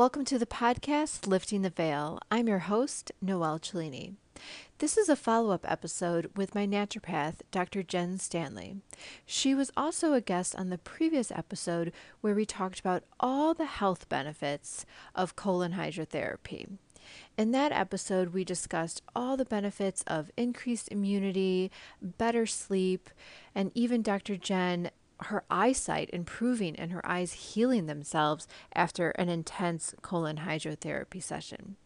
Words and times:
Welcome 0.00 0.24
to 0.24 0.38
the 0.38 0.46
podcast 0.46 1.26
Lifting 1.26 1.60
the 1.60 1.68
Veil. 1.68 2.20
I'm 2.30 2.48
your 2.48 2.60
host, 2.60 3.12
Noelle 3.20 3.58
Cellini. 3.58 4.14
This 4.78 4.96
is 4.96 5.10
a 5.10 5.14
follow 5.14 5.50
up 5.50 5.70
episode 5.70 6.30
with 6.34 6.54
my 6.54 6.66
naturopath, 6.66 7.42
Dr. 7.50 7.82
Jen 7.82 8.16
Stanley. 8.16 8.76
She 9.26 9.54
was 9.54 9.70
also 9.76 10.14
a 10.14 10.22
guest 10.22 10.56
on 10.56 10.70
the 10.70 10.78
previous 10.78 11.30
episode 11.30 11.92
where 12.22 12.34
we 12.34 12.46
talked 12.46 12.80
about 12.80 13.04
all 13.20 13.52
the 13.52 13.66
health 13.66 14.08
benefits 14.08 14.86
of 15.14 15.36
colon 15.36 15.74
hydrotherapy. 15.74 16.78
In 17.36 17.50
that 17.50 17.72
episode, 17.72 18.32
we 18.32 18.42
discussed 18.42 19.02
all 19.14 19.36
the 19.36 19.44
benefits 19.44 20.02
of 20.06 20.30
increased 20.34 20.88
immunity, 20.90 21.70
better 22.00 22.46
sleep, 22.46 23.10
and 23.54 23.70
even 23.74 24.00
Dr. 24.00 24.38
Jen 24.38 24.92
her 25.26 25.44
eyesight 25.50 26.10
improving 26.12 26.76
and 26.76 26.92
her 26.92 27.04
eyes 27.06 27.32
healing 27.32 27.86
themselves 27.86 28.48
after 28.74 29.10
an 29.10 29.28
intense 29.28 29.94
colon 30.02 30.38
hydrotherapy 30.38 31.22
session. 31.22 31.76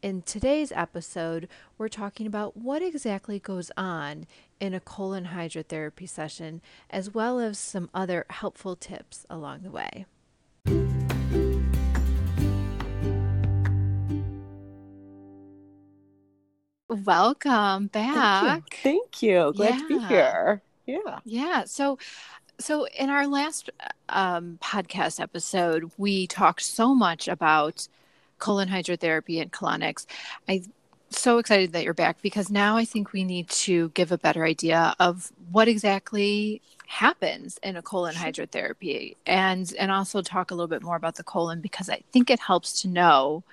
In 0.00 0.22
today's 0.22 0.70
episode, 0.70 1.48
we're 1.76 1.88
talking 1.88 2.26
about 2.26 2.56
what 2.56 2.82
exactly 2.82 3.40
goes 3.40 3.72
on 3.76 4.26
in 4.60 4.72
a 4.72 4.80
colon 4.80 5.26
hydrotherapy 5.34 6.08
session, 6.08 6.62
as 6.88 7.12
well 7.12 7.40
as 7.40 7.58
some 7.58 7.90
other 7.92 8.24
helpful 8.30 8.76
tips 8.76 9.26
along 9.28 9.62
the 9.62 9.72
way. 9.72 10.06
Welcome 16.88 17.88
back. 17.88 18.62
Thank 18.82 18.84
you. 18.84 18.90
Thank 18.92 19.22
you. 19.22 19.52
Glad 19.56 19.74
yeah. 19.74 19.80
to 19.80 19.88
be 19.88 19.98
here. 20.06 20.62
Yeah. 20.86 21.18
Yeah. 21.24 21.64
So 21.64 21.98
so, 22.60 22.86
in 22.86 23.08
our 23.08 23.26
last 23.26 23.70
um, 24.08 24.58
podcast 24.60 25.20
episode, 25.20 25.90
we 25.96 26.26
talked 26.26 26.62
so 26.62 26.94
much 26.94 27.28
about 27.28 27.86
colon 28.38 28.68
hydrotherapy 28.68 29.40
and 29.40 29.52
colonics. 29.52 30.06
I'm 30.48 30.64
so 31.10 31.38
excited 31.38 31.72
that 31.72 31.84
you're 31.84 31.94
back 31.94 32.20
because 32.20 32.50
now 32.50 32.76
I 32.76 32.84
think 32.84 33.12
we 33.12 33.24
need 33.24 33.48
to 33.50 33.90
give 33.90 34.12
a 34.12 34.18
better 34.18 34.44
idea 34.44 34.94
of 34.98 35.32
what 35.50 35.68
exactly 35.68 36.60
happens 36.86 37.58
in 37.62 37.76
a 37.76 37.82
colon 37.82 38.14
hydrotherapy 38.14 39.14
and 39.26 39.74
and 39.78 39.90
also 39.90 40.22
talk 40.22 40.50
a 40.50 40.54
little 40.54 40.68
bit 40.68 40.82
more 40.82 40.96
about 40.96 41.16
the 41.16 41.22
colon 41.22 41.60
because 41.60 41.90
I 41.90 42.02
think 42.12 42.30
it 42.30 42.40
helps 42.40 42.80
to 42.82 42.88
know 42.88 43.44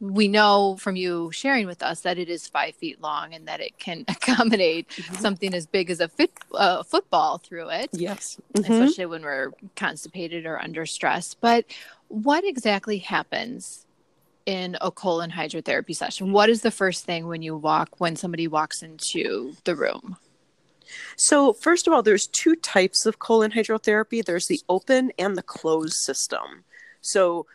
we 0.00 0.28
know 0.28 0.76
from 0.78 0.96
you 0.96 1.30
sharing 1.32 1.66
with 1.66 1.82
us 1.82 2.02
that 2.02 2.18
it 2.18 2.28
is 2.28 2.46
five 2.46 2.74
feet 2.76 3.00
long 3.00 3.34
and 3.34 3.48
that 3.48 3.60
it 3.60 3.78
can 3.78 4.04
accommodate 4.08 4.88
mm-hmm. 4.88 5.14
something 5.16 5.54
as 5.54 5.66
big 5.66 5.90
as 5.90 6.00
a 6.00 6.08
fit, 6.08 6.30
uh, 6.54 6.82
football 6.82 7.38
through 7.38 7.68
it. 7.70 7.90
Yes. 7.92 8.40
Mm-hmm. 8.54 8.72
Especially 8.72 9.06
when 9.06 9.22
we're 9.22 9.52
constipated 9.76 10.46
or 10.46 10.60
under 10.60 10.86
stress. 10.86 11.34
But 11.34 11.64
what 12.08 12.44
exactly 12.44 12.98
happens 12.98 13.86
in 14.46 14.78
a 14.80 14.90
colon 14.90 15.30
hydrotherapy 15.30 15.94
session? 15.94 16.32
What 16.32 16.48
is 16.48 16.62
the 16.62 16.70
first 16.70 17.04
thing 17.04 17.26
when 17.26 17.42
you 17.42 17.56
walk, 17.56 18.00
when 18.00 18.16
somebody 18.16 18.48
walks 18.48 18.82
into 18.82 19.54
the 19.64 19.76
room? 19.76 20.16
So, 21.16 21.52
first 21.52 21.86
of 21.86 21.92
all, 21.92 22.02
there's 22.02 22.26
two 22.26 22.56
types 22.56 23.04
of 23.04 23.18
colon 23.18 23.50
hydrotherapy 23.50 24.24
there's 24.24 24.46
the 24.46 24.60
open 24.70 25.12
and 25.18 25.36
the 25.36 25.42
closed 25.42 25.96
system. 25.96 26.64
So, 27.02 27.46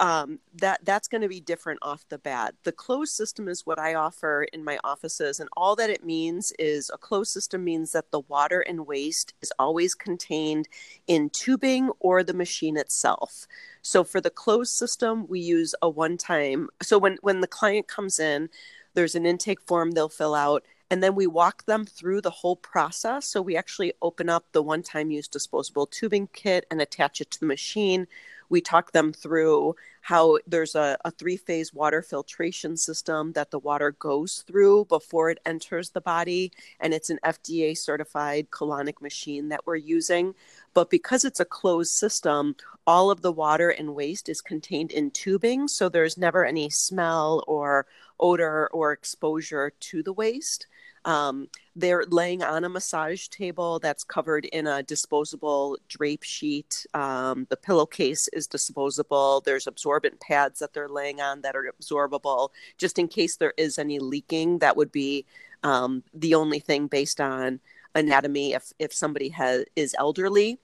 um, 0.00 0.38
that 0.54 0.80
that's 0.84 1.08
going 1.08 1.20
to 1.20 1.28
be 1.28 1.40
different 1.40 1.78
off 1.82 2.08
the 2.08 2.18
bat. 2.18 2.54
The 2.64 2.72
closed 2.72 3.12
system 3.12 3.48
is 3.48 3.66
what 3.66 3.78
I 3.78 3.94
offer 3.94 4.44
in 4.52 4.64
my 4.64 4.78
offices, 4.82 5.40
and 5.40 5.48
all 5.56 5.76
that 5.76 5.90
it 5.90 6.04
means 6.04 6.52
is 6.58 6.90
a 6.92 6.98
closed 6.98 7.30
system 7.30 7.62
means 7.62 7.92
that 7.92 8.10
the 8.10 8.20
water 8.20 8.60
and 8.62 8.86
waste 8.86 9.34
is 9.42 9.52
always 9.58 9.94
contained 9.94 10.68
in 11.06 11.28
tubing 11.30 11.90
or 12.00 12.22
the 12.22 12.34
machine 12.34 12.78
itself. 12.78 13.46
So 13.82 14.02
for 14.02 14.20
the 14.22 14.30
closed 14.30 14.72
system, 14.72 15.26
we 15.28 15.40
use 15.40 15.74
a 15.82 15.88
one-time. 15.88 16.70
So 16.82 16.98
when 16.98 17.18
when 17.20 17.42
the 17.42 17.46
client 17.46 17.86
comes 17.86 18.18
in, 18.18 18.48
there's 18.94 19.14
an 19.14 19.26
intake 19.26 19.60
form 19.60 19.90
they'll 19.90 20.08
fill 20.08 20.34
out 20.34 20.64
and 20.90 21.02
then 21.02 21.14
we 21.14 21.26
walk 21.26 21.64
them 21.66 21.84
through 21.86 22.20
the 22.20 22.30
whole 22.30 22.56
process. 22.56 23.24
So 23.24 23.40
we 23.40 23.56
actually 23.56 23.92
open 24.02 24.28
up 24.28 24.46
the 24.52 24.62
one 24.62 24.82
time 24.82 25.10
use 25.12 25.28
disposable 25.28 25.86
tubing 25.86 26.28
kit 26.32 26.66
and 26.70 26.80
attach 26.80 27.20
it 27.20 27.30
to 27.32 27.40
the 27.40 27.46
machine 27.46 28.08
we 28.50 28.60
talk 28.60 28.92
them 28.92 29.12
through 29.12 29.76
how 30.02 30.38
there's 30.46 30.74
a, 30.74 30.98
a 31.04 31.10
three 31.10 31.36
phase 31.36 31.72
water 31.72 32.02
filtration 32.02 32.76
system 32.76 33.32
that 33.32 33.50
the 33.50 33.58
water 33.58 33.92
goes 33.92 34.44
through 34.46 34.84
before 34.86 35.30
it 35.30 35.38
enters 35.46 35.90
the 35.90 36.00
body. 36.00 36.52
And 36.80 36.92
it's 36.92 37.10
an 37.10 37.20
FDA 37.24 37.78
certified 37.78 38.50
colonic 38.50 39.00
machine 39.00 39.48
that 39.50 39.66
we're 39.66 39.76
using. 39.76 40.34
But 40.74 40.90
because 40.90 41.24
it's 41.24 41.40
a 41.40 41.44
closed 41.44 41.92
system, 41.92 42.56
all 42.86 43.10
of 43.10 43.22
the 43.22 43.32
water 43.32 43.70
and 43.70 43.94
waste 43.94 44.28
is 44.28 44.40
contained 44.40 44.90
in 44.90 45.10
tubing. 45.10 45.68
So 45.68 45.88
there's 45.88 46.18
never 46.18 46.44
any 46.44 46.70
smell 46.70 47.44
or 47.46 47.86
odor 48.18 48.68
or 48.68 48.92
exposure 48.92 49.72
to 49.80 50.02
the 50.02 50.12
waste. 50.12 50.66
Um, 51.04 51.48
they're 51.76 52.04
laying 52.08 52.42
on 52.42 52.64
a 52.64 52.68
massage 52.68 53.28
table 53.28 53.78
that's 53.78 54.04
covered 54.04 54.44
in 54.46 54.66
a 54.66 54.82
disposable 54.82 55.78
drape 55.88 56.22
sheet. 56.22 56.86
Um, 56.94 57.46
the 57.48 57.56
pillowcase 57.56 58.28
is 58.28 58.46
disposable. 58.46 59.40
There's 59.40 59.66
absorbent 59.66 60.20
pads 60.20 60.58
that 60.58 60.74
they're 60.74 60.88
laying 60.88 61.20
on 61.20 61.40
that 61.42 61.56
are 61.56 61.72
absorbable, 61.72 62.50
just 62.76 62.98
in 62.98 63.08
case 63.08 63.36
there 63.36 63.54
is 63.56 63.78
any 63.78 63.98
leaking. 63.98 64.58
That 64.58 64.76
would 64.76 64.92
be 64.92 65.24
um, 65.62 66.02
the 66.12 66.34
only 66.34 66.58
thing 66.58 66.86
based 66.86 67.20
on 67.20 67.60
anatomy. 67.94 68.52
If 68.52 68.72
if 68.78 68.92
somebody 68.92 69.30
has 69.30 69.64
is 69.76 69.94
elderly, 69.98 70.58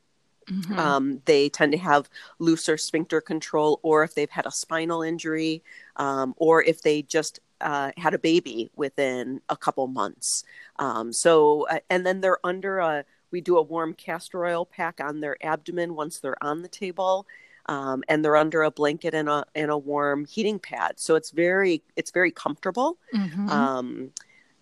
Mm-hmm. 0.47 0.79
Um, 0.79 1.23
they 1.25 1.49
tend 1.49 1.73
to 1.73 1.79
have 1.79 2.09
looser 2.39 2.77
sphincter 2.77 3.21
control, 3.21 3.81
or 3.83 4.05
if 4.05 4.15
they've 4.15 4.31
had 4.31 4.47
a 4.47 4.53
spinal 4.53 5.03
injury, 5.03 5.63
um, 5.97 6.35
or 6.37 6.63
if 6.63 6.83
they 6.83 7.03
just 7.03 7.41
uh, 7.61 7.93
had 7.97 8.15
a 8.15 8.19
baby 8.19 8.71
within 8.77 9.41
a 9.49 9.57
couple 9.57 9.87
months. 9.87 10.45
Um, 10.79 11.13
so, 11.13 11.67
uh, 11.69 11.81
and 11.91 12.05
then 12.07 12.21
they're 12.21 12.45
under 12.45 12.79
a, 12.79 13.05
we 13.31 13.41
do 13.41 13.59
a 13.59 13.63
warm 13.63 13.95
castor 13.95 14.45
oil 14.45 14.65
pack 14.65 15.01
on 15.01 15.21
their 15.21 15.37
abdomen 15.45 15.95
once 15.95 16.21
they're 16.21 16.43
on 16.43 16.63
the 16.63 16.69
table. 16.69 17.27
Um, 17.69 18.05
and 18.09 18.25
they're 18.25 18.37
under 18.37 18.63
a 18.63 18.71
blanket 18.71 19.13
and 19.13 19.29
a 19.29 19.45
and 19.57 19.73
a 19.73 19.77
warm 19.77 20.25
heating 20.25 20.61
pad, 20.61 21.01
so 21.01 21.17
it's 21.17 21.33
very 21.33 21.83
it's 21.97 22.13
very 22.13 22.31
comfortable. 22.31 22.97
Mm-hmm. 23.13 23.49
Um, 23.49 24.13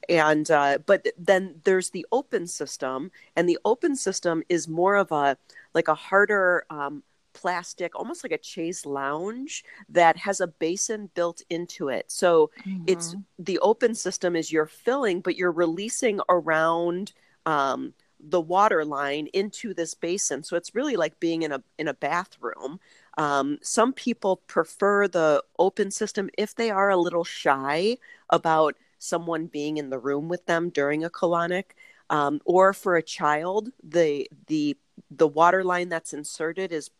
and 0.08 0.50
uh, 0.50 0.78
but 0.86 1.06
then 1.18 1.60
there's 1.64 1.90
the 1.90 2.06
open 2.12 2.46
system, 2.46 3.10
and 3.36 3.46
the 3.46 3.58
open 3.64 3.94
system 3.94 4.42
is 4.48 4.68
more 4.68 4.96
of 4.96 5.12
a 5.12 5.36
like 5.74 5.88
a 5.88 5.94
harder 5.94 6.64
um, 6.70 7.02
plastic, 7.44 7.94
almost 7.94 8.24
like 8.24 8.32
a 8.32 8.42
chaise 8.42 8.86
lounge 8.86 9.64
that 9.90 10.16
has 10.16 10.40
a 10.40 10.46
basin 10.46 11.10
built 11.14 11.42
into 11.50 11.90
it. 11.90 12.10
So 12.10 12.50
mm-hmm. 12.66 12.84
it's 12.86 13.14
the 13.38 13.58
open 13.58 13.94
system 13.94 14.34
is 14.34 14.50
you're 14.50 14.64
filling, 14.64 15.20
but 15.20 15.36
you're 15.36 15.52
releasing 15.52 16.20
around 16.30 17.12
um, 17.44 17.92
the 18.18 18.40
water 18.40 18.82
line 18.82 19.26
into 19.34 19.74
this 19.74 19.92
basin. 19.92 20.42
So 20.42 20.56
it's 20.56 20.74
really 20.74 20.96
like 20.96 21.20
being 21.20 21.42
in 21.42 21.52
a 21.52 21.62
in 21.76 21.86
a 21.86 21.92
bathroom. 21.92 22.80
Um, 23.18 23.58
some 23.60 23.92
people 23.92 24.36
prefer 24.46 25.06
the 25.06 25.44
open 25.58 25.90
system 25.90 26.30
if 26.38 26.54
they 26.54 26.70
are 26.70 26.88
a 26.88 26.96
little 26.96 27.24
shy 27.24 27.98
about 28.30 28.74
someone 28.98 29.48
being 29.48 29.76
in 29.76 29.90
the 29.90 29.98
room 29.98 30.30
with 30.30 30.46
them 30.46 30.70
during 30.70 31.04
a 31.04 31.10
colonic. 31.10 31.76
Um, 32.08 32.40
or 32.46 32.72
for 32.72 32.96
a 32.96 33.02
child, 33.02 33.68
the 33.82 34.30
the 34.46 34.78
the 35.10 35.28
water 35.28 35.62
line 35.62 35.90
that's 35.90 36.14
inserted 36.14 36.72
is 36.72 36.90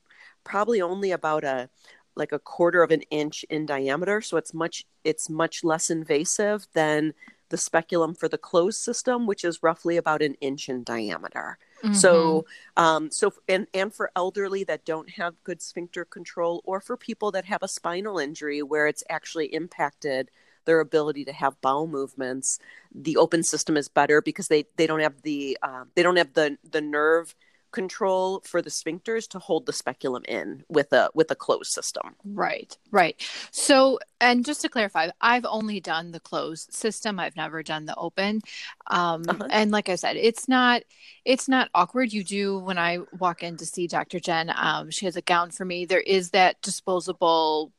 probably 0.45 0.81
only 0.81 1.11
about 1.11 1.45
a 1.45 1.69
like 2.17 2.33
a 2.33 2.39
quarter 2.39 2.83
of 2.83 2.91
an 2.91 3.03
inch 3.11 3.45
in 3.51 3.67
diameter 3.67 4.21
so 4.21 4.37
it's 4.37 4.55
much 4.55 4.85
it's 5.03 5.29
much 5.29 5.65
less 5.65 5.91
invasive 5.91 6.67
than 6.75 7.13
the 7.49 7.57
speculum 7.57 8.15
for 8.15 8.29
the 8.29 8.39
closed 8.39 8.81
system 8.81 9.27
which 9.27 9.45
is 9.45 9.63
roughly 9.63 9.97
about 9.97 10.23
an 10.23 10.35
inch 10.41 10.69
in 10.69 10.83
diameter 10.83 11.59
mm-hmm. 11.83 11.95
so 11.95 12.45
um 12.77 13.11
so 13.11 13.33
and 13.49 13.67
and 13.75 13.95
for 13.95 14.11
elderly 14.17 14.65
that 14.65 14.85
don't 14.85 15.11
have 15.11 15.43
good 15.45 15.61
sphincter 15.61 16.05
control 16.05 16.63
or 16.65 16.81
for 16.81 16.97
people 16.97 17.31
that 17.31 17.45
have 17.45 17.63
a 17.63 17.69
spinal 17.69 18.19
injury 18.19 18.63
where 18.63 18.87
it's 18.87 19.05
actually 19.09 19.47
impacted 19.47 20.31
their 20.65 20.81
ability 20.81 21.25
to 21.25 21.33
have 21.33 21.61
bowel 21.61 21.87
movements 21.87 22.59
the 22.95 23.17
open 23.17 23.43
system 23.43 23.77
is 23.77 23.89
better 23.89 24.23
because 24.23 24.49
they 24.49 24.65
they 24.77 24.87
don't 24.87 25.01
have 25.01 25.23
the 25.23 25.59
uh, 25.63 25.85
they 25.95 26.03
don't 26.03 26.17
have 26.17 26.33
the 26.33 26.57
the 26.71 26.81
nerve 26.81 27.35
control 27.75 28.41
for 28.47 28.63
the 28.63 28.71
sphincters 28.71 29.29
to 29.29 29.41
hold 29.41 29.67
the 29.67 29.73
speculum 29.73 30.23
in 30.29 30.65
with 30.69 30.93
a 30.93 31.11
with 31.13 31.31
a 31.33 31.35
closed 31.35 31.73
system. 31.73 32.15
Right, 32.25 32.79
right. 32.93 33.21
So, 33.51 33.99
and 34.21 34.45
just 34.45 34.63
to 34.63 34.69
clarify, 34.69 35.09
I've 35.21 35.45
only 35.45 35.81
done 35.81 36.13
the 36.13 36.21
closed 36.21 36.73
system. 36.73 37.19
I've 37.19 37.37
never 37.37 37.65
done 37.65 37.85
the 37.85 37.97
open. 37.97 38.41
Um, 38.87 39.25
uh-huh. 39.29 39.49
And 39.51 39.73
like 39.73 39.89
I 39.89 39.97
said, 39.97 40.17
it's 40.17 40.49
not 40.49 40.83
it's 41.25 41.49
not 41.49 41.69
awkward. 41.75 42.13
You 42.13 42.23
do 42.23 42.59
when 42.59 42.79
I 42.79 43.01
walk 43.19 43.43
in 43.43 43.57
to 43.57 43.67
see 43.67 43.89
Dr. 43.89 44.21
Jen. 44.21 44.53
Um, 44.57 44.91
she 44.91 45.07
has 45.07 45.17
a 45.17 45.23
gown 45.23 45.51
for 45.51 45.65
me. 45.65 45.85
There 45.85 46.01
is 46.01 46.31
that 46.31 46.63
disposable 46.63 47.73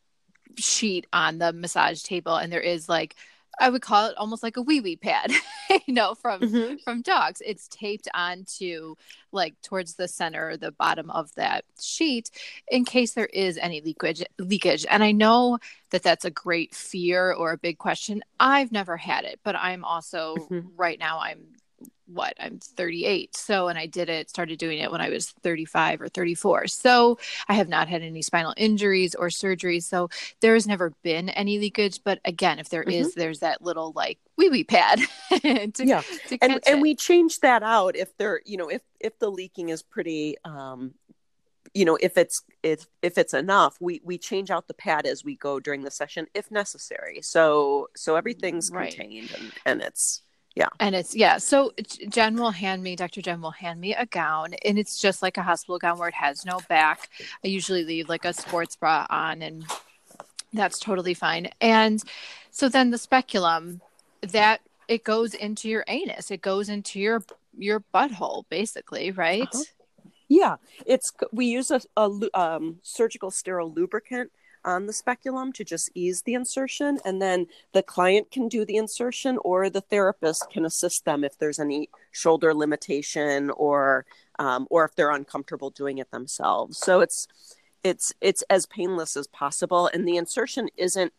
sheet 0.58 1.08
on 1.14 1.38
the 1.38 1.54
massage 1.54 2.04
table, 2.04 2.36
and 2.36 2.52
there 2.52 2.60
is 2.60 2.90
like 2.90 3.16
I 3.60 3.70
would 3.70 3.82
call 3.82 4.08
it 4.08 4.18
almost 4.18 4.44
like 4.44 4.58
a 4.58 4.62
wee 4.62 4.82
wee 4.82 4.96
pad, 4.98 5.32
you 5.88 5.94
know, 5.94 6.16
from 6.16 6.42
Mhm. 6.42 6.82
from 6.84 7.02
dogs. 7.02 7.42
It's 7.46 7.68
taped 7.68 8.08
onto 8.14 8.96
like 9.32 9.56
towards 9.62 9.96
the 9.96 10.08
center, 10.08 10.58
the 10.58 10.72
bottom 10.72 11.10
of 11.12 11.34
that 11.36 11.66
sheet, 11.82 12.32
in 12.70 12.86
case 12.86 13.14
there 13.14 13.28
is 13.28 13.58
any 13.58 13.82
leakage. 13.82 14.24
Leakage, 14.40 14.86
and 14.90 15.04
I 15.04 15.12
know 15.12 15.60
that 15.92 16.04
that's 16.04 16.26
a 16.26 16.32
great 16.32 16.76
fear 16.76 17.32
or 17.34 17.52
a 17.52 17.58
big 17.58 17.78
question. 17.78 18.24
I've 18.40 18.72
never 18.72 18.98
had 18.98 19.24
it, 19.26 19.40
but 19.44 19.56
I'm 19.56 19.84
also 19.86 20.52
Mhm. 20.52 20.72
right 20.76 21.00
now. 21.00 21.20
I'm 21.20 21.56
what 22.08 22.34
I'm 22.40 22.60
38. 22.60 23.36
So, 23.36 23.68
and 23.68 23.78
I 23.78 23.86
did 23.88 24.10
it, 24.10 24.30
started 24.30 24.60
doing 24.60 24.80
it 24.80 24.92
when 24.92 25.02
I 25.02 25.10
was 25.10 25.32
35 25.44 26.02
or 26.02 26.08
34. 26.10 26.68
So, 26.68 27.18
I 27.48 27.54
have 27.56 27.68
not 27.70 27.88
had 27.88 28.02
any 28.02 28.22
spinal 28.22 28.54
injuries 28.58 29.16
or 29.16 29.28
surgeries. 29.30 29.84
So, 29.84 30.10
there 30.42 30.54
has 30.54 30.68
never 30.68 30.94
been 31.04 31.30
any 31.30 31.60
leakage. 31.60 32.02
But 32.04 32.20
again, 32.26 32.60
if 32.60 32.70
there 32.70 32.84
is, 32.84 33.10
Mhm. 33.10 33.16
there's 33.16 33.40
that 33.40 33.62
little 33.62 33.92
like 33.96 34.20
wee 34.38 34.50
wee 34.50 34.64
pad 34.64 35.00
to, 35.30 35.72
Yeah. 35.86 36.02
to 36.28 36.38
and 36.42 36.52
and 36.54 36.62
it. 36.68 36.80
we 36.80 36.96
change 36.96 37.40
that 37.40 37.64
out 37.64 37.96
if 37.96 38.16
they're 38.18 38.42
you 38.46 38.58
know 38.58 38.68
if 38.70 38.82
if 39.00 39.18
the 39.20 39.32
leaking 39.32 39.70
is 39.70 39.82
pretty 39.82 40.36
um 40.44 40.94
you 41.74 41.86
know 41.86 41.98
if 42.02 42.18
it's 42.18 42.44
if 42.62 42.86
if 43.02 43.18
it's 43.18 43.34
enough 43.34 43.78
we 43.80 44.02
we 44.04 44.18
change 44.18 44.52
out 44.52 44.68
the 44.68 44.74
pad 44.74 45.06
as 45.06 45.24
we 45.24 45.36
go 45.38 45.60
during 45.60 45.84
the 45.84 45.92
session 45.92 46.28
if 46.34 46.52
necessary 46.52 47.22
so 47.22 47.88
so 47.96 48.16
everything's 48.18 48.70
Right. 48.72 48.94
contained 48.96 49.32
and, 49.32 49.52
and 49.66 49.82
it's 49.82 50.22
and 50.80 50.96
it's 50.96 51.16
yeah 51.16 51.38
so 51.38 51.74
jen 52.10 52.36
will 52.38 52.52
hand 52.52 52.82
me 52.82 52.96
dr 52.96 53.22
jen 53.22 53.42
will 53.42 53.52
hand 53.52 53.80
me 53.80 53.94
a 53.94 54.06
gown 54.06 54.54
and 54.64 54.80
it's 54.80 55.00
just 55.00 55.22
like 55.22 55.38
a 55.38 55.44
hospital 55.44 55.78
gown 55.78 55.98
where 55.98 56.08
it 56.10 56.16
has 56.16 56.46
no 56.46 56.60
back. 56.70 57.10
I 57.44 57.48
usually 57.48 57.84
leave 57.84 58.10
like 58.10 58.26
a 58.26 58.34
sports 58.34 58.76
bra 58.76 59.06
on 59.10 59.42
and 59.42 59.66
that's 60.54 60.80
totally 60.80 61.14
fine. 61.14 61.50
And 61.62 62.02
so 62.52 62.70
then 62.70 62.92
the 62.92 62.98
speculum 62.98 63.82
that 64.22 64.62
it 64.88 65.04
goes 65.04 65.34
into 65.34 65.68
your 65.68 65.84
anus. 65.88 66.32
It 66.32 66.42
goes 66.42 66.70
into 66.70 67.00
your 67.00 67.24
your 67.58 67.84
butthole 67.94 68.46
basically 68.50 69.12
right? 69.12 69.48
Uh-huh. 69.54 69.64
yeah. 70.28 70.56
It's 70.86 71.12
we 71.32 71.48
use 71.48 71.72
a, 71.72 71.82
a 71.98 72.10
um, 72.34 72.80
surgical 72.84 73.32
sterile 73.32 73.72
lubricant 73.72 74.32
on 74.66 74.88
the 74.88 74.94
speculum 74.94 75.54
to 75.54 75.64
just 75.64 75.90
ease 75.94 76.24
the 76.24 76.34
insertion 76.34 77.00
and 77.06 77.22
then 77.22 77.48
the 77.74 77.84
client 77.84 78.32
can 78.32 78.50
do 78.50 78.66
the 78.66 78.76
insertion 78.76 79.38
or 79.44 79.70
the 79.70 79.82
therapist 79.82 80.50
can 80.52 80.66
assist 80.66 81.06
them 81.06 81.24
if 81.24 81.38
there's 81.38 81.60
any 81.60 81.90
shoulder 82.12 82.54
limitation 82.54 83.52
or 83.52 84.06
um, 84.40 84.68
or 84.70 84.84
if 84.84 84.96
they're 84.96 85.12
uncomfortable 85.12 85.70
doing 85.70 86.00
it 86.00 86.12
themselves. 86.12 86.78
So 86.80 87.00
it's 87.00 87.28
it's 87.84 88.12
it's 88.20 88.44
as 88.50 88.66
painless 88.66 89.16
as 89.16 89.28
possible 89.28 89.88
and 89.94 90.08
the 90.08 90.18
insertion 90.18 90.68
isn't 90.76 91.14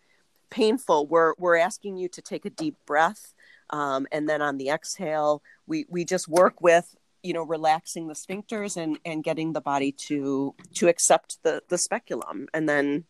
painful. 0.50 1.06
We're 1.06 1.34
we're 1.38 1.56
asking 1.56 1.96
you 1.96 2.08
to 2.08 2.20
take 2.20 2.44
a 2.44 2.50
deep 2.50 2.76
breath 2.84 3.32
um, 3.70 4.06
and 4.12 4.28
then 4.28 4.42
on 4.42 4.58
the 4.58 4.70
exhale 4.70 5.42
we 5.66 5.86
we 5.88 6.04
just 6.04 6.28
work 6.28 6.60
with 6.60 6.96
you 7.22 7.32
know 7.32 7.42
relaxing 7.42 8.08
the 8.08 8.14
sphincters 8.14 8.76
and 8.76 8.98
and 9.04 9.24
getting 9.24 9.52
the 9.52 9.60
body 9.60 9.92
to 9.92 10.54
to 10.74 10.88
accept 10.88 11.38
the 11.42 11.62
the 11.68 11.78
speculum 11.78 12.48
and 12.52 12.68
then 12.68 13.04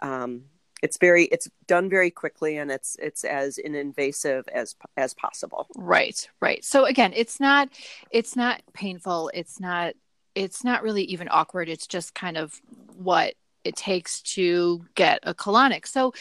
um 0.00 0.42
it's 0.82 0.96
very 0.96 1.24
it's 1.24 1.48
done 1.66 1.90
very 1.90 2.10
quickly 2.10 2.56
and 2.56 2.70
it's 2.70 2.96
it's 3.00 3.24
as 3.24 3.58
invasive 3.58 4.48
as 4.48 4.74
as 4.96 5.14
possible 5.14 5.66
Right, 5.76 6.28
right. 6.40 6.64
So 6.64 6.84
again, 6.84 7.12
it's 7.14 7.40
not 7.40 7.68
it's 8.10 8.36
not 8.36 8.62
painful. 8.72 9.30
It's 9.34 9.60
not 9.60 9.94
it's 10.34 10.64
not 10.64 10.82
really 10.82 11.04
even 11.04 11.28
awkward. 11.30 11.68
It's 11.68 11.86
just 11.86 12.14
kind 12.14 12.36
of 12.36 12.60
what 12.96 13.34
it 13.64 13.76
takes 13.76 14.22
to 14.22 14.86
get 14.94 15.20
a 15.22 15.34
colonic. 15.34 15.86
So 15.86 16.14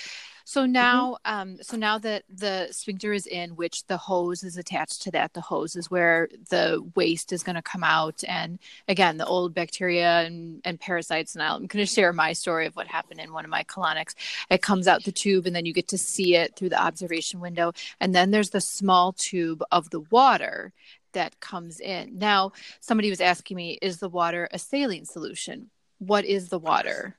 so 0.50 0.66
now 0.66 1.16
um 1.26 1.58
so 1.62 1.78
now 1.78 2.00
that 2.00 2.24
the 2.28 2.68
sphincter 2.72 3.14
is 3.14 3.28
in 3.28 3.52
which 3.52 3.86
the 3.86 3.98
hose 3.98 4.44
is 4.44 4.58
attached 4.58 5.00
to 5.00 5.12
that 5.12 5.32
the 5.34 5.42
hose 5.42 5.76
is 5.76 5.92
where 5.92 6.28
the 6.50 6.84
waste 6.96 7.32
is 7.32 7.44
going 7.44 7.56
to 7.56 7.62
come 7.62 7.84
out 7.84 8.24
and 8.28 8.58
again 8.88 9.18
the 9.18 9.26
old 9.28 9.54
bacteria 9.54 10.22
and, 10.22 10.60
and 10.66 10.80
parasites 10.80 11.36
and 11.36 11.44
i'm 11.44 11.68
going 11.68 11.86
to 11.86 11.86
share 11.86 12.12
my 12.12 12.34
story 12.34 12.66
of 12.66 12.76
what 12.76 12.88
happened 12.88 13.20
in 13.20 13.32
one 13.32 13.46
of 13.46 13.52
my 13.52 13.64
colonics 13.66 14.16
it 14.50 14.64
comes 14.64 14.88
out 14.88 15.04
the 15.04 15.12
tube 15.12 15.46
and 15.46 15.56
then 15.56 15.68
you 15.68 15.74
get 15.74 15.88
to 15.88 16.00
see 16.00 16.36
it 16.36 16.56
through 16.56 16.70
the 16.70 16.82
observation 16.82 17.40
window 17.40 17.72
and 18.00 18.16
then 18.16 18.32
there's 18.32 18.50
the 18.50 18.60
small 18.60 19.14
tube 19.14 19.62
of 19.72 19.92
the 19.92 20.02
water 20.10 20.74
that 21.14 21.40
comes 21.40 21.80
in. 21.80 22.20
Now, 22.20 22.52
somebody 22.82 23.10
was 23.10 23.20
asking 23.20 23.58
me, 23.58 23.80
is 23.82 23.98
the 23.98 24.10
water 24.10 24.48
a 24.52 24.60
saline 24.60 25.06
solution? 25.06 25.72
What 25.98 26.24
is 26.24 26.50
the 26.50 26.60
water? 26.60 27.18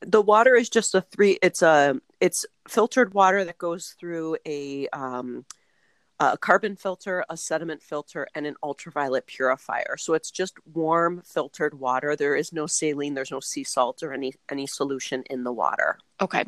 The 0.00 0.22
water 0.22 0.54
is 0.54 0.68
just 0.68 0.94
a 0.94 1.00
three 1.00 1.38
it's 1.42 1.62
a 1.62 2.00
it's 2.20 2.46
filtered 2.68 3.14
water 3.14 3.44
that 3.44 3.58
goes 3.58 3.94
through 3.98 4.36
a 4.46 4.88
um 4.88 5.44
a 6.18 6.38
carbon 6.38 6.76
filter 6.76 7.24
a 7.28 7.36
sediment 7.36 7.82
filter 7.82 8.26
and 8.34 8.46
an 8.46 8.56
ultraviolet 8.62 9.26
purifier. 9.26 9.96
So 9.98 10.14
it's 10.14 10.30
just 10.30 10.54
warm 10.72 11.22
filtered 11.24 11.78
water. 11.78 12.16
There 12.16 12.36
is 12.36 12.52
no 12.52 12.66
saline 12.66 13.14
there's 13.14 13.30
no 13.30 13.40
sea 13.40 13.64
salt 13.64 14.02
or 14.02 14.12
any 14.12 14.32
any 14.50 14.66
solution 14.66 15.24
in 15.28 15.44
the 15.44 15.52
water. 15.52 15.98
Okay. 16.20 16.44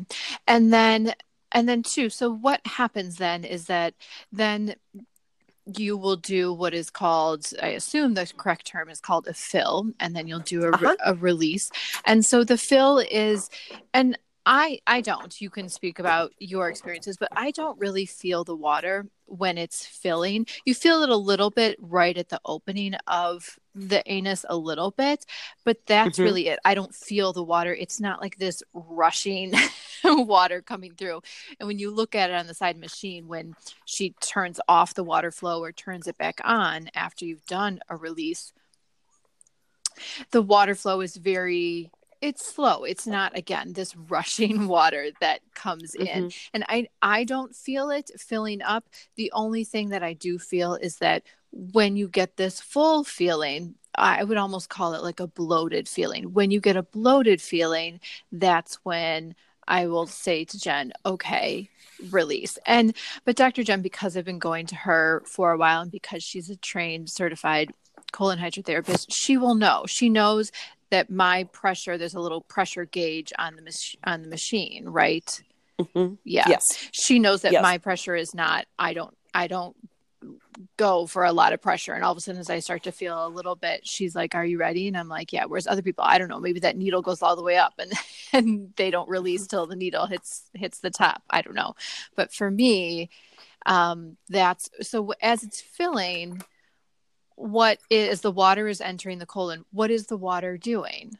And 0.46 0.72
then 0.72 1.14
and 1.52 1.68
then 1.68 1.82
two, 1.82 2.10
so 2.10 2.30
what 2.30 2.60
happens 2.66 3.16
then 3.16 3.44
is 3.44 3.66
that 3.66 3.94
then 4.32 4.74
you 5.76 5.96
will 5.96 6.16
do 6.16 6.52
what 6.52 6.72
is 6.74 6.88
called 6.90 7.46
i 7.62 7.68
assume 7.68 8.14
the 8.14 8.30
correct 8.36 8.66
term 8.66 8.88
is 8.88 9.00
called 9.00 9.26
a 9.28 9.34
fill 9.34 9.90
and 10.00 10.16
then 10.16 10.26
you'll 10.26 10.40
do 10.40 10.64
a, 10.64 10.70
Uh-huh. 10.70 10.96
a 11.04 11.14
release 11.14 11.70
and 12.06 12.24
so 12.24 12.42
the 12.44 12.56
fill 12.58 12.98
is 12.98 13.50
and 13.92 14.18
i 14.46 14.78
i 14.86 15.00
don't 15.00 15.40
you 15.40 15.50
can 15.50 15.68
speak 15.68 15.98
about 15.98 16.32
your 16.38 16.68
experiences 16.68 17.16
but 17.18 17.28
i 17.32 17.50
don't 17.50 17.78
really 17.78 18.06
feel 18.06 18.44
the 18.44 18.56
water 18.56 19.06
when 19.26 19.58
it's 19.58 19.84
filling 19.84 20.46
you 20.64 20.74
feel 20.74 21.02
it 21.02 21.10
a 21.10 21.16
little 21.16 21.50
bit 21.50 21.76
right 21.80 22.16
at 22.16 22.30
the 22.30 22.40
opening 22.46 22.94
of 23.06 23.58
the 23.78 24.02
anus 24.10 24.44
a 24.48 24.56
little 24.56 24.90
bit 24.90 25.24
but 25.64 25.84
that's 25.86 26.18
Mhm. 26.18 26.24
really 26.24 26.48
it. 26.48 26.58
I 26.64 26.74
don't 26.74 26.94
feel 26.94 27.32
the 27.32 27.42
water. 27.42 27.74
It's 27.74 28.00
not 28.00 28.20
like 28.22 28.38
this 28.38 28.62
rushing 28.72 29.52
water 30.04 30.62
coming 30.62 30.94
through. 30.94 31.20
And 31.60 31.66
when 31.66 31.78
you 31.78 31.90
look 31.90 32.14
at 32.14 32.30
it 32.30 32.36
on 32.36 32.46
the 32.46 32.54
side 32.54 32.78
machine 32.78 33.28
when 33.28 33.54
she 33.84 34.14
turns 34.20 34.60
off 34.68 34.94
the 34.94 35.04
water 35.04 35.30
flow 35.30 35.62
or 35.62 35.72
turns 35.72 36.06
it 36.06 36.16
back 36.16 36.40
on 36.44 36.88
after 36.94 37.24
you've 37.26 37.44
done 37.46 37.80
a 37.88 37.96
release 37.96 38.52
the 40.30 40.42
water 40.42 40.74
flow 40.74 41.00
is 41.00 41.16
very 41.16 41.90
it's 42.20 42.44
slow. 42.44 42.82
It's 42.82 43.06
not 43.06 43.36
again 43.38 43.74
this 43.74 43.94
rushing 43.94 44.66
water 44.76 45.10
that 45.20 45.40
comes 45.54 45.94
in. 45.94 46.32
And 46.52 46.64
i 46.68 46.88
i 47.00 47.24
don't 47.24 47.54
feel 47.54 47.90
it 47.90 48.10
filling 48.18 48.60
up. 48.62 48.88
The 49.16 49.30
only 49.32 49.64
thing 49.64 49.90
that 49.90 50.02
i 50.02 50.14
do 50.14 50.38
feel 50.38 50.74
is 50.74 50.96
that 50.96 51.22
when 51.52 51.96
you 51.96 52.08
get 52.08 52.36
this 52.36 52.60
full 52.60 53.04
feeling 53.04 53.74
i 53.96 54.22
would 54.22 54.36
almost 54.36 54.68
call 54.68 54.94
it 54.94 55.02
like 55.02 55.18
a 55.20 55.26
bloated 55.26 55.88
feeling. 55.88 56.32
When 56.32 56.50
you 56.50 56.60
get 56.60 56.76
a 56.76 56.82
bloated 56.82 57.40
feeling 57.40 58.00
that's 58.30 58.74
when 58.84 59.34
i 59.66 59.86
will 59.86 60.06
say 60.06 60.44
to 60.44 60.58
jen 60.58 60.92
okay 61.04 61.68
release. 62.10 62.58
And 62.66 62.94
but 63.24 63.34
dr 63.36 63.62
jen 63.64 63.82
because 63.82 64.16
i've 64.16 64.24
been 64.24 64.38
going 64.38 64.66
to 64.66 64.76
her 64.76 65.22
for 65.26 65.52
a 65.52 65.58
while 65.58 65.80
and 65.82 65.90
because 65.90 66.22
she's 66.22 66.48
a 66.50 66.56
trained 66.56 67.10
certified 67.10 67.72
colon 68.12 68.38
hydrotherapist 68.38 69.06
she 69.10 69.36
will 69.36 69.54
know. 69.54 69.84
She 69.86 70.08
knows 70.08 70.52
that 70.90 71.10
my 71.10 71.44
pressure 71.44 71.98
there's 71.98 72.14
a 72.14 72.20
little 72.20 72.40
pressure 72.42 72.84
gauge 72.84 73.32
on 73.38 73.56
the 73.56 73.62
mach- 73.62 73.98
on 74.04 74.22
the 74.22 74.28
machine 74.28 74.84
right? 74.88 75.42
Mhm. 75.80 76.18
yeah. 76.24 76.46
Yes. 76.48 76.88
She 76.92 77.18
knows 77.18 77.42
that 77.42 77.52
Yes. 77.52 77.62
my 77.62 77.78
pressure 77.78 78.14
is 78.16 78.34
not 78.34 78.66
i 78.78 78.92
don't 78.94 79.16
i 79.34 79.46
don't 79.48 79.76
go 80.76 81.06
for 81.06 81.24
a 81.24 81.32
lot 81.32 81.52
of 81.52 81.62
pressure 81.62 81.92
and 81.92 82.04
all 82.04 82.12
of 82.12 82.18
a 82.18 82.20
sudden 82.20 82.40
as 82.40 82.50
i 82.50 82.58
start 82.58 82.82
to 82.82 82.92
feel 82.92 83.26
a 83.26 83.28
little 83.28 83.54
bit 83.54 83.86
she's 83.86 84.14
like 84.14 84.34
are 84.34 84.44
you 84.44 84.58
ready? 84.58 84.88
And 84.88 84.96
i'm 84.96 85.08
like 85.08 85.32
yeah. 85.32 85.44
Whereas 85.44 85.66
other 85.66 85.82
people 85.82 86.04
i 86.04 86.18
don't 86.18 86.28
know 86.28 86.40
maybe 86.40 86.60
that 86.60 86.76
needle 86.76 87.02
goes 87.02 87.22
all 87.22 87.36
the 87.36 87.42
way 87.42 87.56
up 87.56 87.74
and 87.78 87.92
and 88.32 88.72
they 88.76 88.90
don't 88.90 89.08
release 89.08 89.46
till 89.46 89.66
the 89.66 89.76
needle 89.76 90.06
hits 90.06 90.50
hits 90.54 90.80
the 90.80 90.90
top. 90.90 91.22
I 91.30 91.42
don't 91.42 91.54
know. 91.54 91.74
But 92.16 92.32
for 92.32 92.50
me 92.50 93.10
um 93.66 94.16
that's 94.28 94.70
so 94.80 95.12
as 95.20 95.42
it's 95.42 95.60
filling 95.60 96.42
what 97.34 97.78
is 97.90 98.20
the 98.20 98.32
water 98.32 98.66
is 98.68 98.80
entering 98.80 99.18
the 99.18 99.26
colon 99.26 99.64
what 99.70 99.90
is 99.90 100.06
the 100.06 100.16
water 100.16 100.56
doing 100.56 101.16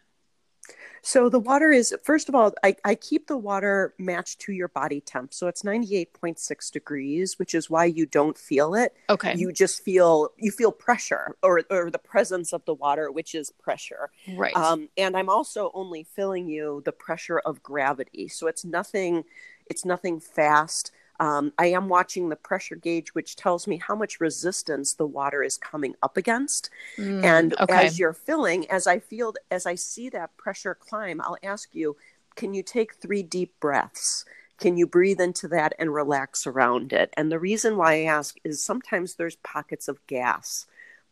So 1.02 1.28
the 1.28 1.38
water 1.38 1.70
is 1.70 1.94
first 2.02 2.28
of 2.28 2.34
all, 2.34 2.52
I, 2.62 2.76
I 2.84 2.94
keep 2.94 3.26
the 3.26 3.36
water 3.36 3.94
matched 3.98 4.40
to 4.40 4.52
your 4.52 4.68
body 4.68 5.00
temp. 5.00 5.32
So 5.32 5.48
it's 5.48 5.62
98.6 5.62 6.70
degrees, 6.72 7.38
which 7.38 7.54
is 7.54 7.70
why 7.70 7.84
you 7.86 8.06
don't 8.06 8.36
feel 8.36 8.74
it. 8.74 8.94
okay 9.10 9.34
You 9.36 9.52
just 9.52 9.82
feel 9.82 10.30
you 10.36 10.50
feel 10.50 10.72
pressure 10.72 11.36
or 11.42 11.62
or 11.70 11.90
the 11.90 11.98
presence 11.98 12.52
of 12.52 12.64
the 12.64 12.74
water, 12.74 13.10
which 13.10 13.34
is 13.34 13.50
pressure. 13.50 14.10
right 14.36 14.54
Um, 14.56 14.88
and 14.96 15.16
I'm 15.16 15.28
also 15.28 15.70
only 15.74 16.04
filling 16.04 16.48
you 16.48 16.82
the 16.84 16.92
pressure 16.92 17.38
of 17.38 17.62
gravity. 17.62 18.28
So 18.28 18.46
it's 18.46 18.64
nothing 18.64 19.24
it's 19.66 19.84
nothing 19.84 20.20
fast. 20.20 20.92
Um, 21.20 21.52
I 21.58 21.66
am 21.66 21.88
watching 21.88 22.28
the 22.28 22.36
pressure 22.36 22.76
gauge, 22.76 23.14
which 23.14 23.36
tells 23.36 23.66
me 23.66 23.78
how 23.78 23.94
much 23.94 24.20
resistance 24.20 24.94
the 24.94 25.06
water 25.06 25.42
is 25.42 25.56
coming 25.56 25.94
up 26.02 26.16
against. 26.16 26.70
Mm, 26.96 27.24
And 27.24 27.54
okay 27.60 27.86
as 27.86 27.98
you're 27.98 28.12
filling, 28.12 28.70
as 28.70 28.86
I 28.86 29.00
feel, 29.00 29.34
as 29.50 29.66
I 29.66 29.74
see 29.74 30.08
that 30.10 30.36
pressure 30.36 30.74
climb, 30.74 31.20
I'll 31.20 31.38
ask 31.42 31.74
you, 31.74 31.96
can 32.36 32.54
you 32.54 32.62
take 32.62 32.94
three 32.94 33.22
deep 33.22 33.52
breaths? 33.60 34.24
can 34.58 34.76
you 34.76 34.86
breathe 34.86 35.20
into 35.20 35.48
that 35.48 35.72
and 35.78 35.94
relax 35.94 36.46
around 36.46 36.92
it? 36.92 37.14
And 37.16 37.30
the 37.30 37.38
reason 37.38 37.76
why 37.76 37.94
I 37.94 38.02
ask 38.04 38.36
is 38.44 38.62
sometimes 38.62 39.14
there's 39.14 39.36
pockets 39.36 39.88
of 39.88 40.04
gas 40.06 40.66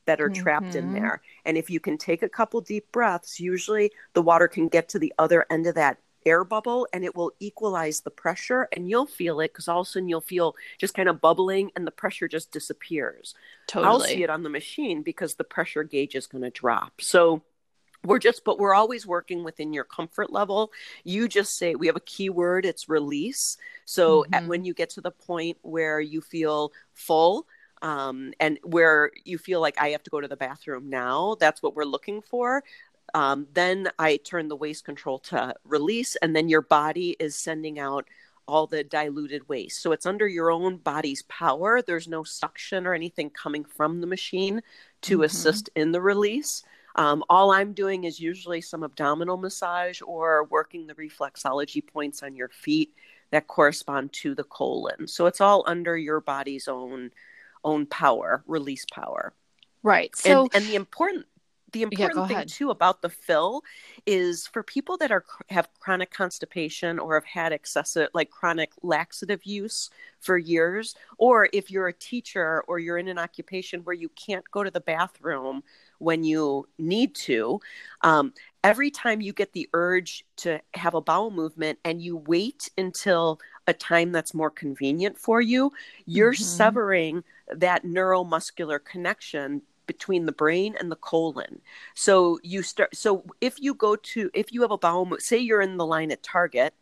that 0.06 0.20
are 0.20 0.30
trapped 0.30 0.66
mm-hmm. 0.66 0.78
in 0.78 0.92
there. 0.94 1.22
And 1.44 1.56
if 1.56 1.70
you 1.70 1.80
can 1.80 1.98
take 1.98 2.22
a 2.22 2.28
couple 2.28 2.60
deep 2.60 2.90
breaths, 2.92 3.40
usually 3.40 3.92
the 4.14 4.22
water 4.22 4.48
can 4.48 4.68
get 4.68 4.88
to 4.90 4.98
the 4.98 5.12
other 5.18 5.46
end 5.50 5.66
of 5.66 5.75
that 5.76 5.98
air 6.26 6.45
bubble 6.45 6.87
and 6.92 7.04
it 7.04 7.14
will 7.14 7.33
equalize 7.40 8.00
the 8.00 8.11
pressure 8.11 8.68
and 8.73 8.90
you'll 8.90 9.06
feel 9.06 9.40
it 9.40 9.52
because 9.52 9.68
all 9.68 9.80
of 9.80 9.87
a 9.87 9.90
sudden 9.90 10.09
you'll 10.09 10.21
feel 10.21 10.54
just 10.78 10.95
kind 10.95 11.09
of 11.09 11.21
bubbling 11.21 11.71
and 11.76 11.87
the 11.87 11.90
pressure 11.90 12.28
just 12.28 12.50
disappears. 12.50 13.35
Totally. 13.68 13.90
I'll 13.90 14.00
see 14.00 14.23
it 14.23 14.30
on 14.30 14.42
the 14.42 14.50
machine 14.50 15.02
because 15.02 15.37
the 15.37 15.45
pressure 15.45 15.85
gauge 15.85 16.14
is 16.14 16.26
going 16.26 16.42
to 16.42 16.50
drop. 16.50 17.00
So 17.00 17.42
we're 18.04 18.18
just 18.18 18.45
but 18.45 18.59
we're 18.59 18.75
always 18.75 19.06
working 19.06 19.45
within 19.45 19.73
your 19.73 19.85
comfort 19.85 20.33
level 20.33 20.71
you 21.04 21.28
just 21.28 21.59
say 21.59 21.75
we 21.75 21.87
have 21.87 21.97
a 21.97 22.00
keyword 22.00 22.64
it's 22.64 22.88
release 22.88 23.56
so 23.85 24.23
mm-hmm. 24.23 24.35
at, 24.35 24.47
when 24.47 24.64
you 24.64 24.75
get 24.75 24.90
to 24.90 25.00
the 25.00 25.11
point 25.11 25.56
where 25.62 26.00
you 26.00 26.21
feel 26.21 26.73
full 26.92 27.47
um, 27.83 28.33
and 28.40 28.59
where 28.62 29.11
you 29.25 29.38
feel 29.38 29.61
like 29.61 29.76
i 29.80 29.88
have 29.88 30.02
to 30.02 30.11
go 30.11 30.21
to 30.21 30.28
the 30.28 30.37
bathroom 30.37 30.88
now 30.88 31.37
that's 31.40 31.62
what 31.62 31.75
we're 31.75 31.85
looking 31.85 32.23
for 32.23 32.62
um, 33.14 33.46
then 33.54 33.88
i 33.98 34.16
turn 34.18 34.48
the 34.48 34.56
waste 34.56 34.84
control 34.84 35.18
to 35.18 35.54
release 35.64 36.16
and 36.16 36.34
then 36.34 36.48
your 36.48 36.62
body 36.62 37.16
is 37.18 37.36
sending 37.36 37.78
out 37.78 38.06
all 38.48 38.66
the 38.66 38.84
diluted 38.84 39.48
waste 39.48 39.80
so 39.82 39.92
it's 39.92 40.06
under 40.06 40.28
your 40.28 40.50
own 40.50 40.76
body's 40.76 41.22
power 41.22 41.82
there's 41.82 42.08
no 42.08 42.22
suction 42.22 42.86
or 42.86 42.94
anything 42.94 43.28
coming 43.30 43.64
from 43.64 44.00
the 44.00 44.06
machine 44.06 44.62
to 45.02 45.16
mm-hmm. 45.16 45.25
assist 45.25 45.68
in 45.75 45.92
the 45.92 46.00
release 46.00 46.62
um, 46.96 47.22
all 47.28 47.52
I'm 47.52 47.75
doing 47.75 48.04
is 48.04 48.18
usually 48.18 48.62
some 48.62 48.82
abdominal 48.82 49.36
massage 49.36 50.00
or 50.04 50.44
working 50.44 50.86
the 50.86 50.94
reflexology 50.94 51.86
points 51.86 52.22
on 52.22 52.34
your 52.34 52.48
feet 52.48 52.94
that 53.30 53.46
correspond 53.46 54.12
to 54.14 54.34
the 54.34 54.44
colon. 54.44 55.06
So 55.06 55.26
it's 55.26 55.40
all 55.40 55.62
under 55.66 55.96
your 55.96 56.20
body's 56.20 56.68
own 56.68 57.10
own 57.64 57.86
power, 57.86 58.42
release 58.46 58.86
power. 58.90 59.32
Right. 59.82 60.14
So 60.16 60.44
and, 60.44 60.50
and 60.54 60.66
the 60.66 60.76
important 60.76 61.26
the 61.76 61.83
important 61.83 62.21
yeah, 62.21 62.26
thing 62.26 62.37
ahead. 62.37 62.49
too 62.49 62.71
about 62.71 63.02
the 63.02 63.11
fill 63.11 63.62
is 64.06 64.47
for 64.47 64.62
people 64.62 64.97
that 64.97 65.12
are 65.12 65.25
have 65.50 65.68
chronic 65.78 66.11
constipation 66.11 66.99
or 66.99 67.14
have 67.14 67.25
had 67.26 67.52
excessive 67.52 68.09
like 68.14 68.30
chronic 68.30 68.73
laxative 68.83 69.45
use 69.45 69.90
for 70.21 70.38
years 70.38 70.95
or 71.18 71.50
if 71.52 71.71
you're 71.71 71.88
a 71.88 71.92
teacher 71.92 72.64
or 72.66 72.78
you're 72.78 72.97
in 72.97 73.09
an 73.09 73.18
occupation 73.18 73.83
where 73.83 73.95
you 73.95 74.09
can't 74.11 74.50
go 74.50 74.64
to 74.64 74.71
the 74.71 74.80
bathroom 74.80 75.62
when 75.99 76.25
you 76.25 76.66
need 76.78 77.14
to. 77.14 77.61
Um, 78.00 78.33
every 78.64 78.90
time 78.90 79.21
you 79.21 79.35
get 79.35 79.52
the 79.52 79.68
urge 79.75 80.25
to 80.37 80.61
have 80.75 80.95
a 80.95 81.00
bowel 81.02 81.30
movement 81.30 81.78
and 81.85 82.00
you 82.00 82.16
wait 82.16 82.71
until 82.78 83.38
a 83.66 83.75
time 83.75 84.12
that's 84.12 84.33
more 84.33 84.50
convenient 84.50 85.18
for 85.18 85.42
you, 85.42 85.73
you're 86.06 86.33
mm-hmm. 86.33 86.42
severing 86.42 87.25
that 87.54 87.85
neuromuscular 87.85 88.83
connection 88.83 89.61
between 89.87 90.26
the 90.26 90.33
brain 90.33 90.76
and 90.78 90.90
the 90.90 90.97
colon. 90.97 91.61
So 91.95 92.38
you 92.43 92.62
start 92.62 92.95
so 92.95 93.25
if 93.40 93.61
you 93.61 93.75
go 93.75 93.97
to 93.97 94.31
if 94.35 94.52
you 94.52 94.62
have 94.62 94.71
a 94.71 94.78
bowel 94.78 95.09
say 95.19 95.38
you're 95.38 95.61
in 95.61 95.76
the 95.76 95.87
line 95.87 96.11
at 96.11 96.23
Target 96.23 96.75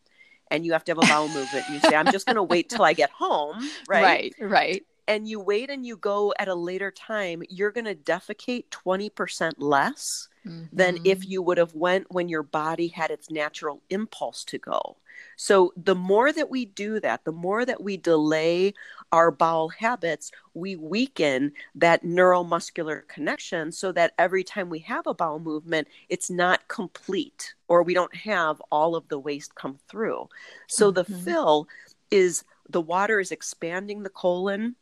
and 0.51 0.65
you 0.65 0.73
have 0.73 0.85
to 0.85 0.93
have 0.93 0.99
a 0.99 1.07
bowel 1.07 1.29
movement 1.29 1.65
and 1.67 1.75
you 1.75 1.81
say 1.81 1.97
I'm 1.97 2.13
just 2.13 2.27
going 2.27 2.37
to 2.37 2.43
wait 2.43 2.69
till 2.69 2.85
I 2.85 2.93
get 2.93 3.11
home, 3.11 3.57
right? 3.89 4.35
Right, 4.39 4.51
right 4.51 4.87
and 5.07 5.29
you 5.29 5.41
wait 5.41 5.71
and 5.71 5.87
you 5.87 5.97
go 5.97 6.35
at 6.39 6.49
a 6.49 6.55
later 6.55 6.91
time, 6.91 7.43
you're 7.49 7.71
going 7.71 7.85
to 7.85 7.95
defecate 7.95 8.69
20% 8.71 9.53
less 9.59 10.29
mm-hmm. 10.47 10.65
than 10.73 10.99
if 11.05 11.21
mm-hmm. 11.21 11.31
you 11.31 11.43
would 11.43 11.59
have 11.59 11.75
went 11.75 12.11
when 12.11 12.29
your 12.29 12.43
body 12.43 12.89
had 12.89 13.11
its 13.11 13.31
natural 13.31 13.83
impulse 13.91 14.45
to 14.45 14.59
go. 14.59 14.97
So 15.37 15.73
the 15.77 15.95
more 15.95 16.33
that 16.33 16.51
we 16.51 16.65
do 16.65 17.01
that, 17.01 17.25
the 17.25 17.33
more 17.33 17.65
that 17.65 17.83
we 17.83 17.97
delay 17.97 18.75
our 19.15 19.31
bowel 19.31 19.69
habits, 19.69 20.33
we 20.55 20.75
weaken 20.75 21.53
that 21.77 22.03
neuromuscular 22.03 23.07
connection 23.07 23.71
so 23.71 23.93
that 23.93 24.13
every 24.19 24.43
time 24.43 24.69
we 24.69 24.81
have 24.81 25.07
a 25.07 25.15
bowel 25.15 25.39
movement, 25.39 25.87
it's 26.09 26.31
not 26.31 26.67
complete 26.67 27.55
or 27.69 27.85
we 27.85 27.95
don't 27.95 28.17
have 28.17 28.61
all 28.73 28.97
of 28.97 29.07
the 29.07 29.19
waste 29.19 29.55
come 29.55 29.79
through. 29.89 30.29
So 30.67 30.91
mm-hmm. 30.91 30.97
the 30.97 31.19
fill 31.21 31.69
is 32.11 32.43
the 32.69 32.81
water 32.81 33.21
is 33.21 33.31
expanding 33.31 34.03
the 34.03 34.11
colon 34.11 34.75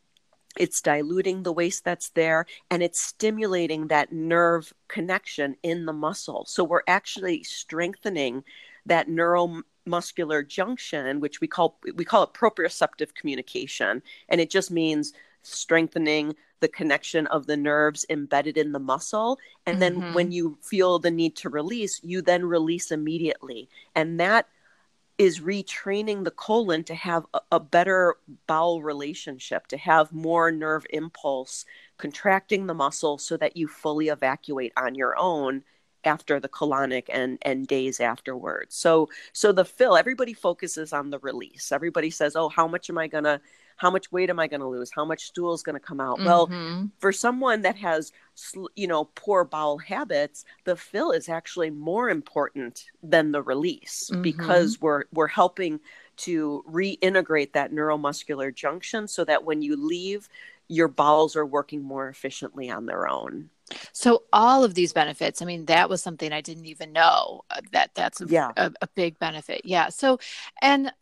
it's 0.59 0.83
diluting 0.83 1.43
the 1.43 1.53
waste 1.53 1.83
that's 1.83 2.11
there 2.11 2.45
and 2.71 2.83
it's 2.83 3.01
stimulating 3.01 3.89
that 3.89 4.13
nerve 4.13 4.73
connection 4.87 5.57
in 5.63 5.87
the 5.87 5.93
muscle 5.95 6.45
so 6.47 6.63
we're 6.63 6.83
actually 6.87 7.43
strengthening 7.43 8.45
that 8.85 9.09
neuromuscular 9.87 10.47
junction 10.47 11.21
which 11.21 11.41
we 11.41 11.47
call 11.47 11.79
we 11.95 12.05
call 12.05 12.23
it 12.23 12.33
proprioceptive 12.33 13.15
communication. 13.15 14.03
And 14.29 14.41
it 14.41 14.51
just 14.51 14.71
means 14.71 15.13
strengthening 15.43 16.35
the 16.61 16.69
connection 16.69 17.27
of 17.29 17.47
the 17.47 17.57
nerves 17.57 18.07
embedded 18.09 18.57
in 18.57 18.73
the 18.73 18.79
muscle. 18.79 19.39
And 19.67 19.83
then 19.83 19.97
mm-hmm. 19.97 20.15
when 20.15 20.33
you 20.33 20.57
feel 20.63 20.99
the 20.99 21.11
need 21.11 21.37
to 21.37 21.49
release 21.49 22.01
you 22.03 22.23
then 22.23 22.45
release 22.45 22.91
immediately. 22.91 23.69
And 23.95 24.21
that 24.21 24.49
is 25.19 25.41
retraining 25.41 26.25
the 26.25 26.31
colon 26.31 26.83
to 26.85 26.95
have 26.95 27.27
a, 27.35 27.41
a, 27.53 27.61
better 27.61 28.17
bowel 28.47 28.83
relationship, 28.83 29.67
to 29.69 29.77
have 29.77 30.11
more 30.11 30.51
nerve 30.51 30.87
impulse, 30.91 31.65
contracting 31.99 32.67
the 32.67 32.75
muscle 32.75 33.19
so 33.19 33.37
that 33.37 33.57
you 33.57 33.69
fully 33.69 34.09
evacuate 34.09 34.73
on 34.77 34.95
your 34.95 35.17
own 35.19 35.63
after 36.05 36.41
the 36.41 36.49
colonic 36.49 37.05
and 37.09 37.39
and 37.43 37.67
days 37.67 38.01
afterwards. 38.01 38.75
So 38.75 39.09
so 39.33 39.53
the 39.53 39.65
fill 39.65 39.97
everybody 39.97 40.33
focuses 40.33 40.93
on 40.93 41.11
the 41.11 41.19
release. 41.21 41.73
Everybody 41.73 42.11
says, 42.11 42.37
"Oh, 42.37 42.49
how 42.49 42.67
much 42.67 42.91
am 42.91 42.99
I 42.99 43.07
going 43.07 43.25
to 43.25 43.41
how 43.83 43.91
much 43.91 44.13
weight 44.13 44.31
am 44.31 44.39
I 44.39 44.47
going 44.47 44.61
to 44.61 44.69
lose? 44.69 44.93
How 44.95 45.05
much 45.05 45.25
stool 45.25 45.55
is 45.55 45.65
going 45.65 45.75
to 45.75 45.81
come 45.81 46.01
out? 46.01 46.19
Mm-hmm. 46.19 46.25
Well, 46.25 46.89
for 46.99 47.11
someone 47.11 47.63
that 47.63 47.77
has, 47.77 48.13
you 48.77 48.87
know, 48.87 49.07
poor 49.17 49.45
bowel 49.45 49.79
habits, 49.79 50.45
the 50.65 50.77
fill 50.77 51.11
is 51.11 51.29
actually 51.29 51.71
more 51.71 52.09
important 52.09 52.85
than 53.03 53.33
the 53.33 53.43
release 53.43 54.09
mm-hmm. 54.13 54.23
because 54.23 54.81
we're 54.81 55.05
we're 55.13 55.27
helping 55.27 55.81
to 56.19 56.65
reintegrate 56.71 57.53
that 57.55 57.73
neuromuscular 57.73 58.55
junction 58.55 59.09
so 59.09 59.25
that 59.25 59.45
when 59.45 59.63
you 59.63 59.75
leave, 59.77 60.29
your 60.69 60.89
bowels 60.89 61.35
are 61.35 61.47
working 61.47 61.83
more 61.83 62.09
efficiently 62.09 62.71
on 62.71 62.87
their 62.87 63.09
own. 63.09 63.51
So 63.93 64.25
all 64.33 64.65
of 64.65 64.75
these 64.75 64.93
benefits, 64.93 65.43
I 65.43 65.45
mean, 65.45 65.67
that 65.67 65.89
was 65.89 66.03
something 66.03 66.33
I 66.33 66.41
didn't 66.41 66.67
even 66.67 66.93
know 66.93 67.43
uh, 67.51 67.61
that 67.73 67.91
that's 67.95 68.21
a, 68.21 68.27
yeah. 68.27 68.51
a, 68.57 68.73
a 68.81 68.89
big 68.95 69.19
benefit. 69.19 69.63
Yeah. 69.65 69.89
So, 69.89 70.19
and 70.61 70.93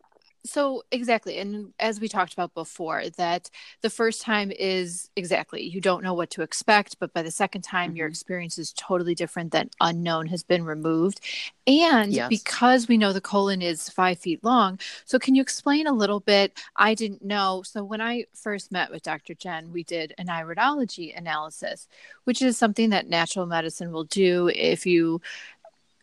so 0.44 0.82
exactly 0.90 1.38
and 1.38 1.73
as 1.78 2.00
we 2.00 2.09
talked 2.09 2.32
about 2.32 2.54
before 2.54 3.04
that 3.16 3.50
the 3.82 3.90
first 3.90 4.23
time 4.23 4.50
is 4.50 5.11
exactly 5.14 5.62
you 5.62 5.80
don't 5.80 6.02
know 6.02 6.14
what 6.14 6.30
to 6.30 6.42
expect 6.42 6.99
but 6.99 7.12
by 7.12 7.23
the 7.23 7.30
second 7.30 7.62
time 7.62 7.90
mm-hmm. 7.90 7.99
your 7.99 8.09
experience 8.09 8.59
is 8.59 8.73
totally 8.73 9.14
different 9.14 9.52
that 9.52 9.68
unknown 9.80 10.26
has 10.26 10.42
been 10.42 10.64
removed 10.64 11.20
and 11.66 12.12
yes. 12.12 12.28
because 12.28 12.88
we 12.88 12.97
know 12.97 13.12
the 13.12 13.20
colon 13.20 13.61
is 13.61 13.90
five 13.90 14.18
feet 14.18 14.42
long 14.42 14.78
so 15.04 15.18
can 15.18 15.35
you 15.35 15.42
explain 15.42 15.87
a 15.87 15.92
little 15.92 16.20
bit 16.20 16.59
i 16.76 16.94
didn't 16.94 17.23
know 17.23 17.62
so 17.62 17.85
when 17.85 18.00
i 18.00 18.25
first 18.35 18.73
met 18.73 18.90
with 18.90 19.02
dr 19.02 19.35
jen 19.35 19.70
we 19.70 19.85
did 19.85 20.14
an 20.16 20.28
iridology 20.28 21.16
analysis 21.16 21.87
which 22.25 22.40
is 22.40 22.56
something 22.56 22.90
that 22.90 23.09
natural 23.09 23.44
medicine 23.44 23.92
will 23.92 24.04
do 24.04 24.49
if 24.54 24.87
you 24.87 25.20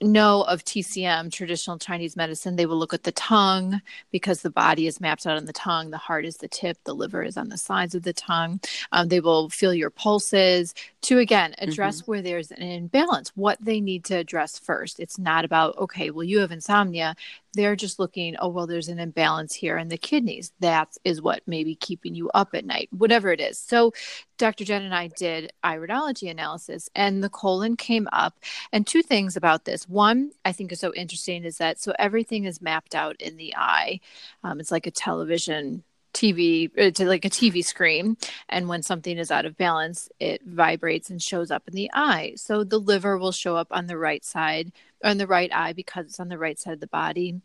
know 0.02 0.44
of 0.44 0.64
TCM, 0.64 1.32
traditional 1.32 1.78
Chinese 1.78 2.16
medicine, 2.16 2.56
they 2.56 2.66
will 2.66 2.78
look 2.78 2.94
at 2.94 3.04
the 3.04 3.12
tongue 3.12 3.82
because 4.12 4.42
the 4.42 4.50
body 4.50 4.88
is 4.88 5.02
mapped 5.02 5.26
out 5.26 5.38
on 5.38 5.46
the 5.46 5.54
tongue. 5.54 5.90
The 5.90 5.98
heart 5.98 6.26
is 6.26 6.38
the 6.38 6.48
tip, 6.48 6.78
the 6.84 6.94
liver 6.94 7.24
is 7.24 7.38
on 7.38 7.50
the 7.50 7.58
sides 7.58 7.96
of 7.96 8.04
the 8.04 8.14
tongue. 8.14 8.60
Um, 8.92 9.08
they 9.08 9.20
will 9.20 9.50
feel 9.50 9.74
your 9.74 9.90
pulses 9.90 10.74
to 11.04 11.20
again 11.20 11.56
address 11.60 12.02
mm-hmm. 12.02 12.12
where 12.12 12.22
there's 12.22 12.52
an 12.52 12.62
imbalance, 12.62 13.32
what 13.36 13.58
they 13.62 13.80
need 13.80 14.04
to 14.06 14.18
address 14.18 14.58
first. 14.60 15.00
It's 15.00 15.18
not 15.18 15.46
about, 15.46 15.78
okay, 15.78 16.12
well, 16.12 16.24
you 16.24 16.40
have 16.40 16.52
insomnia 16.52 17.16
they're 17.58 17.76
just 17.76 18.00
looking, 18.00 18.36
oh, 18.40 18.48
well, 18.50 18.68
there's 18.68 18.88
an 18.88 19.00
imbalance 19.00 19.54
here 19.56 19.78
in 19.78 19.90
the 19.90 19.98
kidneys. 19.98 20.54
That 20.60 20.96
is 21.04 21.22
what 21.22 21.48
may 21.48 21.64
be 21.64 21.76
keeping 21.76 22.14
you 22.14 22.30
up 22.34 22.50
at 22.54 22.66
night, 22.66 22.88
whatever 22.92 23.32
it 23.32 23.42
is. 23.42 23.58
So, 23.58 23.94
Dr. 24.38 24.64
Jen 24.64 24.84
and 24.84 24.94
I 24.94 25.08
did 25.08 25.52
iridology 25.64 26.30
analysis, 26.30 26.90
and 26.96 27.24
the 27.24 27.30
colon 27.30 27.76
came 27.76 28.08
up. 28.14 28.40
And 28.72 28.86
two 28.86 29.02
things 29.02 29.36
about 29.36 29.66
this. 29.66 29.90
One, 29.90 30.32
I 30.46 30.52
think 30.52 30.72
is 30.72 30.80
so 30.80 30.94
interesting 30.94 31.44
is 31.44 31.58
that 31.58 31.82
so 31.82 31.94
everything 31.98 32.46
is 32.46 32.62
mapped 32.62 32.94
out 32.94 33.20
in 33.20 33.38
the 33.38 33.56
eye. 33.56 34.00
Um, 34.44 34.60
it's 34.60 34.72
like 34.72 34.86
a 34.86 34.92
television 34.92 35.84
TV 36.14 36.70
uh, 36.78 36.92
to 36.92 37.06
like 37.06 37.26
a 37.26 37.30
TV 37.30 37.66
screen. 37.66 38.18
And 38.50 38.68
when 38.68 38.84
something 38.84 39.18
is 39.18 39.32
out 39.32 39.46
of 39.46 39.58
balance, 39.58 40.10
it 40.20 40.42
vibrates 40.46 41.10
and 41.10 41.22
shows 41.22 41.52
up 41.52 41.64
in 41.68 41.74
the 41.74 41.90
eye. 41.94 42.34
So 42.36 42.64
the 42.64 42.80
liver 42.80 43.18
will 43.18 43.32
show 43.32 43.56
up 43.56 43.68
on 43.72 43.88
the 43.88 43.98
right 43.98 44.24
side, 44.24 44.72
on 45.04 45.18
the 45.18 45.28
right 45.28 45.52
eye 45.54 45.74
because 45.74 46.06
it's 46.06 46.20
on 46.20 46.30
the 46.30 46.38
right 46.38 46.60
side 46.60 46.74
of 46.74 46.80
the 46.80 46.88
body 46.88 47.42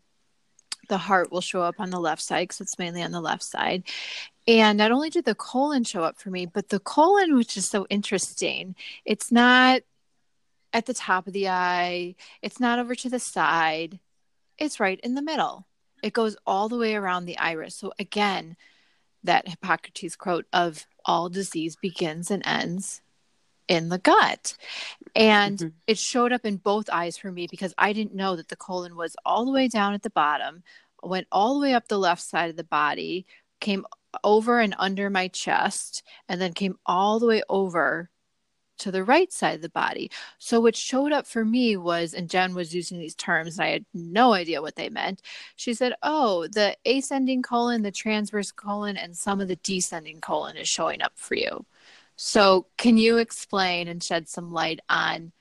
the 0.89 0.97
heart 0.97 1.31
will 1.31 1.41
show 1.41 1.61
up 1.61 1.75
on 1.79 1.89
the 1.89 1.99
left 1.99 2.21
side 2.21 2.43
because 2.43 2.61
it's 2.61 2.79
mainly 2.79 3.01
on 3.01 3.11
the 3.11 3.21
left 3.21 3.43
side. 3.43 3.83
And 4.47 4.77
not 4.77 4.91
only 4.91 5.09
did 5.09 5.25
the 5.25 5.35
colon 5.35 5.83
show 5.83 6.03
up 6.03 6.17
for 6.17 6.29
me, 6.29 6.45
but 6.45 6.69
the 6.69 6.79
colon, 6.79 7.35
which 7.35 7.55
is 7.57 7.67
so 7.69 7.87
interesting, 7.89 8.75
it's 9.05 9.31
not 9.31 9.81
at 10.73 10.85
the 10.85 10.93
top 10.93 11.27
of 11.27 11.33
the 11.33 11.49
eye, 11.49 12.15
it's 12.41 12.59
not 12.59 12.79
over 12.79 12.95
to 12.95 13.09
the 13.09 13.19
side, 13.19 13.99
it's 14.57 14.79
right 14.79 14.99
in 15.01 15.15
the 15.15 15.21
middle. 15.21 15.65
it 16.03 16.13
goes 16.13 16.35
all 16.45 16.67
the 16.67 16.77
way 16.77 16.95
around 16.95 17.25
the 17.25 17.37
iris. 17.37 17.75
So 17.75 17.93
again, 17.97 18.57
that 19.23 19.47
Hippocrates 19.47 20.17
quote 20.17 20.45
of 20.51 20.85
all 21.05 21.29
disease 21.29 21.77
begins 21.77 22.29
and 22.29 22.43
ends 22.45 23.01
in 23.67 23.89
the 23.89 23.97
gut. 23.97 24.55
And 25.15 25.57
mm-hmm. 25.57 25.67
it 25.87 25.97
showed 25.97 26.33
up 26.33 26.45
in 26.45 26.57
both 26.57 26.89
eyes 26.89 27.17
for 27.17 27.31
me 27.31 27.47
because 27.49 27.73
I 27.77 27.93
didn't 27.93 28.15
know 28.15 28.35
that 28.35 28.49
the 28.49 28.55
colon 28.55 28.95
was 28.95 29.15
all 29.25 29.45
the 29.45 29.51
way 29.51 29.67
down 29.67 29.93
at 29.93 30.01
the 30.01 30.09
bottom, 30.09 30.63
went 31.01 31.27
all 31.31 31.55
the 31.55 31.61
way 31.61 31.73
up 31.73 31.87
the 31.87 31.99
left 31.99 32.21
side 32.21 32.49
of 32.49 32.55
the 32.55 32.63
body, 32.63 33.25
came 33.59 33.85
over 34.23 34.59
and 34.59 34.75
under 34.77 35.09
my 35.09 35.27
chest, 35.27 36.03
and 36.27 36.39
then 36.39 36.53
came 36.53 36.77
all 36.85 37.19
the 37.19 37.27
way 37.27 37.43
over 37.49 38.09
to 38.79 38.91
the 38.91 39.03
right 39.03 39.31
side 39.31 39.55
of 39.55 39.61
the 39.61 39.69
body. 39.69 40.11
So 40.39 40.59
what 40.59 40.75
showed 40.75 41.11
up 41.11 41.27
for 41.27 41.45
me 41.45 41.77
was, 41.77 42.13
and 42.13 42.29
Jen 42.29 42.53
was 42.53 42.73
using 42.75 42.99
these 42.99 43.15
terms, 43.15 43.57
and 43.57 43.65
I 43.65 43.71
had 43.71 43.85
no 43.93 44.33
idea 44.33 44.61
what 44.61 44.75
they 44.75 44.89
meant. 44.89 45.21
She 45.55 45.73
said, 45.73 45.93
"Oh, 46.03 46.47
the 46.47 46.75
ascending 46.85 47.43
colon, 47.43 47.83
the 47.83 47.91
transverse 47.91 48.51
colon, 48.51 48.97
and 48.97 49.15
some 49.15 49.39
of 49.39 49.47
the 49.47 49.55
descending 49.57 50.21
colon 50.21 50.57
is 50.57 50.67
showing 50.67 51.01
up 51.01 51.13
for 51.15 51.35
you." 51.35 51.65
So 52.15 52.67
can 52.77 52.97
you 52.97 53.17
explain 53.17 53.87
and 53.87 54.01
shed 54.01 54.29
some 54.29 54.51
light 54.51 54.79
on? 54.89 55.31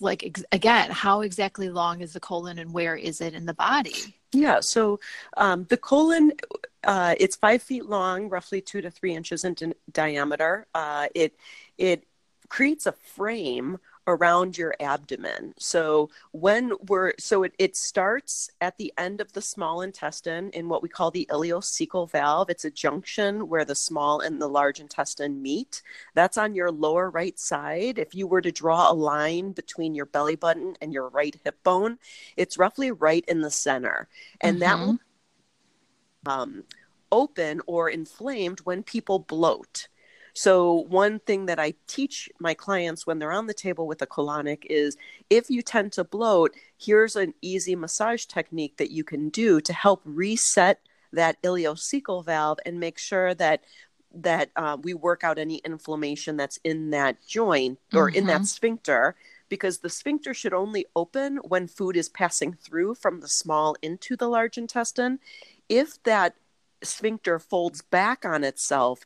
like 0.00 0.24
ex- 0.24 0.44
again 0.52 0.90
how 0.90 1.20
exactly 1.22 1.70
long 1.70 2.00
is 2.00 2.12
the 2.12 2.20
colon 2.20 2.58
and 2.58 2.72
where 2.72 2.96
is 2.96 3.20
it 3.20 3.34
in 3.34 3.46
the 3.46 3.54
body 3.54 3.94
yeah 4.32 4.58
so 4.60 5.00
um, 5.36 5.64
the 5.70 5.76
colon 5.76 6.32
uh, 6.84 7.14
it's 7.18 7.36
five 7.36 7.62
feet 7.62 7.86
long 7.86 8.28
roughly 8.28 8.60
two 8.60 8.80
to 8.80 8.90
three 8.90 9.14
inches 9.14 9.44
in 9.44 9.54
di- 9.54 9.72
diameter 9.92 10.66
uh, 10.74 11.06
it 11.14 11.34
it 11.78 12.04
creates 12.48 12.86
a 12.86 12.92
frame 12.92 13.78
around 14.06 14.58
your 14.58 14.74
abdomen. 14.80 15.54
So 15.58 16.10
when 16.32 16.72
we're 16.88 17.12
so 17.18 17.42
it, 17.44 17.54
it 17.58 17.76
starts 17.76 18.50
at 18.60 18.76
the 18.76 18.92
end 18.98 19.20
of 19.20 19.32
the 19.32 19.40
small 19.40 19.82
intestine 19.82 20.50
in 20.50 20.68
what 20.68 20.82
we 20.82 20.88
call 20.88 21.10
the 21.10 21.28
ileocecal 21.30 22.10
valve. 22.10 22.50
It's 22.50 22.64
a 22.64 22.70
junction 22.70 23.48
where 23.48 23.64
the 23.64 23.74
small 23.74 24.20
and 24.20 24.40
the 24.40 24.48
large 24.48 24.80
intestine 24.80 25.40
meet. 25.40 25.82
That's 26.14 26.38
on 26.38 26.54
your 26.54 26.70
lower 26.70 27.10
right 27.10 27.38
side. 27.38 27.98
If 27.98 28.14
you 28.14 28.26
were 28.26 28.42
to 28.42 28.52
draw 28.52 28.90
a 28.90 28.94
line 28.94 29.52
between 29.52 29.94
your 29.94 30.06
belly 30.06 30.36
button 30.36 30.76
and 30.80 30.92
your 30.92 31.08
right 31.08 31.36
hip 31.44 31.62
bone, 31.62 31.98
it's 32.36 32.58
roughly 32.58 32.90
right 32.90 33.24
in 33.26 33.40
the 33.40 33.50
center. 33.50 34.08
And 34.40 34.60
mm-hmm. 34.60 34.60
that 34.60 34.86
will 34.86 34.98
um, 36.26 36.64
open 37.10 37.60
or 37.66 37.88
inflamed 37.88 38.60
when 38.60 38.82
people 38.82 39.18
bloat. 39.20 39.88
So, 40.34 40.84
one 40.88 41.20
thing 41.20 41.46
that 41.46 41.60
I 41.60 41.74
teach 41.86 42.28
my 42.40 42.54
clients 42.54 43.06
when 43.06 43.18
they're 43.18 43.32
on 43.32 43.46
the 43.46 43.54
table 43.54 43.86
with 43.86 44.02
a 44.02 44.06
colonic 44.06 44.64
is 44.68 44.96
if 45.30 45.48
you 45.48 45.62
tend 45.62 45.92
to 45.92 46.02
bloat, 46.02 46.52
here's 46.76 47.14
an 47.14 47.34
easy 47.40 47.76
massage 47.76 48.24
technique 48.24 48.76
that 48.78 48.90
you 48.90 49.04
can 49.04 49.28
do 49.28 49.60
to 49.60 49.72
help 49.72 50.02
reset 50.04 50.80
that 51.12 51.40
ileocecal 51.42 52.24
valve 52.24 52.58
and 52.66 52.80
make 52.80 52.98
sure 52.98 53.32
that 53.34 53.62
that 54.12 54.50
uh, 54.56 54.76
we 54.82 54.94
work 54.94 55.24
out 55.24 55.38
any 55.38 55.56
inflammation 55.58 56.36
that's 56.36 56.58
in 56.64 56.90
that 56.90 57.16
joint 57.26 57.78
or 57.92 58.08
mm-hmm. 58.08 58.18
in 58.18 58.26
that 58.26 58.36
mm-hmm. 58.36 58.44
sphincter 58.44 59.16
because 59.48 59.78
the 59.78 59.90
sphincter 59.90 60.34
should 60.34 60.52
only 60.54 60.86
open 60.96 61.36
when 61.38 61.66
food 61.66 61.96
is 61.96 62.08
passing 62.08 62.54
through 62.54 62.94
from 62.94 63.20
the 63.20 63.28
small 63.28 63.76
into 63.82 64.16
the 64.16 64.28
large 64.28 64.58
intestine. 64.58 65.18
If 65.68 66.02
that 66.04 66.34
sphincter 66.82 67.38
folds 67.38 67.82
back 67.82 68.24
on 68.24 68.44
itself, 68.44 69.04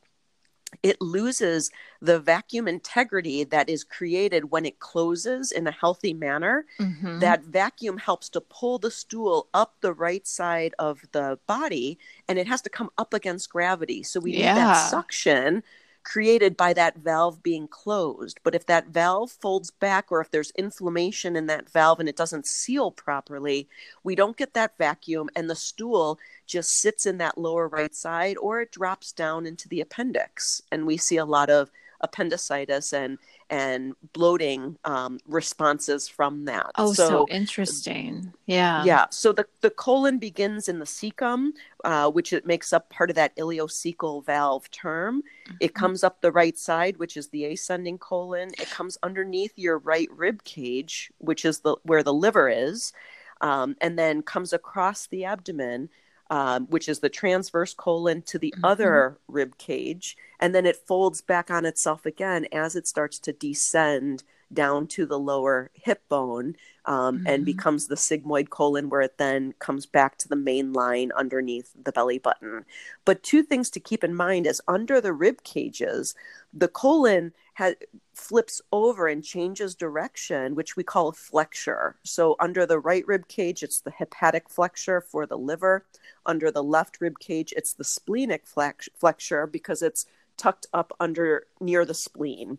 it 0.83 1.01
loses 1.01 1.71
the 2.01 2.21
vacuum 2.21 2.69
integrity 2.69 3.45
that 3.45 3.69
is 3.69 3.85
created 3.85 4.51
when 4.51 4.67
it 4.67 4.79
closes 4.81 5.51
in 5.51 5.67
a 5.67 5.73
healthy 5.73 6.13
manner. 6.13 6.67
Mm-hmm. 6.79 7.21
That 7.21 7.45
vacuum 7.45 7.97
helps 7.97 8.29
to 8.31 8.41
pull 8.41 8.79
the 8.79 8.91
stool 8.91 9.49
up 9.55 9.75
the 9.81 9.93
right 9.93 10.27
side 10.27 10.75
of 10.79 11.01
the 11.13 11.39
body 11.47 11.99
and 12.29 12.39
it 12.39 12.47
has 12.47 12.63
to 12.63 12.71
come 12.71 12.91
up 12.99 13.15
against 13.15 13.51
gravity. 13.51 14.03
So 14.03 14.21
we 14.21 14.33
yeah. 14.33 14.55
need 14.55 14.61
that 14.61 14.91
suction 14.91 15.63
created 16.09 16.57
by 16.57 16.73
that 16.73 16.97
valve 16.97 17.43
being 17.43 17.69
closed. 17.69 18.41
But 18.43 18.55
if 18.55 18.65
that 18.65 18.87
valve 18.87 19.31
folds 19.31 19.71
back 19.71 20.11
or 20.11 20.23
if 20.23 20.31
there's 20.31 20.51
inflammation 20.53 21.37
in 21.37 21.49
that 21.49 21.69
valve 21.69 22.01
and 22.01 22.09
it 22.09 22.17
doesn't 22.17 22.47
seal 22.47 22.91
properly, 22.91 23.69
we 24.03 24.15
don't 24.15 24.39
get 24.39 24.55
that 24.55 24.79
vacuum 24.79 25.29
and 25.37 25.51
the 25.51 25.55
stool 25.55 26.19
just 26.47 26.71
sits 26.71 27.05
in 27.05 27.19
that 27.19 27.37
lower 27.37 27.69
right 27.69 27.95
side 27.95 28.39
or 28.39 28.63
it 28.63 28.73
drops 28.73 29.13
down 29.13 29.45
into 29.45 29.69
the 29.69 29.83
appendix. 29.83 30.63
And 30.73 30.87
we 30.87 30.97
see 30.97 31.19
a 31.19 31.27
lot 31.27 31.51
of 31.51 31.71
appendicitis 32.01 32.95
and 32.95 33.19
and 33.51 33.95
bloating 34.13 34.77
um, 34.85 35.19
responses 35.27 36.09
from 36.09 36.45
that. 36.45 36.71
Oh, 36.77 36.93
so, 36.93 37.09
so, 37.09 37.27
interesting. 37.31 38.33
Yeah. 38.47 38.85
Yeah. 38.85 39.07
So 39.11 39.33
the, 39.33 39.47
the 39.61 39.71
colon 39.71 40.19
begins 40.19 40.69
in 40.69 40.79
the 40.79 40.85
cecum, 40.85 41.51
uh, 41.85 42.11
which 42.11 42.33
it 42.33 42.47
makes 42.47 42.73
up 42.73 42.91
part 42.91 43.11
of 43.11 43.17
that 43.17 43.37
ileocecal 43.37 44.25
valve 44.25 44.71
term. 44.71 45.23
Mm-hmm. 45.23 45.57
It 45.61 45.75
comes 45.75 46.05
up 46.05 46.21
the 46.21 46.33
right 46.33 46.59
side, 46.59 46.99
which 46.99 47.17
is 47.17 47.29
the 47.29 47.47
ascending 47.47 47.99
colon. 47.99 48.51
It 48.59 48.71
comes 48.71 48.99
underneath 49.03 49.53
your 49.57 49.79
right 49.79 50.09
rib 50.15 50.45
cage, 50.45 51.11
which 51.19 51.45
is 51.45 51.61
the 51.61 51.77
where 51.85 52.03
the 52.03 52.15
liver 52.15 52.49
is, 52.49 52.93
um, 53.41 53.77
and 53.81 53.99
then 53.99 54.23
comes 54.23 54.53
across 54.53 55.07
the 55.07 55.25
abdomen 55.25 55.89
um, 56.31 56.67
which 56.67 56.89
is 56.89 57.01
the 57.01 57.09
transverse 57.09 57.75
colon 57.75 58.23
to 58.23 58.39
the 58.39 58.53
mm-hmm. 58.57 58.65
other 58.65 59.19
rib 59.29 59.59
cage. 59.59 60.17
And 60.41 60.55
then 60.55 60.67
it 60.67 60.77
folds 60.77 61.21
back 61.21 61.51
on 61.51 61.65
itself 61.65 62.07
again 62.07 62.47
as 62.53 62.77
it 62.77 62.87
starts 62.87 63.19
to 63.21 63.33
descend 63.33 64.23
down 64.53 64.87
to 64.87 65.07
the 65.07 65.19
lower 65.19 65.71
hip 65.75 66.03
bone 66.09 66.57
um, 66.85 67.19
mm-hmm. 67.19 67.27
and 67.27 67.45
becomes 67.45 67.87
the 67.87 67.95
sigmoid 67.95 68.49
colon, 68.51 68.89
where 68.89 69.03
it 69.03 69.19
then 69.19 69.53
comes 69.59 69.87
back 69.87 70.17
to 70.19 70.29
the 70.29 70.37
main 70.37 70.73
line 70.73 71.13
underneath 71.17 71.73
the 71.83 71.93
belly 71.93 72.19
button. 72.19 72.65
But 73.05 73.23
two 73.23 73.43
things 73.43 73.71
to 73.71 73.81
keep 73.81 74.03
in 74.03 74.15
mind 74.15 74.47
is 74.47 74.63
under 74.67 75.01
the 75.01 75.13
rib 75.13 75.43
cages, 75.43 76.15
the 76.53 76.69
colon 76.69 77.33
has, 77.55 77.75
flips 78.15 78.63
over 78.73 79.07
and 79.07 79.23
changes 79.23 79.75
direction, 79.75 80.55
which 80.55 80.77
we 80.77 80.83
call 80.85 81.09
a 81.09 81.13
flexure. 81.13 81.97
So 82.05 82.37
under 82.41 82.65
the 82.65 82.79
right 82.79 83.07
rib 83.07 83.29
cage, 83.29 83.63
it's 83.63 83.81
the 83.81 83.91
hepatic 83.91 84.49
flexure 84.49 85.01
for 85.01 85.27
the 85.27 85.39
liver. 85.39 85.85
Under 86.25 86.51
the 86.51 86.63
left 86.63 87.01
rib 87.01 87.19
cage, 87.19 87.53
it's 87.57 87.75
the 87.75 87.85
splenic 87.85 88.47
flex- 88.47 88.89
flexure 88.95 89.47
because 89.47 89.83
it's 89.83 90.07
tucked 90.37 90.67
up 90.73 90.93
under 91.01 91.47
near 91.61 91.85
the 91.85 91.95
spleen. 91.95 92.59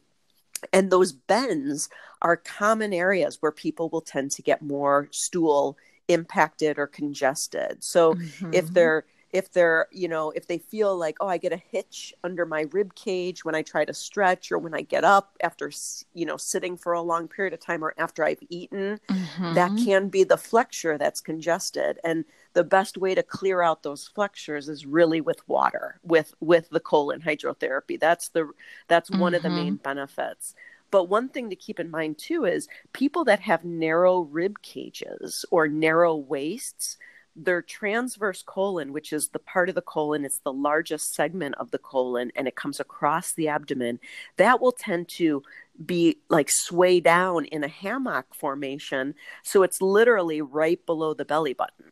And 0.74 0.91
those 0.91 1.12
bends 1.12 1.89
are 2.22 2.38
common 2.38 2.93
areas 2.93 3.38
where 3.39 3.52
people 3.52 3.89
will 3.89 4.02
tend 4.02 4.32
to 4.32 4.41
get 4.41 4.62
more 4.62 5.08
stool 5.12 5.78
impacted 6.08 6.80
or 6.80 6.88
congested. 6.88 7.84
So 7.84 8.15
mm-hmm. 8.15 8.54
if 8.54 8.67
they're 8.74 9.06
if 9.32 9.52
they're 9.52 9.88
you 9.91 10.08
know 10.08 10.32
if 10.32 10.48
they 10.48 10.58
feel 10.58 10.98
like 10.98 11.15
oh 11.19 11.28
i 11.28 11.38
get 11.38 11.54
a 11.54 11.62
hitch 11.72 12.13
under 12.24 12.45
my 12.45 12.65
rib 12.72 12.95
cage 12.95 13.45
when 13.45 13.56
i 13.56 13.62
try 13.62 13.86
to 13.86 13.93
stretch 13.93 14.52
or 14.52 14.58
when 14.58 14.74
i 14.74 14.82
get 14.82 15.04
up 15.04 15.38
after 15.41 15.72
you 16.13 16.26
know 16.26 16.38
sitting 16.38 16.76
for 16.76 16.93
a 16.93 17.02
long 17.02 17.28
period 17.28 17.54
of 17.54 17.60
time 17.60 17.84
or 17.84 17.93
after 17.98 18.24
i've 18.24 18.41
eaten 18.50 19.00
mm-hmm. 19.08 19.54
that 19.54 19.72
can 19.86 20.10
be 20.10 20.24
the 20.24 20.38
flexure 20.38 20.98
that's 20.98 21.22
congested 21.22 22.00
and 22.04 22.26
the 22.53 22.63
best 22.63 22.97
way 22.97 23.13
to 23.15 23.23
clear 23.23 23.62
out 23.62 23.83
those 23.83 24.07
flexures 24.07 24.69
is 24.69 24.85
really 24.85 25.21
with 25.21 25.47
water 25.47 25.99
with 26.03 26.33
with 26.39 26.69
the 26.69 26.79
colon 26.79 27.21
hydrotherapy 27.21 27.99
that's 27.99 28.29
the 28.29 28.49
that's 28.88 29.09
mm-hmm. 29.09 29.21
one 29.21 29.33
of 29.33 29.43
the 29.43 29.49
main 29.49 29.73
mm-hmm. 29.73 29.83
benefits 29.83 30.55
but 30.91 31.05
one 31.05 31.29
thing 31.29 31.49
to 31.49 31.55
keep 31.55 31.79
in 31.79 31.91
mind 31.91 32.17
too 32.17 32.45
is 32.45 32.67
people 32.93 33.23
that 33.25 33.39
have 33.41 33.63
narrow 33.63 34.21
rib 34.21 34.62
cages 34.62 35.45
or 35.51 35.67
narrow 35.67 36.15
waists 36.15 36.97
their 37.43 37.62
transverse 37.62 38.43
colon, 38.43 38.91
which 38.93 39.13
is 39.13 39.29
the 39.29 39.39
part 39.39 39.69
of 39.69 39.75
the 39.75 39.81
colon, 39.81 40.25
it's 40.25 40.39
the 40.39 40.53
largest 40.53 41.13
segment 41.13 41.55
of 41.55 41.71
the 41.71 41.77
colon, 41.77 42.31
and 42.35 42.47
it 42.47 42.55
comes 42.55 42.79
across 42.79 43.33
the 43.33 43.47
abdomen, 43.47 43.99
that 44.38 44.59
will 44.59 44.71
tend 44.71 45.07
to 45.07 45.43
be 45.85 46.17
like 46.29 46.49
sway 46.49 46.99
down 46.99 47.45
in 47.45 47.63
a 47.63 47.67
hammock 47.67 48.33
formation. 48.35 49.15
So 49.43 49.63
it's 49.63 49.81
literally 49.81 50.41
right 50.41 50.83
below 50.85 51.13
the 51.13 51.25
belly 51.25 51.53
button. 51.53 51.91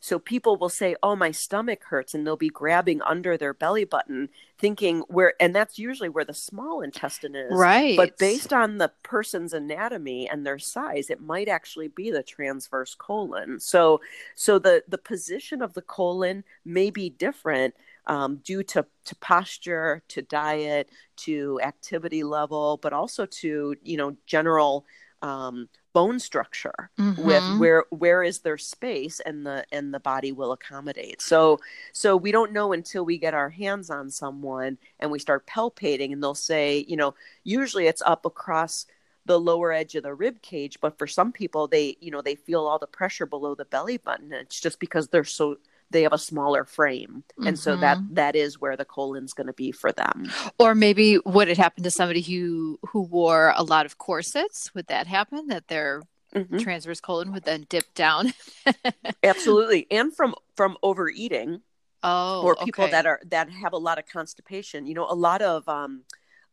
So 0.00 0.18
people 0.18 0.56
will 0.56 0.68
say, 0.68 0.96
"Oh, 1.02 1.16
my 1.16 1.30
stomach 1.30 1.84
hurts," 1.84 2.14
and 2.14 2.26
they'll 2.26 2.36
be 2.36 2.48
grabbing 2.48 3.02
under 3.02 3.36
their 3.36 3.54
belly 3.54 3.84
button, 3.84 4.28
thinking 4.58 5.00
where, 5.08 5.34
and 5.40 5.54
that's 5.54 5.78
usually 5.78 6.08
where 6.08 6.24
the 6.24 6.34
small 6.34 6.80
intestine 6.80 7.34
is. 7.34 7.52
Right. 7.52 7.96
But 7.96 8.18
based 8.18 8.52
on 8.52 8.78
the 8.78 8.92
person's 9.02 9.52
anatomy 9.52 10.28
and 10.28 10.46
their 10.46 10.58
size, 10.58 11.10
it 11.10 11.20
might 11.20 11.48
actually 11.48 11.88
be 11.88 12.10
the 12.10 12.22
transverse 12.22 12.94
colon. 12.94 13.60
So, 13.60 14.00
so 14.34 14.58
the 14.58 14.84
the 14.88 14.98
position 14.98 15.62
of 15.62 15.74
the 15.74 15.82
colon 15.82 16.44
may 16.64 16.90
be 16.90 17.10
different. 17.10 17.74
Um, 18.08 18.36
due 18.36 18.62
to, 18.62 18.86
to 19.06 19.16
posture, 19.16 20.00
to 20.10 20.22
diet, 20.22 20.90
to 21.16 21.60
activity 21.60 22.22
level, 22.22 22.78
but 22.80 22.92
also 22.92 23.26
to 23.26 23.74
you 23.82 23.96
know 23.96 24.16
general 24.26 24.86
um, 25.22 25.68
bone 25.96 26.20
structure 26.20 26.90
mm-hmm. 27.00 27.24
with 27.24 27.58
where 27.58 27.84
where 27.88 28.22
is 28.22 28.40
their 28.40 28.58
space 28.58 29.18
and 29.20 29.46
the 29.46 29.64
and 29.72 29.94
the 29.94 30.00
body 30.00 30.30
will 30.30 30.52
accommodate 30.52 31.22
so 31.22 31.58
so 31.94 32.14
we 32.14 32.30
don't 32.30 32.52
know 32.52 32.74
until 32.74 33.02
we 33.02 33.16
get 33.16 33.32
our 33.32 33.48
hands 33.48 33.88
on 33.88 34.10
someone 34.10 34.76
and 35.00 35.10
we 35.10 35.18
start 35.18 35.46
palpating 35.46 36.12
and 36.12 36.22
they'll 36.22 36.34
say 36.34 36.84
you 36.86 36.98
know 36.98 37.14
usually 37.44 37.86
it's 37.86 38.02
up 38.04 38.26
across 38.26 38.84
the 39.24 39.40
lower 39.40 39.72
edge 39.72 39.94
of 39.94 40.02
the 40.02 40.12
rib 40.12 40.42
cage 40.42 40.76
but 40.82 40.98
for 40.98 41.06
some 41.06 41.32
people 41.32 41.66
they 41.66 41.96
you 42.02 42.10
know 42.10 42.20
they 42.20 42.34
feel 42.34 42.66
all 42.66 42.78
the 42.78 42.86
pressure 42.86 43.24
below 43.24 43.54
the 43.54 43.64
belly 43.64 43.96
button 43.96 44.30
and 44.34 44.42
it's 44.42 44.60
just 44.60 44.78
because 44.78 45.08
they're 45.08 45.24
so 45.24 45.56
they 45.90 46.02
have 46.02 46.12
a 46.12 46.18
smaller 46.18 46.64
frame 46.64 47.22
and 47.38 47.46
mm-hmm. 47.46 47.54
so 47.54 47.76
that 47.76 47.98
mm-hmm. 47.98 48.14
that 48.14 48.34
is 48.34 48.60
where 48.60 48.76
the 48.76 48.84
colon's 48.84 49.32
going 49.32 49.46
to 49.46 49.52
be 49.52 49.72
for 49.72 49.92
them 49.92 50.30
or 50.58 50.74
maybe 50.74 51.18
would 51.24 51.48
it 51.48 51.56
happen 51.56 51.82
to 51.82 51.90
somebody 51.90 52.20
who 52.20 52.78
who 52.88 53.02
wore 53.02 53.52
a 53.56 53.62
lot 53.62 53.86
of 53.86 53.98
corsets 53.98 54.74
would 54.74 54.86
that 54.88 55.06
happen 55.06 55.46
that 55.48 55.68
their 55.68 56.02
mm-hmm. 56.34 56.58
transverse 56.58 57.00
colon 57.00 57.32
would 57.32 57.44
then 57.44 57.66
dip 57.68 57.92
down 57.94 58.32
absolutely 59.22 59.86
and 59.90 60.14
from 60.14 60.34
from 60.54 60.76
overeating 60.82 61.60
oh 62.02 62.42
or 62.42 62.56
people 62.56 62.84
okay. 62.84 62.90
that 62.90 63.06
are 63.06 63.20
that 63.26 63.50
have 63.50 63.72
a 63.72 63.78
lot 63.78 63.98
of 63.98 64.06
constipation 64.06 64.86
you 64.86 64.94
know 64.94 65.06
a 65.08 65.14
lot 65.14 65.42
of 65.42 65.68
um 65.68 66.02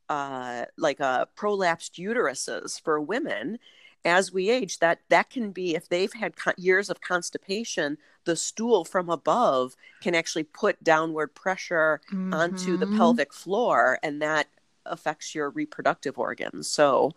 uh 0.09 0.65
like 0.77 1.01
uh 1.01 1.25
prolapsed 1.35 1.97
uteruses 1.97 2.79
for 2.81 2.99
women 2.99 3.57
as 4.05 4.33
we 4.33 4.49
age 4.49 4.79
that 4.79 4.99
that 5.09 5.29
can 5.29 5.51
be 5.51 5.75
if 5.75 5.87
they've 5.87 6.13
had 6.13 6.35
co- 6.35 6.53
years 6.57 6.89
of 6.89 7.01
constipation 7.01 7.97
the 8.25 8.35
stool 8.35 8.83
from 8.85 9.09
above 9.09 9.75
can 10.01 10.15
actually 10.15 10.43
put 10.43 10.83
downward 10.83 11.33
pressure 11.33 12.01
mm-hmm. 12.11 12.33
onto 12.33 12.77
the 12.77 12.85
mm-hmm. 12.85 12.97
pelvic 12.97 13.33
floor 13.33 13.99
and 14.03 14.21
that 14.21 14.47
affects 14.85 15.33
your 15.33 15.49
reproductive 15.49 16.17
organs 16.17 16.67
so 16.67 17.13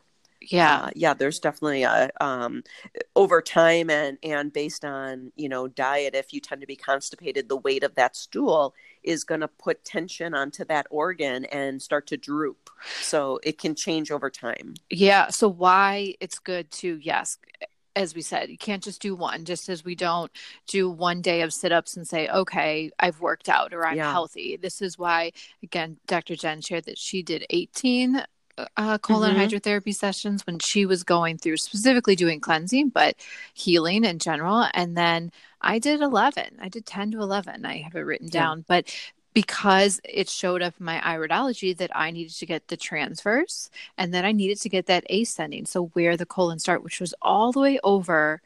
yeah 0.53 0.77
uh, 0.85 0.91
yeah 0.95 1.15
there's 1.15 1.39
definitely 1.39 1.83
a 1.83 2.11
um, 2.21 2.63
over 3.15 3.41
time 3.41 3.91
and 3.91 4.19
and 4.23 4.53
based 4.53 4.85
on 4.85 5.33
you 5.37 5.49
know 5.49 5.69
diet 5.69 6.15
if 6.15 6.33
you 6.33 6.41
tend 6.41 6.61
to 6.61 6.67
be 6.67 6.77
constipated 6.77 7.49
the 7.49 7.57
weight 7.57 7.83
of 7.83 7.95
that 7.95 8.17
stool 8.17 8.75
is 9.03 9.25
going 9.25 9.41
to 9.41 9.49
put 9.49 9.85
tension 9.85 10.35
onto 10.35 10.65
that 10.65 10.87
organ 10.91 11.45
and 11.47 11.81
start 11.81 12.07
to 12.07 12.17
droop 12.17 12.71
so 13.01 13.39
it 13.43 13.59
can 13.59 13.75
change 13.75 14.11
over 14.11 14.31
time 14.31 14.75
yeah 14.91 15.29
so 15.29 15.49
why 15.49 16.15
it's 16.21 16.39
good 16.39 16.71
to 16.71 16.99
yes 17.03 17.39
as 17.97 18.15
we 18.15 18.21
said, 18.21 18.51
you 18.51 18.59
can't 18.59 18.85
just 18.85 19.01
do 19.01 19.17
one, 19.17 19.47
just 19.47 19.71
as 19.71 19.83
we 19.83 19.95
don't 19.95 20.31
do 20.69 20.91
one 20.91 21.23
day 21.23 21.41
of 21.41 21.53
sit 21.53 21.73
ups 21.73 21.97
and 21.97 22.07
say, 22.07 22.29
okay, 22.29 22.91
I've 23.01 23.21
worked 23.21 23.49
out 23.49 23.73
or 23.73 23.87
I'm 23.87 23.97
yeah. 23.97 24.13
healthy. 24.13 24.59
This 24.59 24.83
is 24.83 24.99
why, 24.99 25.33
again, 25.63 25.97
Dr. 26.07 26.37
Jen 26.37 26.61
shared 26.61 26.85
that 26.85 26.99
she 26.99 27.23
did 27.23 27.47
18 27.49 28.23
uh, 28.77 28.99
colon 28.99 29.35
mm-hmm. 29.35 29.41
hydrotherapy 29.41 29.95
sessions 29.95 30.47
when 30.47 30.59
she 30.59 30.87
was 30.87 31.05
going 31.05 31.39
through 31.39 31.57
specifically 31.57 32.17
doing 32.17 32.41
cleansing, 32.41 32.91
but 32.91 33.17
healing 33.55 34.05
in 34.05 34.19
general. 34.19 34.67
And 34.75 34.97
then 34.97 35.33
I 35.61 35.79
did 35.79 36.01
11. 36.01 36.59
I 36.61 36.69
did 36.69 36.87
10 36.87 37.13
to 37.13 37.21
11. 37.21 37.65
I 37.65 37.79
have 37.79 37.95
it 37.95 38.01
written 38.01 38.29
yeah. 38.29 38.41
down. 38.41 38.65
But 38.67 38.95
because 39.35 40.01
it 40.03 40.31
showed 40.31 40.63
up 40.63 40.75
in 40.81 40.87
my 40.87 40.99
iridology 41.01 41.77
that 41.77 41.91
I 41.95 42.11
needed 42.11 42.35
to 42.37 42.47
get 42.47 42.69
the 42.69 42.77
transverse 42.77 43.69
and 43.99 44.15
then 44.15 44.25
I 44.25 44.33
needed 44.33 44.59
to 44.63 44.71
get 44.71 44.87
that 44.87 45.05
ascending. 45.11 45.67
So 45.67 45.89
where 45.89 46.17
the 46.17 46.25
colon 46.25 46.59
start, 46.59 46.83
which 46.83 47.01
was 47.01 47.15
all 47.21 47.53
the 47.53 47.61
way 47.61 47.79
over 47.85 48.41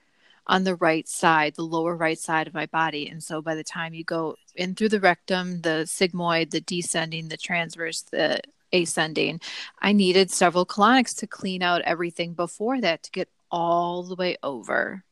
on 0.48 0.64
the 0.64 0.74
right 0.74 1.06
side, 1.06 1.54
the 1.54 1.62
lower 1.62 1.94
right 1.94 2.18
side 2.18 2.48
of 2.48 2.54
my 2.54 2.66
body. 2.66 3.08
And 3.08 3.22
so 3.22 3.40
by 3.40 3.54
the 3.54 3.62
time 3.62 3.94
you 3.94 4.02
go 4.02 4.34
in 4.56 4.74
through 4.74 4.88
the 4.88 4.98
rectum, 4.98 5.60
the 5.60 5.84
sigmoid, 5.86 6.50
the 6.50 6.60
descending, 6.60 7.28
the 7.28 7.36
transverse, 7.36 8.02
the 8.02 8.40
ascending, 8.72 9.40
I 9.80 9.92
needed 9.92 10.30
several 10.30 10.66
colonics 10.66 11.16
to 11.18 11.26
clean 11.26 11.62
out 11.62 11.82
everything 11.82 12.34
before 12.34 12.80
that 12.80 13.02
to 13.04 13.10
get 13.10 13.28
all 13.50 14.02
the 14.02 14.14
way 14.14 14.36
over 14.42 15.04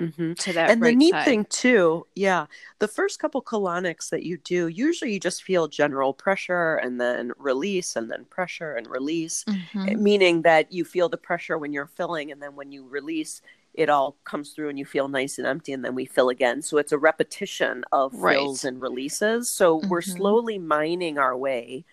mm-hmm. 0.00 0.34
to 0.34 0.52
that. 0.52 0.70
And 0.70 0.80
right 0.80 0.90
the 0.90 0.96
neat 0.96 1.12
side. 1.12 1.24
thing 1.24 1.44
too, 1.46 2.06
yeah, 2.14 2.46
the 2.78 2.88
first 2.88 3.18
couple 3.18 3.42
colonics 3.42 4.10
that 4.10 4.22
you 4.22 4.38
do, 4.38 4.68
usually 4.68 5.12
you 5.12 5.20
just 5.20 5.42
feel 5.42 5.68
general 5.68 6.12
pressure 6.12 6.76
and 6.76 7.00
then 7.00 7.32
release 7.38 7.96
and 7.96 8.10
then 8.10 8.24
pressure 8.26 8.74
and 8.74 8.86
release, 8.88 9.44
mm-hmm. 9.44 10.02
meaning 10.02 10.42
that 10.42 10.72
you 10.72 10.84
feel 10.84 11.08
the 11.08 11.16
pressure 11.16 11.58
when 11.58 11.72
you're 11.72 11.86
filling 11.86 12.32
and 12.32 12.42
then 12.42 12.54
when 12.54 12.72
you 12.72 12.86
release, 12.86 13.42
it 13.74 13.90
all 13.90 14.16
comes 14.24 14.50
through 14.50 14.70
and 14.70 14.78
you 14.78 14.84
feel 14.84 15.08
nice 15.08 15.38
and 15.38 15.46
empty 15.46 15.72
and 15.72 15.84
then 15.84 15.94
we 15.94 16.06
fill 16.06 16.30
again 16.30 16.62
so 16.62 16.78
it's 16.78 16.92
a 16.92 16.98
repetition 16.98 17.84
of 17.92 18.14
right. 18.14 18.34
fills 18.34 18.64
and 18.64 18.80
releases 18.80 19.50
so 19.50 19.78
mm-hmm. 19.78 19.88
we're 19.88 20.00
slowly 20.00 20.58
mining 20.58 21.18
our 21.18 21.36
way 21.36 21.84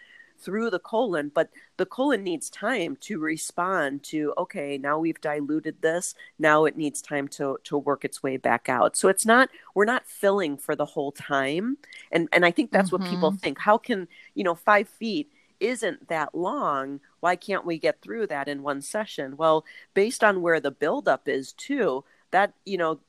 through 0.44 0.70
the 0.70 0.80
colon, 0.80 1.32
but 1.34 1.50
the 1.78 1.86
colon 1.86 2.24
needs 2.24 2.50
time 2.50 2.98
to 3.02 3.20
respond 3.20 4.04
to, 4.04 4.34
okay, 4.38 4.78
now 4.78 5.00
we've 5.00 5.22
diluted 5.22 5.82
this. 5.82 6.16
Now 6.38 6.66
it 6.66 6.78
needs 6.78 7.02
time 7.02 7.28
to, 7.30 7.58
to 7.64 7.78
work 7.78 8.04
its 8.04 8.22
way 8.22 8.38
back 8.38 8.70
out. 8.70 8.98
So 8.98 9.08
it's 9.10 9.26
not, 9.26 9.50
we're 9.74 9.86
not 9.86 10.06
filling 10.06 10.58
for 10.58 10.76
the 10.76 10.86
whole 10.86 11.12
time. 11.12 11.78
And, 12.12 12.28
and 12.32 12.46
I 12.46 12.52
think 12.52 12.72
that's 12.72 12.92
mm-hmm. 12.92 13.04
what 13.04 13.10
people 13.10 13.32
mm-hmm. 13.32 13.40
think. 13.40 13.60
How 13.60 13.78
can, 13.78 14.08
you 14.36 14.44
know, 14.44 14.56
five 14.56 14.88
feet 14.88 15.32
isn't 15.60 16.10
that 16.10 16.36
long. 16.36 17.00
Why 17.22 17.36
can't 17.36 17.66
we 17.66 17.78
get 17.80 18.02
through 18.02 18.28
that 18.28 18.48
in 18.48 18.64
one 18.64 18.82
session? 18.82 19.38
Well, 19.38 19.64
based 19.94 20.24
on 20.24 20.42
where 20.42 20.60
the 20.60 20.72
buildup 20.72 21.28
is 21.28 21.54
too, 21.54 22.04
that, 22.32 22.54
you 22.66 22.78
know, 22.78 23.00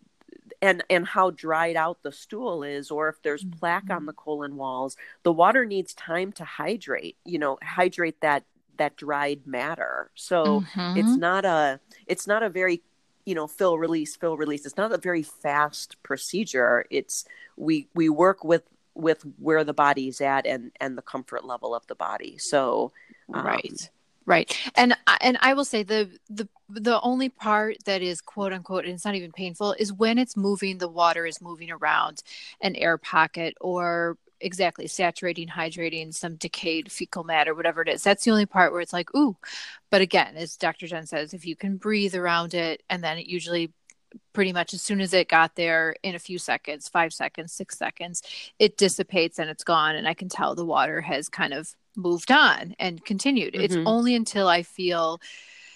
and 0.65 0.83
and 0.89 1.07
how 1.07 1.31
dried 1.31 1.77
out 1.77 2.03
the 2.03 2.13
stool 2.13 2.63
is 2.63 2.91
or 2.91 3.09
if 3.09 3.23
there's 3.23 3.45
mm-hmm. 3.45 3.59
plaque 3.59 3.91
on 3.91 4.07
the 4.07 4.13
colon 4.13 4.57
walls 4.57 4.97
the 5.23 5.33
water 5.33 5.65
needs 5.65 5.95
time 5.95 6.33
to 6.33 6.45
hydrate 6.45 7.17
you 7.25 7.39
know 7.39 7.59
hydrate 7.63 8.21
that 8.21 8.45
that 8.77 8.97
dried 8.97 9.47
matter. 9.47 10.11
So 10.15 10.61
mm-hmm. 10.61 10.99
it's 10.99 11.17
not 11.17 11.45
a 11.45 11.81
it's 12.07 12.27
not 12.27 12.43
a 12.43 12.49
very 12.49 12.83
you 13.25 13.35
know 13.35 13.47
fill 13.47 13.79
release 13.79 14.17
fill 14.17 14.37
release. 14.37 14.67
It's 14.67 14.77
not 14.77 14.93
a 14.93 14.99
very 14.99 15.23
fast 15.23 16.03
procedure. 16.03 16.87
It's 16.91 17.25
we 17.57 17.89
we 17.95 18.09
work 18.09 18.45
with 18.45 18.63
with 18.95 19.25
where 19.39 19.65
the 19.65 19.75
body's 19.75 20.21
at 20.21 20.47
and 20.47 20.73
and 20.81 20.97
the 20.97 21.03
comfort 21.03 21.45
level 21.45 21.75
of 21.75 21.87
the 21.87 21.95
body. 21.95 22.37
So 22.39 22.93
um, 23.33 23.47
right 23.47 23.91
Right. 24.27 24.57
And 24.75 24.97
and 25.21 25.37
I 25.43 25.53
will 25.53 25.67
say 25.67 25.83
the 25.83 26.09
the 26.31 26.49
the 26.71 26.99
only 27.03 27.29
part 27.29 27.77
that 27.85 28.01
is 28.01 28.23
quote 28.23 28.55
unquote 28.55 28.85
and 28.87 28.95
it's 28.95 29.05
not 29.05 29.15
even 29.15 29.33
painful 29.33 29.75
is 29.79 29.93
when 29.93 30.19
it's 30.19 30.37
moving 30.37 30.79
the 30.79 30.89
water 30.89 31.27
is 31.27 31.43
moving 31.43 31.71
around 31.71 32.23
an 32.63 32.75
air 32.77 32.97
pocket 32.97 33.55
or 33.61 34.17
exactly 34.41 34.87
saturating 34.87 35.49
hydrating 35.49 36.13
some 36.13 36.37
decayed 36.37 36.91
fecal 36.91 37.23
matter 37.23 37.55
whatever 37.55 37.83
it 37.83 37.89
is 37.89 38.03
that's 38.03 38.25
the 38.25 38.31
only 38.31 38.47
part 38.47 38.73
where 38.73 38.81
it's 38.81 38.93
like 38.93 39.15
ooh 39.15 39.37
but 39.91 40.01
again 40.01 40.35
as 40.37 40.57
dr 40.57 40.87
jen 40.87 41.07
says 41.07 41.33
if 41.33 41.47
you 41.47 41.55
can 41.55 41.77
breathe 41.77 42.15
around 42.15 42.53
it 42.55 42.83
and 42.91 43.03
then 43.05 43.17
it 43.19 43.27
usually 43.27 43.73
pretty 44.33 44.53
much 44.53 44.75
as 44.75 44.83
soon 44.83 45.01
as 45.01 45.13
it 45.13 45.29
got 45.29 45.55
there 45.57 45.95
in 46.03 46.15
a 46.15 46.19
few 46.19 46.39
seconds 46.39 46.89
five 46.89 47.13
seconds 47.13 47.53
six 47.53 47.79
seconds 47.79 48.23
it 48.59 48.77
dissipates 48.77 49.39
and 49.39 49.49
it's 49.51 49.65
gone 49.65 49.97
and 49.97 50.07
i 50.07 50.15
can 50.15 50.29
tell 50.29 50.55
the 50.55 50.65
water 50.65 51.01
has 51.01 51.29
kind 51.29 51.53
of 51.53 51.75
moved 51.97 52.31
on 52.31 52.75
and 52.79 53.05
continued. 53.05 53.55
Mm-hmm. 53.55 53.65
It's 53.65 53.77
only 53.87 54.15
until 54.15 54.49
I 54.49 54.63
feel 54.63 55.21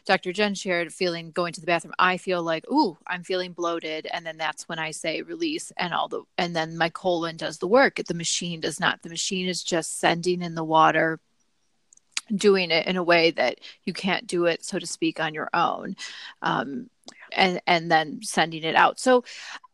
Dr. 0.05 0.33
Jen 0.33 0.55
shared 0.55 0.93
feeling 0.93 1.31
going 1.33 1.53
to 1.53 1.61
the 1.61 1.67
bathroom, 1.67 1.95
I 1.99 2.17
feel 2.17 2.43
like, 2.43 2.65
ooh, 2.71 2.97
I'm 3.07 3.23
feeling 3.23 3.53
bloated. 3.53 4.07
And 4.11 4.25
then 4.25 4.39
that's 4.39 4.67
when 4.69 4.79
I 4.79 4.91
say 4.91 5.21
release 5.21 5.71
and 5.77 5.93
all 5.93 6.09
the 6.09 6.23
and 6.39 6.57
then 6.57 6.79
my 6.79 6.89
colon 6.89 7.37
does 7.37 7.59
the 7.59 7.69
work. 7.69 7.97
The 7.97 8.15
machine 8.15 8.61
does 8.61 8.81
not. 8.81 9.03
The 9.03 9.11
machine 9.11 9.49
is 9.49 9.63
just 9.63 10.01
sending 10.01 10.41
in 10.41 10.55
the 10.55 10.65
water, 10.65 11.21
doing 12.35 12.71
it 12.71 12.87
in 12.87 12.97
a 12.97 13.03
way 13.03 13.33
that 13.33 13.59
you 13.85 13.93
can't 13.93 14.27
do 14.27 14.47
it, 14.47 14.65
so 14.65 14.79
to 14.79 14.87
speak, 14.87 15.21
on 15.21 15.35
your 15.35 15.51
own. 15.53 15.95
Um, 16.41 16.89
and 17.33 17.61
and 17.67 17.91
then 17.91 18.21
sending 18.23 18.65
it 18.65 18.75
out. 18.75 18.99
So 19.01 19.25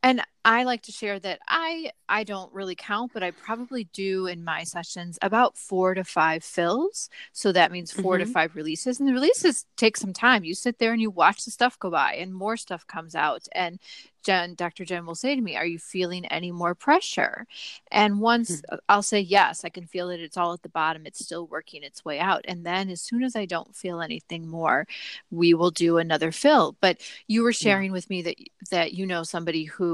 and 0.04 0.20
I 0.44 0.64
like 0.64 0.82
to 0.82 0.92
share 0.92 1.18
that 1.20 1.40
I 1.48 1.90
I 2.06 2.24
don't 2.24 2.52
really 2.52 2.74
count, 2.74 3.12
but 3.14 3.22
I 3.22 3.30
probably 3.30 3.84
do 3.84 4.26
in 4.26 4.44
my 4.44 4.62
sessions 4.62 5.18
about 5.22 5.56
four 5.56 5.94
to 5.94 6.04
five 6.04 6.44
fills. 6.44 7.08
So 7.32 7.50
that 7.52 7.72
means 7.72 7.90
4 7.90 8.02
mm-hmm. 8.18 8.26
to 8.26 8.32
five 8.32 8.54
releases, 8.54 9.00
and 9.00 9.08
the 9.08 9.14
releases 9.14 9.64
take 9.78 9.96
some 9.96 10.12
time. 10.12 10.44
You 10.44 10.54
sit 10.54 10.78
there 10.78 10.92
and 10.92 11.00
you 11.00 11.10
watch 11.10 11.46
the 11.46 11.50
stuff 11.50 11.78
go 11.78 11.90
by, 11.90 12.14
and 12.16 12.34
more 12.34 12.58
stuff 12.58 12.86
comes 12.86 13.14
out. 13.14 13.48
And 13.52 13.80
Jen, 14.22 14.54
Dr. 14.54 14.84
Jen 14.84 15.06
will 15.06 15.14
say 15.14 15.34
to 15.34 15.40
me, 15.40 15.56
Are 15.56 15.66
you 15.66 15.78
feeling 15.78 16.26
any 16.26 16.50
more 16.50 16.74
pressure? 16.74 17.46
And 17.90 18.20
once 18.20 18.60
mm-hmm. 18.60 18.76
I'll 18.88 19.02
say, 19.02 19.20
Yes, 19.20 19.64
I 19.64 19.68
can 19.68 19.86
feel 19.86 20.10
it. 20.10 20.20
It's 20.20 20.36
all 20.36 20.52
at 20.52 20.62
the 20.62 20.68
bottom. 20.68 21.06
It's 21.06 21.24
still 21.24 21.46
working 21.46 21.82
its 21.82 22.04
way 22.04 22.18
out. 22.18 22.44
And 22.48 22.64
then 22.64 22.90
as 22.90 23.00
soon 23.00 23.22
as 23.22 23.36
I 23.36 23.46
don't 23.46 23.74
feel 23.76 24.00
anything 24.00 24.46
more, 24.48 24.86
we 25.30 25.54
will 25.54 25.70
do 25.70 25.98
another 25.98 26.32
fill. 26.32 26.76
But 26.80 27.00
you 27.28 27.42
were 27.42 27.52
sharing 27.52 27.90
yeah. 27.90 27.92
with 27.92 28.10
me 28.10 28.22
that 28.22 28.36
that 28.70 28.92
you 28.94 29.06
know 29.06 29.22
somebody 29.22 29.64
who 29.64 29.93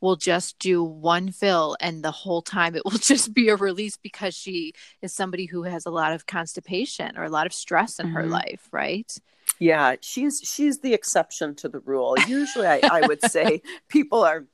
will 0.00 0.16
just 0.16 0.58
do 0.58 0.82
one 0.82 1.30
fill 1.30 1.76
and 1.80 2.02
the 2.02 2.10
whole 2.10 2.42
time 2.42 2.74
it 2.74 2.84
will 2.84 2.92
just 2.92 3.34
be 3.34 3.48
a 3.48 3.56
release 3.56 3.96
because 3.96 4.34
she 4.34 4.72
is 5.02 5.12
somebody 5.12 5.46
who 5.46 5.62
has 5.62 5.86
a 5.86 5.90
lot 5.90 6.12
of 6.12 6.26
constipation 6.26 7.16
or 7.16 7.24
a 7.24 7.30
lot 7.30 7.46
of 7.46 7.52
stress 7.52 7.98
in 7.98 8.06
mm-hmm. 8.06 8.16
her 8.16 8.26
life 8.26 8.68
right 8.72 9.16
yeah 9.58 9.96
she's 10.00 10.40
she's 10.40 10.80
the 10.80 10.94
exception 10.94 11.54
to 11.54 11.68
the 11.68 11.80
rule 11.80 12.14
usually 12.26 12.66
I, 12.66 12.80
I 12.82 13.06
would 13.06 13.22
say 13.30 13.62
people 13.88 14.24
are 14.24 14.44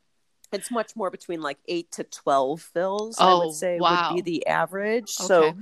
it's 0.52 0.70
much 0.70 0.94
more 0.94 1.10
between 1.10 1.40
like 1.40 1.58
8 1.66 1.90
to 1.92 2.04
12 2.04 2.60
fills 2.60 3.16
oh, 3.18 3.42
i 3.42 3.44
would 3.44 3.54
say 3.54 3.78
wow. 3.78 4.10
would 4.12 4.16
be 4.16 4.22
the 4.22 4.46
average 4.46 5.14
okay. 5.20 5.26
so 5.26 5.54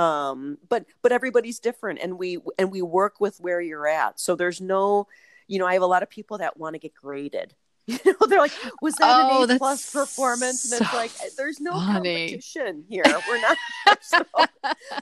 um 0.00 0.58
but 0.68 0.86
but 1.02 1.12
everybody's 1.12 1.58
different 1.58 2.00
and 2.00 2.18
we 2.18 2.38
and 2.58 2.70
we 2.70 2.82
work 2.82 3.20
with 3.20 3.38
where 3.40 3.60
you're 3.60 3.88
at 3.88 4.20
so 4.20 4.36
there's 4.36 4.60
no 4.60 5.06
you 5.48 5.58
know 5.58 5.66
i 5.66 5.72
have 5.72 5.82
a 5.82 5.86
lot 5.86 6.02
of 6.02 6.10
people 6.10 6.38
that 6.38 6.56
want 6.56 6.74
to 6.74 6.78
get 6.78 6.94
graded 6.94 7.54
You 7.86 7.98
know, 8.04 8.26
they're 8.28 8.38
like, 8.38 8.52
was 8.80 8.94
that 8.96 9.10
Oh, 9.10 9.42
an 9.44 9.50
A 9.50 9.58
plus 9.58 9.90
performance? 9.90 10.70
And 10.70 10.80
it's 10.80 10.92
like, 10.94 11.10
there's 11.36 11.60
no 11.60 11.72
funny. 11.72 12.28
competition 12.28 12.84
here. 12.88 13.02
We're 13.28 13.40
not. 13.40 13.56
there's, 13.86 14.12
no, 14.12 14.46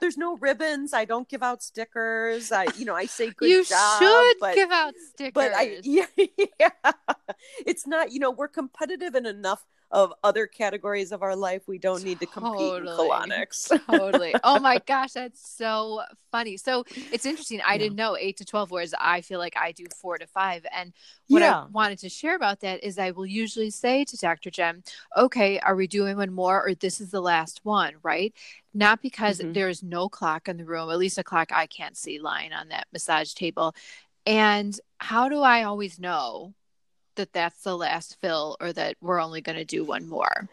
there's 0.00 0.16
no 0.16 0.36
ribbons. 0.38 0.94
I 0.94 1.04
don't 1.04 1.28
give 1.28 1.42
out 1.42 1.62
stickers. 1.62 2.50
I, 2.50 2.66
you 2.76 2.84
know, 2.86 2.94
I 2.94 3.06
say 3.06 3.30
good 3.30 3.50
you 3.50 3.64
job. 3.64 3.98
should 4.02 4.36
but, 4.40 4.54
give 4.54 4.70
out 4.70 4.94
stickers. 4.96 5.32
but 5.34 5.52
I, 5.54 5.78
yeah, 5.82 6.06
yeah, 6.58 6.70
it's 7.66 7.86
not. 7.86 8.12
You 8.12 8.20
know, 8.20 8.30
we're 8.30 8.48
competitive 8.48 9.14
in 9.14 9.26
enough 9.26 9.64
of 9.90 10.12
other 10.22 10.46
categories 10.46 11.12
of 11.12 11.22
our 11.22 11.34
life. 11.34 11.62
We 11.66 11.78
don't 11.78 12.02
need 12.02 12.20
to 12.20 12.26
compete 12.26 12.76
in 12.76 12.88
Totally. 12.88 13.08
colonics. 13.08 13.70
totally. 13.86 14.34
Oh 14.44 14.58
my 14.58 14.78
gosh, 14.86 15.12
that's 15.12 15.40
so 15.56 16.02
funny. 16.30 16.56
So 16.58 16.84
it's 17.10 17.24
interesting. 17.24 17.60
I 17.66 17.74
Yeah. 17.74 17.78
didn't 17.78 17.96
know 17.96 18.16
eight 18.16 18.36
to 18.38 18.44
12, 18.44 18.70
whereas 18.70 18.94
I 19.00 19.22
feel 19.22 19.38
like 19.38 19.56
I 19.56 19.72
do 19.72 19.86
four 19.88 20.18
to 20.18 20.26
five. 20.26 20.66
And 20.76 20.92
what 21.28 21.42
Yeah. 21.42 21.62
I 21.64 21.66
wanted 21.70 21.98
to 22.00 22.08
share 22.08 22.36
about 22.36 22.60
that 22.60 22.84
is 22.84 22.98
I 22.98 23.12
will 23.12 23.26
usually 23.26 23.70
say 23.70 24.04
to 24.04 24.16
Dr. 24.16 24.50
Jen, 24.50 24.82
okay, 25.16 25.58
are 25.60 25.74
we 25.74 25.86
doing 25.86 26.16
one 26.18 26.32
more 26.32 26.62
or 26.66 26.74
this 26.74 27.00
is 27.00 27.10
the 27.10 27.22
last 27.22 27.60
one, 27.64 27.94
right? 28.02 28.34
Not 28.74 29.00
because 29.02 29.40
Mhm. 29.40 29.54
there's 29.54 29.82
no 29.82 30.08
clock 30.08 30.48
in 30.48 30.58
the 30.58 30.64
room, 30.64 30.90
at 30.90 30.98
least 30.98 31.18
a 31.18 31.24
clock 31.24 31.50
I 31.52 31.66
can't 31.66 31.96
see 31.96 32.18
lying 32.20 32.52
on 32.52 32.68
that 32.68 32.86
massage 32.92 33.32
table. 33.32 33.74
And 34.26 34.78
how 34.98 35.28
do 35.28 35.40
I 35.42 35.62
always 35.64 35.98
know 35.98 36.54
that 37.18 37.34
that's 37.34 37.62
the 37.62 37.76
last 37.76 38.16
fill 38.20 38.56
or 38.60 38.72
that 38.72 38.96
we're 39.00 39.20
only 39.20 39.42
going 39.42 39.58
to 39.58 39.64
do 39.64 39.84
one 39.84 40.08
more? 40.08 40.48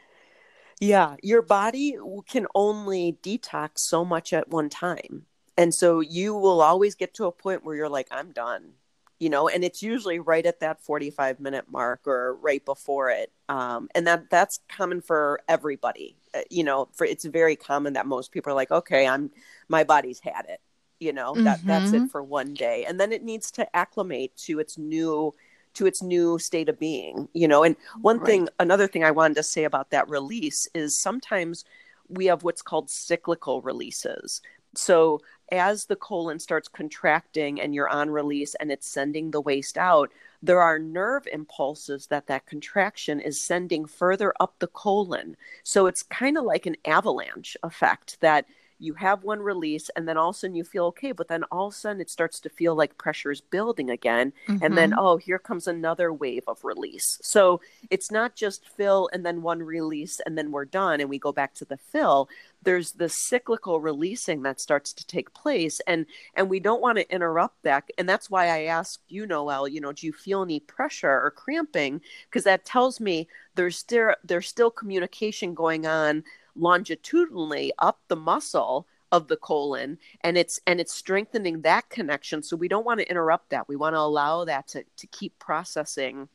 Yeah, 0.82 1.16
your 1.24 1.42
body 1.42 1.98
can 2.28 2.48
only 2.54 3.18
detox 3.24 3.80
so 3.80 4.04
much 4.04 4.34
at 4.34 4.50
one 4.50 4.70
time. 4.70 5.26
And 5.58 5.74
so 5.74 6.02
you 6.02 6.36
will 6.36 6.62
always 6.62 6.96
get 6.96 7.14
to 7.16 7.26
a 7.26 7.32
point 7.32 7.64
where 7.64 7.76
you're 7.76 7.88
like, 7.88 8.10
I'm 8.12 8.34
done, 8.34 8.74
you 9.20 9.30
know, 9.30 9.48
and 9.48 9.64
it's 9.64 9.82
usually 9.82 10.20
right 10.20 10.46
at 10.46 10.60
that 10.60 10.82
45 10.82 11.40
minute 11.40 11.66
mark 11.72 12.02
or 12.06 12.36
right 12.42 12.64
before 12.66 13.10
it. 13.10 13.32
Um, 13.48 13.88
and 13.96 14.06
that 14.08 14.30
that's 14.30 14.60
common 14.68 15.02
for 15.02 15.40
everybody. 15.48 16.18
Uh, 16.34 16.42
you 16.50 16.66
know, 16.66 16.90
for 16.94 17.06
it's 17.06 17.24
very 17.24 17.56
common 17.56 17.94
that 17.94 18.06
most 18.06 18.34
people 18.34 18.52
are 18.52 18.56
like, 18.56 18.72
okay, 18.72 19.08
I'm 19.08 19.32
my 19.70 19.86
body's 19.86 20.20
had 20.20 20.46
it. 20.50 20.60
You 21.00 21.14
know, 21.14 21.36
that 21.36 21.60
that's 21.66 21.92
it 21.94 22.10
for 22.12 22.24
one 22.24 22.54
day. 22.54 22.86
And 22.86 23.00
then 23.00 23.12
it 23.12 23.24
needs 23.24 23.52
to 23.52 23.76
acclimate 23.76 24.36
to 24.46 24.60
its 24.60 24.78
new 24.78 25.34
to 25.76 25.86
its 25.86 26.02
new 26.02 26.40
state 26.40 26.70
of 26.70 26.80
being, 26.80 27.28
you 27.34 27.48
know. 27.48 27.64
And 27.64 27.76
one 28.02 28.18
Right. 28.18 28.26
thing, 28.26 28.50
another 28.60 28.88
thing 28.88 29.04
I 29.04 29.12
wanted 29.12 29.36
to 29.36 29.44
say 29.44 29.64
about 29.64 29.92
that 29.92 30.10
release 30.10 30.68
is 30.74 30.98
sometimes 30.98 31.66
we 32.10 32.26
have 32.28 32.44
what's 32.44 32.62
called 32.62 32.90
cyclical 32.90 33.62
releases. 33.62 34.42
So 34.76 35.22
as 35.52 35.86
the 35.86 35.96
colon 35.96 36.40
starts 36.40 36.68
contracting 36.68 37.62
and 37.62 37.74
you're 37.74 37.90
on 37.90 38.10
release 38.10 38.56
and 38.56 38.72
it's 38.72 38.88
sending 38.88 39.32
the 39.32 39.42
waste 39.42 39.78
out, 39.78 40.12
there 40.42 40.62
are 40.62 40.80
nerve 40.80 41.28
impulses 41.32 42.08
that 42.08 42.28
that 42.28 42.46
contraction 42.46 43.20
is 43.20 43.40
sending 43.42 43.86
further 43.86 44.34
up 44.40 44.56
the 44.60 44.68
colon. 44.68 45.38
So 45.64 45.86
it's 45.88 46.04
kind 46.04 46.38
of 46.38 46.44
like 46.46 46.66
an 46.66 46.76
avalanche 46.86 47.56
effect 47.64 48.20
that 48.22 48.46
you 48.80 48.94
have 48.96 49.24
one 49.24 49.42
release 49.42 49.90
and 49.96 50.08
then 50.08 50.18
all 50.18 50.30
of 50.30 50.36
a 50.36 50.40
sudden 50.40 50.56
you 50.56 50.64
feel 50.64 50.86
okay, 50.86 51.12
but 51.12 51.28
then 51.28 51.44
all 51.52 51.68
of 51.68 51.74
a 51.74 51.78
sudden 51.78 52.02
it 52.02 52.10
starts 52.10 52.40
to 52.42 52.50
feel 52.50 52.76
like 52.76 52.98
pressure 52.98 53.32
is 53.32 53.42
building 53.42 53.90
again 53.90 54.34
and 54.48 54.78
then 54.78 54.92
Mhm. 54.92 54.96
oh 54.98 55.18
here 55.18 55.40
comes 55.40 55.68
another 55.68 56.12
wave 56.12 56.44
of 56.48 56.64
release. 56.64 57.20
So 57.22 57.62
it's 57.90 58.12
not 58.12 58.36
just 58.36 58.68
fill 58.68 59.10
and 59.14 59.26
then 59.26 59.42
one 59.42 59.64
release 59.64 60.20
and 60.26 60.38
then 60.38 60.52
we're 60.52 60.66
done 60.66 61.00
and 61.02 61.10
we 61.10 61.20
go 61.20 61.32
back 61.32 61.54
to 61.56 61.66
the 61.66 61.78
fill. 61.78 62.28
There's 62.64 62.94
the 62.94 63.10
cyclical 63.10 63.80
releasing 63.80 64.42
that 64.44 64.60
starts 64.60 64.92
to 64.94 65.06
take 65.06 65.34
place 65.34 65.80
and 65.88 66.06
and 66.34 66.50
we 66.50 66.60
don't 66.60 66.82
want 66.82 66.98
to 66.98 67.10
interrupt 67.14 67.62
that 67.64 67.90
and 67.98 68.10
that's 68.10 68.30
why 68.30 68.48
i 68.48 68.64
asked 68.64 69.02
you 69.08 69.26
noelle 69.28 69.68
you 69.68 69.80
know 69.80 69.92
do 69.92 70.06
you 70.08 70.14
feel 70.14 70.42
any 70.44 70.60
pressure 70.60 71.10
or 71.12 71.32
cramping? 71.32 72.02
Because 72.30 72.44
that 72.44 72.66
tells 72.66 73.00
me 73.00 73.28
there's 73.56 73.78
still 73.78 74.16
there's 74.24 74.48
still 74.48 74.72
communication 74.72 75.54
going 75.54 75.86
on 75.86 76.24
longitudinally 76.56 77.72
up 77.80 78.00
the 78.08 78.16
muscle 78.16 78.88
of 79.12 79.28
the 79.28 79.38
colon 79.38 79.98
and 80.22 80.38
it's 80.38 80.60
and 80.68 80.80
it's 80.80 80.94
strengthening 80.94 81.62
that 81.62 81.90
connection. 81.90 82.44
So 82.44 82.56
we 82.56 82.68
don't 82.68 82.86
want 82.86 83.00
to 83.00 83.10
interrupt 83.10 83.50
that. 83.52 83.68
We 83.68 83.76
want 83.76 83.96
to 83.96 84.00
allow 84.00 84.46
that 84.46 84.68
to 84.70 84.84
to 84.98 85.08
keep 85.08 85.38
processing 85.40 86.28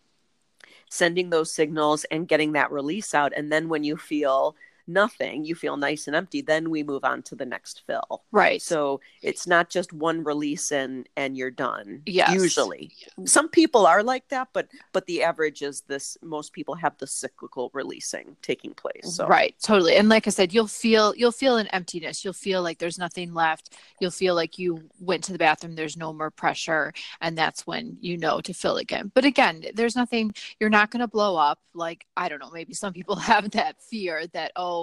sending 0.88 1.30
those 1.30 1.52
signals 1.52 2.04
and 2.10 2.28
getting 2.28 2.52
that 2.52 2.70
release 2.70 3.14
out. 3.14 3.32
And 3.36 3.50
then 3.50 3.68
when 3.68 3.84
you 3.84 3.96
feel 3.96 4.56
nothing 4.92 5.44
you 5.44 5.54
feel 5.54 5.76
nice 5.76 6.06
and 6.06 6.16
empty 6.16 6.42
then 6.42 6.70
we 6.70 6.82
move 6.82 7.04
on 7.04 7.22
to 7.22 7.34
the 7.34 7.46
next 7.46 7.82
fill 7.86 8.22
right. 8.32 8.60
so 8.62 9.00
it's 9.22 9.46
not 9.46 9.70
just 9.70 9.92
one 9.92 10.22
release 10.24 10.72
and 10.72 11.08
and 11.16 11.36
you're 11.36 11.50
done 11.50 12.02
Yes. 12.06 12.34
usually 12.34 12.92
some 13.24 13.48
people 13.48 13.86
are 13.86 14.02
like 14.02 14.28
that 14.28 14.48
but 14.52 14.68
but 14.92 15.06
the 15.06 15.22
average 15.22 15.62
is 15.62 15.82
this 15.82 16.16
most 16.22 16.52
people 16.52 16.74
have 16.74 16.96
the 16.98 17.06
cyclical 17.06 17.70
releasing 17.74 18.36
taking 18.42 18.72
place 18.74 19.14
so 19.16 19.26
Right, 19.30 19.54
totally. 19.62 19.94
And 19.96 20.08
like 20.08 20.26
I 20.26 20.30
said, 20.30 20.52
you'll 20.52 20.66
feel 20.66 21.14
you'll 21.16 21.30
feel 21.32 21.56
an 21.56 21.68
emptiness. 21.68 22.24
You'll 22.24 22.32
feel 22.32 22.62
like 22.62 22.78
there's 22.78 22.98
nothing 22.98 23.32
left. 23.32 23.76
You'll 24.00 24.10
feel 24.10 24.34
like 24.34 24.58
you 24.58 24.82
went 24.98 25.22
to 25.24 25.32
the 25.32 25.38
bathroom, 25.38 25.74
there's 25.76 25.96
no 25.96 26.12
more 26.12 26.30
pressure, 26.30 26.92
and 27.20 27.38
that's 27.38 27.66
when 27.66 27.96
you 28.00 28.16
know 28.16 28.40
to 28.40 28.52
fill 28.52 28.78
again. 28.78 29.12
But 29.14 29.24
again, 29.24 29.64
there's 29.74 29.94
nothing 29.96 30.32
you're 30.58 30.70
not 30.70 30.90
going 30.90 31.00
to 31.00 31.06
blow 31.08 31.36
up 31.36 31.60
like 31.74 32.06
I 32.16 32.28
don't 32.28 32.40
know, 32.40 32.50
maybe 32.52 32.74
some 32.74 32.92
people 32.92 33.16
have 33.32 33.50
that 33.52 33.80
fear 33.82 34.26
that 34.32 34.52
oh, 34.56 34.79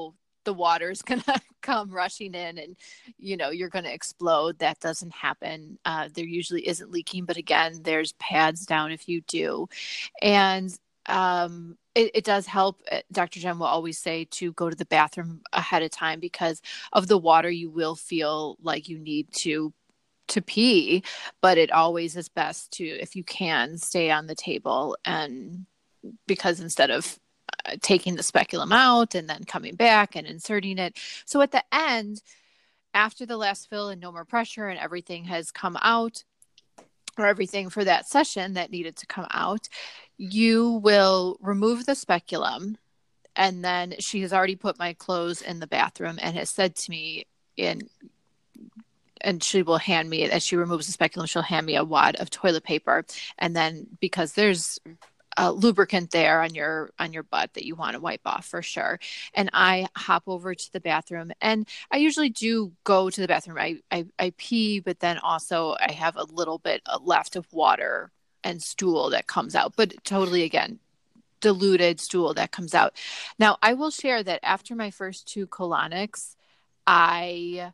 the 0.47 0.53
water's 0.53 1.01
going 1.09 1.21
to 1.21 1.39
come 1.61 1.91
rushing 1.91 2.33
in 2.33 2.57
and 2.57 2.75
you 3.17 3.37
know, 3.37 3.49
you're 3.49 3.69
going 3.69 3.85
to 3.85 3.93
explode. 3.93 4.59
That 4.59 4.79
doesn't 4.79 5.13
happen. 5.13 5.77
Uh, 5.85 6.09
there 6.13 6.25
usually 6.25 6.67
isn't 6.67 6.91
leaking, 6.91 7.25
but 7.25 7.37
again, 7.37 7.79
there's 7.83 8.13
pads 8.13 8.65
down 8.65 8.91
if 8.91 9.07
you 9.07 9.21
do. 9.21 9.67
And 10.21 10.73
um, 11.07 11.77
it, 11.95 12.11
it 12.13 12.23
does 12.23 12.45
help. 12.45 12.81
uh, 12.91 13.01
Dr. 13.11 13.39
Jen 13.39 13.59
will 13.59 13.67
always 13.67 13.97
say 13.97 14.25
to 14.31 14.53
go 14.53 14.69
to 14.69 14.75
the 14.75 14.85
bathroom 14.85 15.41
ahead 15.53 15.83
of 15.83 15.91
time 15.91 16.19
because 16.19 16.61
of 16.93 17.07
the 17.07 17.17
water. 17.17 17.49
You 17.49 17.69
will 17.69 17.95
feel 17.95 18.57
like 18.61 18.89
you 18.89 18.97
need 18.99 19.27
to 19.37 19.73
to 20.29 20.41
pee, 20.41 21.03
but 21.41 21.57
it 21.57 21.71
always 21.71 22.17
is 22.17 22.27
best 22.27 22.71
to, 22.73 22.83
if 22.83 23.15
you 23.15 23.23
can, 23.23 23.77
stay 23.77 24.11
on 24.11 24.27
the 24.27 24.35
table 24.35 24.97
and 25.05 25.65
because 26.27 26.59
instead 26.59 26.91
of 26.91 27.17
Uh, 27.65 27.75
taking 27.81 28.15
the 28.15 28.23
speculum 28.23 28.71
out 28.71 29.15
and 29.15 29.29
then 29.29 29.43
coming 29.43 29.75
back 29.75 30.15
and 30.15 30.27
inserting 30.27 30.77
it. 30.77 30.97
So 31.25 31.41
at 31.41 31.51
the 31.51 31.63
end, 31.73 32.21
after 32.93 33.25
the 33.25 33.37
last 33.37 33.69
fill 33.69 33.89
and 33.89 33.99
no 33.99 34.11
more 34.11 34.25
pressure 34.25 34.67
and 34.67 34.79
everything 34.79 35.25
has 35.25 35.51
come 35.51 35.77
out, 35.81 36.23
or 37.17 37.25
everything 37.25 37.69
for 37.69 37.83
that 37.83 38.07
session 38.07 38.53
that 38.53 38.71
needed 38.71 38.95
to 38.97 39.07
come 39.07 39.27
out, 39.31 39.67
you 40.17 40.73
will 40.83 41.37
remove 41.41 41.85
the 41.85 41.95
speculum. 41.95 42.77
And 43.35 43.63
then 43.63 43.95
she 43.99 44.21
has 44.21 44.33
already 44.33 44.55
put 44.55 44.79
my 44.79 44.93
clothes 44.93 45.41
in 45.41 45.59
the 45.59 45.67
bathroom 45.67 46.19
and 46.21 46.35
has 46.35 46.49
said 46.49 46.75
to 46.75 46.91
me, 46.91 47.25
in 47.55 47.89
and 49.21 49.43
she 49.43 49.63
will 49.63 49.79
hand 49.79 50.09
me 50.09 50.23
as 50.23 50.43
she 50.43 50.55
removes 50.55 50.85
the 50.85 50.93
speculum, 50.93 51.25
she'll 51.25 51.41
hand 51.41 51.65
me 51.65 51.75
a 51.75 51.83
wad 51.83 52.15
of 52.17 52.29
toilet 52.29 52.63
paper. 52.63 53.03
And 53.39 53.55
then 53.55 53.87
because 53.99 54.33
there's 54.33 54.79
a 55.37 55.51
lubricant 55.51 56.11
there 56.11 56.41
on 56.41 56.53
your 56.55 56.89
on 56.99 57.13
your 57.13 57.23
butt 57.23 57.53
that 57.53 57.65
you 57.65 57.75
want 57.75 57.93
to 57.93 57.99
wipe 57.99 58.21
off 58.25 58.45
for 58.45 58.61
sure. 58.61 58.99
And 59.33 59.49
I 59.53 59.87
hop 59.95 60.23
over 60.27 60.55
to 60.55 60.73
the 60.73 60.79
bathroom 60.79 61.31
and 61.39 61.67
I 61.91 61.97
usually 61.97 62.29
do 62.29 62.73
go 62.83 63.09
to 63.09 63.21
the 63.21 63.27
bathroom. 63.27 63.57
I 63.59 63.79
I, 63.91 64.05
I 64.17 64.33
pee, 64.37 64.79
but 64.79 64.99
then 64.99 65.19
also 65.19 65.75
I 65.79 65.91
have 65.91 66.17
a 66.17 66.23
little 66.23 66.57
bit 66.57 66.81
uh, 66.85 66.99
left 67.01 67.35
of 67.35 67.51
water 67.53 68.11
and 68.43 68.61
stool 68.61 69.11
that 69.11 69.27
comes 69.27 69.55
out. 69.55 69.73
But 69.75 70.03
totally 70.03 70.43
again, 70.43 70.79
diluted 71.39 71.99
stool 71.99 72.33
that 72.33 72.51
comes 72.51 72.73
out. 72.73 72.93
Now 73.37 73.57
I 73.61 73.73
will 73.73 73.91
share 73.91 74.23
that 74.23 74.39
after 74.43 74.75
my 74.75 74.89
first 74.89 75.27
two 75.27 75.45
colonics, 75.47 76.35
I 76.87 77.73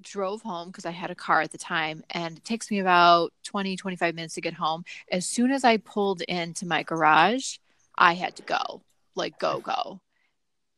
drove 0.00 0.42
home 0.42 0.68
because 0.68 0.86
I 0.86 0.90
had 0.90 1.10
a 1.10 1.14
car 1.14 1.40
at 1.42 1.52
the 1.52 1.58
time 1.58 2.02
and 2.10 2.38
it 2.38 2.44
takes 2.44 2.70
me 2.70 2.78
about 2.80 3.32
20 3.44 3.76
25 3.76 4.14
minutes 4.14 4.34
to 4.34 4.40
get 4.40 4.54
home. 4.54 4.84
As 5.10 5.26
soon 5.26 5.50
as 5.52 5.64
I 5.64 5.76
pulled 5.78 6.22
into 6.22 6.66
my 6.66 6.82
garage, 6.82 7.58
I 7.96 8.14
had 8.14 8.36
to 8.36 8.42
go. 8.42 8.82
Like 9.14 9.38
go 9.38 9.60
go. 9.60 10.00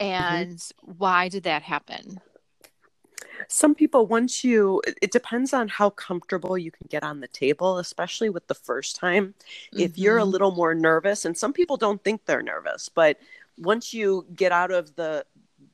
And 0.01 0.63
why 0.83 1.29
did 1.29 1.45
that 1.45 1.63
happen? 1.63 2.21
some 3.49 3.75
people 3.75 4.07
once 4.07 4.45
you 4.45 4.83
it 5.03 5.11
depends 5.13 5.53
on 5.53 5.69
how 5.69 5.91
comfortable 5.91 6.57
you 6.59 6.71
can 6.71 6.87
get 6.89 7.03
on 7.03 7.21
the 7.21 7.29
table 7.29 7.79
especially 7.79 8.29
with 8.29 8.47
the 8.49 8.55
first 8.55 8.97
time 8.97 9.35
if 9.73 9.99
you're 9.99 10.19
a 10.19 10.25
Mhm. 10.25 10.31
little 10.33 10.51
more 10.53 10.75
nervous 10.75 11.25
and 11.25 11.37
some 11.37 11.53
people 11.53 11.77
don't 11.77 12.03
think 12.03 12.25
they're 12.25 12.43
nervous 12.43 12.89
but 12.89 13.19
once 13.59 13.95
you 13.95 14.27
get 14.35 14.53
out 14.53 14.71
of 14.71 14.95
the 14.97 15.25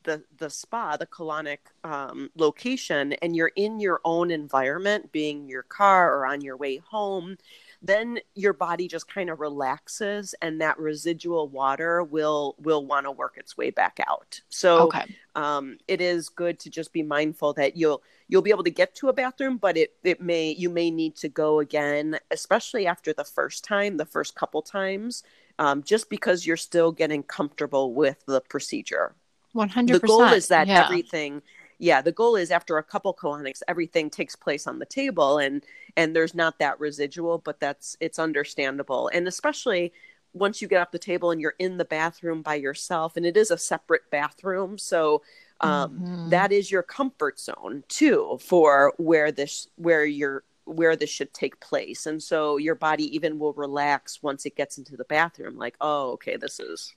the 0.05 0.23
the 0.39 0.51
spa 0.51 0.97
the 0.97 1.07
colonic 1.07 1.59
um, 1.85 2.31
location 2.37 3.13
and 3.15 3.37
you're 3.37 3.53
in 3.57 3.81
your 3.81 4.01
own 4.05 4.31
environment 4.31 5.11
being 5.13 5.49
your 5.49 5.63
car 5.63 6.17
or 6.17 6.27
on 6.27 6.41
your 6.41 6.57
way 6.57 6.77
home 6.77 7.37
then 7.85 8.19
your 8.35 8.53
body 8.53 8.87
just 8.87 9.13
kind 9.13 9.29
of 9.29 9.41
relaxes 9.41 10.35
and 10.41 10.61
that 10.61 10.79
residual 10.79 11.49
water 11.49 12.03
will 12.03 12.55
will 12.59 12.85
want 12.87 13.07
to 13.07 13.11
work 13.11 13.37
its 13.37 13.57
way 13.57 13.71
back 13.71 13.99
out 14.07 14.41
so 14.49 14.85
okay. 14.85 15.05
um, 15.35 15.79
it 15.89 16.01
is 16.01 16.29
good 16.29 16.59
to 16.59 16.71
just 16.71 16.93
be 16.93 17.03
mindful 17.03 17.53
that 17.53 17.77
you'll 17.77 18.03
you'll 18.33 18.41
be 18.41 18.51
able 18.51 18.65
to 18.65 18.71
get 18.71 18.95
to 18.95 19.11
a 19.11 19.13
bathroom, 19.13 19.59
but 19.59 19.77
it 19.77 19.95
it 20.03 20.21
may 20.21 20.53
you 20.53 20.71
may 20.71 20.91
need 20.91 21.15
to 21.17 21.29
go 21.29 21.61
again, 21.61 22.19
especially 22.31 22.87
after 22.87 23.13
the 23.13 23.25
first 23.25 23.63
time, 23.63 23.99
the 23.99 24.07
first 24.07 24.35
couple 24.35 24.63
times, 24.63 25.23
um, 25.59 25.83
just 25.83 26.09
because 26.09 26.47
you're 26.47 26.57
still 26.57 26.93
getting 26.93 27.23
comfortable 27.23 27.93
with 27.93 28.25
the 28.27 28.41
procedure. 28.41 29.15
100%. 29.53 30.01
The 30.03 30.07
goal 30.07 30.33
is 30.33 30.49
that 30.49 30.69
yeah. 30.69 30.81
everything, 30.81 31.43
yeah, 31.79 32.01
the 32.03 32.13
goal 32.13 32.37
is 32.37 32.51
after 32.51 32.79
a 32.79 32.83
couple 32.83 33.15
colonics, 33.15 33.63
everything 33.69 34.11
takes 34.11 34.37
place 34.37 34.67
on 34.67 34.79
the 34.79 34.87
table 34.87 35.39
and 35.39 35.63
and 35.97 36.17
there's 36.17 36.35
not 36.35 36.59
that 36.59 36.81
residual, 36.81 37.39
but 37.39 37.61
that's 37.61 37.97
it's 38.01 38.19
understandable. 38.19 39.09
And 39.13 39.29
especially 39.29 39.93
once 40.35 40.63
you 40.63 40.69
get 40.69 40.81
off 40.81 40.91
the 40.93 40.99
table 40.99 41.31
and 41.31 41.41
you're 41.41 41.55
in 41.59 41.77
the 41.77 41.85
bathroom 41.85 42.41
by 42.43 42.55
yourself, 42.55 43.17
and 43.17 43.27
it 43.27 43.37
is 43.37 43.51
a 43.51 43.59
separate 43.59 44.11
bathroom, 44.11 44.79
so 44.79 45.23
um, 45.61 46.05
Mhm. 46.09 46.31
that 46.31 46.53
is 46.53 46.71
your 46.71 46.83
comfort 46.83 47.39
zone 47.39 47.85
too 47.89 48.39
for 48.41 48.93
where 48.97 49.31
this 49.33 49.69
where 49.77 50.05
you're 50.05 50.45
where 50.65 50.97
this 50.97 51.11
should 51.11 51.33
take 51.35 51.59
place 51.61 52.07
and 52.07 52.23
so 52.23 52.57
your 52.57 52.75
body 52.77 53.05
even 53.15 53.39
will 53.39 53.53
relax 53.55 54.23
once 54.23 54.47
it 54.47 54.57
gets 54.57 54.79
into 54.79 54.97
the 54.97 55.05
bathroom 55.05 55.57
like 55.57 55.77
oh 55.81 56.13
okay 56.13 56.37
this 56.37 56.61
is 56.61 56.95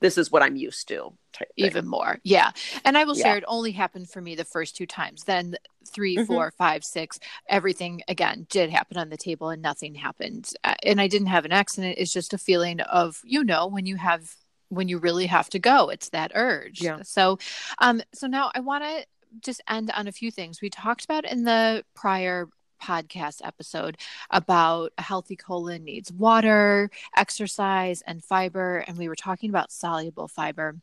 this 0.00 0.18
is 0.18 0.30
what 0.30 0.42
i'm 0.42 0.56
used 0.56 0.88
to 0.88 1.12
even 1.56 1.86
more. 1.86 2.18
Yeah. 2.24 2.50
And 2.84 2.96
i 2.98 3.04
will 3.04 3.16
Yeah. 3.16 3.22
share 3.24 3.36
it 3.38 3.44
only 3.48 3.72
happened 3.72 4.10
for 4.10 4.20
me 4.20 4.34
the 4.34 4.44
first 4.44 4.76
two 4.76 4.84
times. 4.86 5.24
Then 5.24 5.56
three, 5.94 6.18
Mhm. 6.18 6.26
four, 6.26 6.52
five, 6.58 6.84
six, 6.84 7.18
everything 7.48 8.02
again 8.06 8.46
did 8.50 8.68
happen 8.70 8.98
on 8.98 9.08
the 9.08 9.16
table 9.16 9.48
and 9.48 9.62
nothing 9.62 9.94
happened. 9.94 10.50
Uh, 10.62 10.74
and 10.82 11.00
i 11.00 11.08
didn't 11.08 11.28
have 11.28 11.44
an 11.46 11.52
accident. 11.52 11.96
It's 11.98 12.12
just 12.12 12.34
a 12.34 12.38
feeling 12.38 12.80
of 12.82 13.20
you 13.24 13.44
know 13.44 13.66
when 13.66 13.86
you 13.86 13.96
have 13.96 14.34
when 14.68 14.88
you 14.88 14.98
really 14.98 15.26
have 15.26 15.48
to 15.50 15.58
go 15.58 15.88
it's 15.90 16.10
that 16.10 16.32
urge. 16.34 16.80
Yeah. 16.82 17.00
so 17.02 17.38
um 17.78 18.02
so 18.14 18.26
now 18.26 18.50
i 18.54 18.60
want 18.60 18.84
to 18.84 19.06
just 19.40 19.62
end 19.68 19.90
on 19.96 20.06
a 20.08 20.12
few 20.12 20.30
things. 20.30 20.60
We 20.60 20.68
talked 20.68 21.04
about 21.06 21.24
in 21.24 21.44
the 21.44 21.84
prior 21.94 22.48
podcast 22.82 23.40
episode 23.44 23.96
about 24.30 24.92
a 24.98 25.02
healthy 25.02 25.36
colon 25.36 25.84
needs 25.84 26.12
water 26.12 26.90
exercise 27.16 28.02
and 28.06 28.24
fiber 28.24 28.78
and 28.88 28.98
we 28.98 29.08
were 29.08 29.16
talking 29.16 29.50
about 29.50 29.72
soluble 29.72 30.28
fiber 30.28 30.76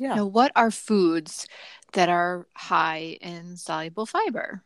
yeah 0.00 0.16
now, 0.16 0.26
what 0.26 0.52
are 0.56 0.70
foods 0.70 1.46
that 1.92 2.08
are 2.08 2.46
high 2.56 3.18
in 3.20 3.56
soluble 3.56 4.06
fiber? 4.06 4.64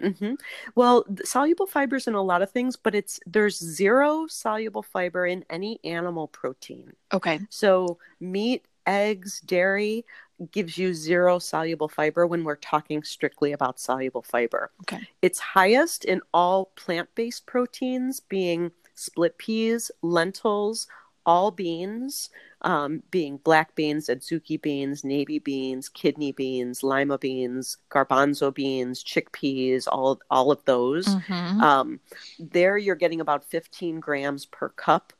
hmm 0.00 0.34
Well, 0.74 1.04
soluble 1.24 1.66
fibers 1.66 2.06
in 2.06 2.14
a 2.14 2.22
lot 2.22 2.42
of 2.42 2.50
things, 2.50 2.76
but 2.76 2.94
it's 2.94 3.20
there's 3.26 3.58
zero 3.58 4.26
soluble 4.28 4.82
fiber 4.82 5.26
in 5.26 5.44
any 5.48 5.78
animal 5.84 6.28
protein. 6.28 6.92
Okay. 7.12 7.40
So 7.48 7.98
meat, 8.20 8.66
eggs, 8.86 9.40
dairy 9.40 10.04
gives 10.50 10.76
you 10.78 10.94
zero 10.94 11.38
soluble 11.38 11.88
fiber 11.88 12.26
when 12.26 12.44
we're 12.44 12.56
talking 12.56 13.02
strictly 13.02 13.52
about 13.52 13.78
soluble 13.78 14.22
fiber. 14.22 14.70
Okay. 14.82 15.06
It's 15.22 15.38
highest 15.38 16.04
in 16.04 16.20
all 16.32 16.66
plant-based 16.76 17.46
proteins, 17.46 18.20
being 18.20 18.72
split 18.94 19.38
peas, 19.38 19.90
lentils, 20.02 20.86
all 21.26 21.50
beans, 21.50 22.30
um, 22.62 23.02
being 23.10 23.38
black 23.38 23.74
beans, 23.74 24.08
adzuki 24.08 24.60
beans, 24.60 25.04
navy 25.04 25.38
beans, 25.38 25.88
kidney 25.88 26.32
beans, 26.32 26.82
lima 26.82 27.18
beans, 27.18 27.78
garbanzo 27.90 28.52
beans, 28.52 29.02
chickpeas, 29.02 29.86
all 29.90 30.20
all 30.30 30.50
of 30.50 30.64
those. 30.64 31.06
Mhm. 31.06 31.60
Um, 31.62 32.00
there, 32.38 32.76
you're 32.76 32.94
getting 32.94 33.20
about 33.20 33.44
15 33.44 34.00
grams 34.00 34.46
per 34.46 34.68
cup. 34.70 35.12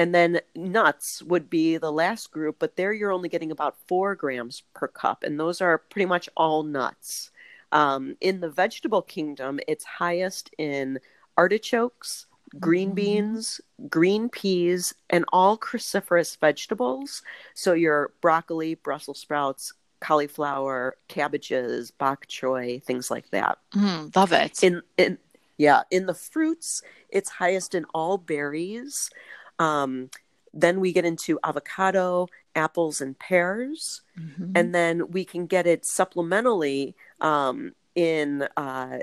And 0.00 0.14
then 0.14 0.40
nuts 0.56 1.22
would 1.24 1.50
be 1.50 1.76
the 1.76 1.92
last 1.92 2.30
group, 2.32 2.56
but 2.58 2.74
there 2.76 2.94
you're 2.94 3.12
only 3.12 3.28
getting 3.28 3.50
about 3.52 3.76
four 3.86 4.14
grams 4.14 4.62
per 4.72 4.88
cup. 4.88 5.22
And 5.24 5.38
those 5.38 5.60
are 5.60 5.76
pretty 5.76 6.06
much 6.06 6.26
all 6.38 6.62
nuts. 6.62 7.30
Um, 7.70 8.16
in 8.22 8.40
the 8.40 8.48
vegetable 8.48 9.02
kingdom, 9.02 9.60
it's 9.68 9.84
highest 9.84 10.54
in 10.56 11.00
artichokes, 11.36 12.26
green 12.58 12.92
Mhm. 12.92 12.94
beans, 12.94 13.60
green 13.90 14.30
peas, 14.30 14.94
and 15.10 15.26
all 15.34 15.58
cruciferous 15.58 16.34
vegetables. 16.38 17.22
So 17.52 17.74
your 17.74 18.14
broccoli, 18.22 18.76
Brussels 18.76 19.18
sprouts, 19.20 19.74
cauliflower, 20.00 20.96
cabbages, 21.08 21.90
bok 21.90 22.26
choy, 22.26 22.82
things 22.82 23.10
like 23.10 23.28
that 23.32 23.58
Mm, 23.74 24.16
love 24.16 24.32
it. 24.32 24.62
in 24.62 24.82
in 24.96 25.18
yeah 25.58 25.82
in 25.90 26.06
the 26.06 26.14
fruits 26.14 26.82
it's 27.10 27.28
highest 27.28 27.74
in 27.74 27.84
all 27.94 28.16
berries 28.16 29.10
um, 29.60 30.10
then 30.52 30.80
we 30.80 30.92
get 30.92 31.04
into 31.04 31.38
avocado 31.44 32.26
apples 32.56 33.00
and 33.00 33.16
pears 33.20 34.02
Mhm. 34.18 34.52
and 34.56 34.74
then 34.74 35.10
we 35.12 35.24
can 35.24 35.46
get 35.46 35.64
it 35.68 35.84
supplementally 35.84 36.94
um, 37.20 37.74
in 37.94 38.48
uh, 38.56 38.98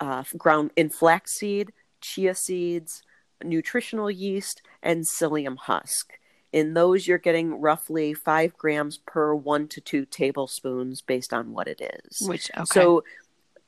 uh, 0.00 0.24
ground 0.36 0.70
in 0.76 0.90
flaxseed 0.90 1.72
chia 2.02 2.34
seeds 2.34 3.02
nutritional 3.42 4.10
yeast 4.10 4.60
and 4.82 5.04
psyllium 5.06 5.56
husk 5.56 6.12
in 6.52 6.74
those 6.74 7.06
you're 7.06 7.16
getting 7.28 7.58
roughly 7.60 8.12
five 8.12 8.54
grams 8.58 8.98
per 8.98 9.32
one 9.34 9.66
to 9.68 9.80
two 9.80 10.04
tablespoons 10.04 11.00
based 11.00 11.32
on 11.32 11.52
what 11.52 11.66
it 11.68 11.80
is 11.80 12.28
Which 12.28 12.50
okay. 12.54 12.64
so 12.66 13.04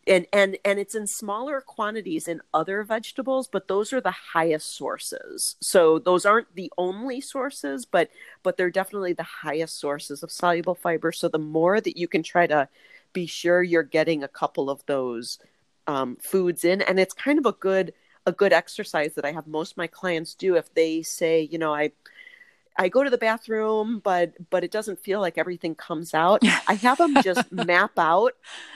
and 0.07 0.27
and 0.33 0.59
and 0.65 0.79
it's 0.79 0.95
in 0.95 1.07
smaller 1.07 1.61
quantities 1.61 2.27
in 2.29 2.41
other 2.53 2.83
vegetables, 2.83 3.49
but 3.49 3.69
those 3.69 3.93
are 3.93 4.01
the 4.01 4.11
highest 4.11 4.77
sources. 4.77 5.57
So 5.61 5.99
those 5.99 6.27
aren't 6.27 6.55
the 6.55 6.73
only 6.77 7.21
sources, 7.21 7.85
but 7.85 8.11
but 8.43 8.57
they're 8.57 8.71
definitely 8.71 9.13
the 9.13 9.23
highest 9.23 9.79
sources 9.79 10.23
of 10.23 10.33
soluble 10.33 10.75
fiber. 10.75 11.13
So 11.13 11.29
the 11.29 11.39
more 11.39 11.81
that 11.81 11.97
you 11.97 12.09
can 12.09 12.23
try 12.23 12.47
to 12.47 12.69
be 13.13 13.27
sure 13.27 13.63
you're 13.63 13.83
getting 13.83 14.23
a 14.23 14.29
couple 14.29 14.71
of 14.71 14.85
those 14.87 15.39
um, 15.87 16.17
foods 16.17 16.65
in, 16.65 16.83
and 16.83 16.99
it's 16.99 17.15
kind 17.15 17.39
of 17.39 17.47
a 17.47 17.53
good 17.53 17.93
a 18.27 18.33
good 18.33 18.53
exercise 18.53 19.15
that 19.15 19.25
I 19.25 19.33
have 19.33 19.47
most 19.47 19.73
of 19.73 19.77
my 19.77 19.89
clients 19.89 20.35
do 20.35 20.57
if 20.57 20.73
they 20.75 21.03
say, 21.03 21.43
you 21.43 21.59
know, 21.59 21.75
I 21.75 21.93
I 22.77 22.89
go 22.89 23.03
to 23.05 23.11
the 23.11 23.19
bathroom, 23.19 24.01
but 24.03 24.33
but 24.51 24.65
it 24.65 24.71
doesn't 24.71 24.99
feel 25.03 25.21
like 25.21 25.37
everything 25.39 25.75
comes 25.75 26.15
out. 26.15 26.43
I 26.69 26.75
have 26.75 26.99
them 26.99 27.15
just 27.23 27.51
map 27.53 27.99
out, 27.99 28.33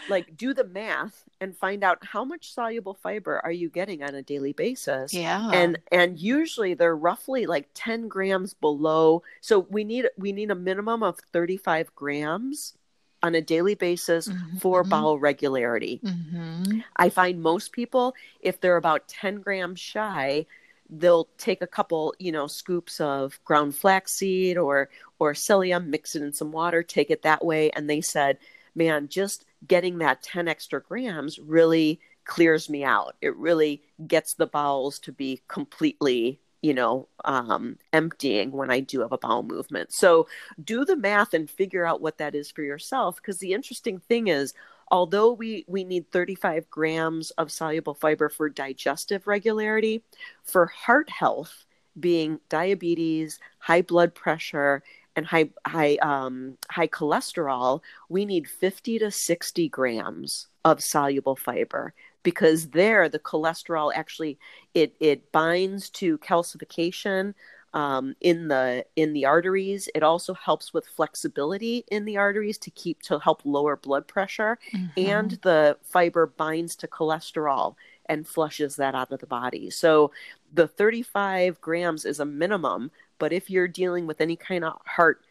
like 0.08 0.36
do 0.36 0.52
the 0.54 0.64
math 0.64 1.24
and 1.40 1.56
find 1.56 1.82
out 1.84 1.98
how 2.04 2.24
much 2.24 2.52
soluble 2.52 2.94
fiber 2.94 3.40
are 3.44 3.52
you 3.52 3.68
getting 3.68 4.02
on 4.02 4.14
a 4.14 4.22
daily 4.22 4.52
basis. 4.52 5.12
yeah. 5.12 5.50
And 5.50 5.78
and 5.90 6.18
usually 6.18 6.74
they're 6.74 6.96
roughly 6.96 7.46
like 7.46 7.68
10 7.74 8.08
grams 8.08 8.54
below. 8.54 9.22
So 9.40 9.60
we 9.70 9.84
need 9.84 10.06
we 10.18 10.32
need 10.32 10.50
a 10.50 10.54
minimum 10.54 11.02
of 11.02 11.18
35 11.32 11.94
grams 11.94 12.74
on 13.22 13.34
a 13.34 13.40
daily 13.40 13.74
basis 13.74 14.28
Mhm, 14.28 14.60
for 14.60 14.84
mhm. 14.84 14.90
bowel 14.90 15.18
regularity. 15.18 16.00
Mhm. 16.04 16.84
I 16.96 17.08
find 17.08 17.40
most 17.42 17.72
people, 17.72 18.14
if 18.40 18.60
they're 18.60 18.76
about 18.76 19.08
10 19.08 19.40
grams 19.40 19.80
shy, 19.80 20.46
they'll 20.90 21.28
take 21.38 21.62
a 21.62 21.66
couple, 21.66 22.14
you 22.18 22.32
know, 22.32 22.46
scoops 22.46 23.00
of 23.00 23.42
ground 23.44 23.74
flaxseed 23.76 24.56
or 24.58 24.88
or 25.18 25.32
psyllium, 25.32 25.86
mix 25.86 26.14
it 26.14 26.22
in 26.22 26.32
some 26.32 26.52
water, 26.52 26.82
take 26.82 27.10
it 27.10 27.22
that 27.22 27.44
way, 27.44 27.70
and 27.70 27.88
they 27.88 28.00
said, 28.00 28.38
"Man, 28.74 29.08
just 29.08 29.44
getting 29.66 29.98
that 29.98 30.22
10 30.22 30.48
extra 30.48 30.80
grams 30.82 31.38
really 31.38 32.00
clears 32.24 32.68
me 32.68 32.84
out. 32.84 33.16
It 33.22 33.36
really 33.36 33.82
gets 34.06 34.34
the 34.34 34.46
bowels 34.46 34.98
to 35.00 35.12
be 35.12 35.42
completely." 35.48 36.40
You 36.62 36.74
know, 36.74 37.08
um, 37.24 37.78
emptying 37.92 38.50
when 38.50 38.70
I 38.70 38.80
do 38.80 39.00
have 39.00 39.12
a 39.12 39.18
bowel 39.18 39.42
movement. 39.44 39.92
So 39.92 40.26
do 40.62 40.84
the 40.84 40.96
math 40.96 41.32
and 41.34 41.48
figure 41.48 41.86
out 41.86 42.00
what 42.00 42.18
that 42.18 42.34
is 42.34 42.50
for 42.50 42.62
yourself. 42.62 43.16
Because 43.16 43.38
the 43.38 43.52
interesting 43.52 44.00
thing 44.00 44.28
is, 44.28 44.52
although 44.90 45.32
we 45.32 45.64
we 45.68 45.84
need 45.84 46.10
35 46.10 46.68
grams 46.70 47.30
of 47.32 47.50
soluble 47.50 47.94
fiber 47.94 48.28
for 48.28 48.48
digestive 48.48 49.26
regularity 49.26 50.02
for 50.44 50.66
heart 50.66 51.10
health 51.10 51.64
being 51.98 52.40
diabetes 52.48 53.38
high 53.58 53.82
blood 53.82 54.14
pressure 54.14 54.82
and 55.16 55.26
high 55.26 55.50
high 55.66 55.96
um, 55.96 56.56
high 56.70 56.86
cholesterol 56.88 57.80
we 58.08 58.24
need 58.24 58.48
50 58.48 58.98
to 59.00 59.10
60 59.10 59.68
grams 59.68 60.48
of 60.64 60.82
soluble 60.82 61.36
fiber 61.36 61.94
because 62.22 62.68
there 62.70 63.08
the 63.08 63.18
cholesterol 63.18 63.92
actually 63.94 64.38
it 64.74 64.94
it 65.00 65.32
binds 65.32 65.90
to 65.90 66.18
calcification 66.18 67.34
um, 67.76 68.16
in 68.22 68.48
the 68.48 68.86
in 68.96 69.14
the 69.14 69.26
arteries. 69.26 69.88
It 69.94 70.02
also 70.04 70.34
helps 70.34 70.74
with 70.74 70.88
flexibility 70.88 71.84
in 71.92 72.06
the 72.06 72.18
arteries 72.18 72.58
to 72.60 72.70
keep 72.72 73.02
to 73.04 73.20
help 73.20 73.42
lower 73.46 73.76
blood 73.76 74.08
pressure, 74.08 74.58
and 74.96 75.32
Mhm. 75.32 75.40
the 75.42 75.78
fiber 75.84 76.26
binds 76.26 76.76
to 76.78 76.88
cholesterol 76.88 77.76
and 78.06 78.28
flushes 78.28 78.76
that 78.76 78.96
out 78.96 79.12
of 79.12 79.20
the 79.20 79.26
body. 79.28 79.70
So 79.70 80.12
the 80.54 80.68
35 80.68 81.60
grams 81.60 82.06
is 82.06 82.20
a 82.20 82.26
minimum, 82.26 82.92
but 83.18 83.32
if 83.32 83.50
you're 83.50 83.68
dealing 83.68 84.06
with 84.06 84.20
any 84.22 84.36
kind 84.36 84.64
of 84.64 84.80
heart 84.86 85.22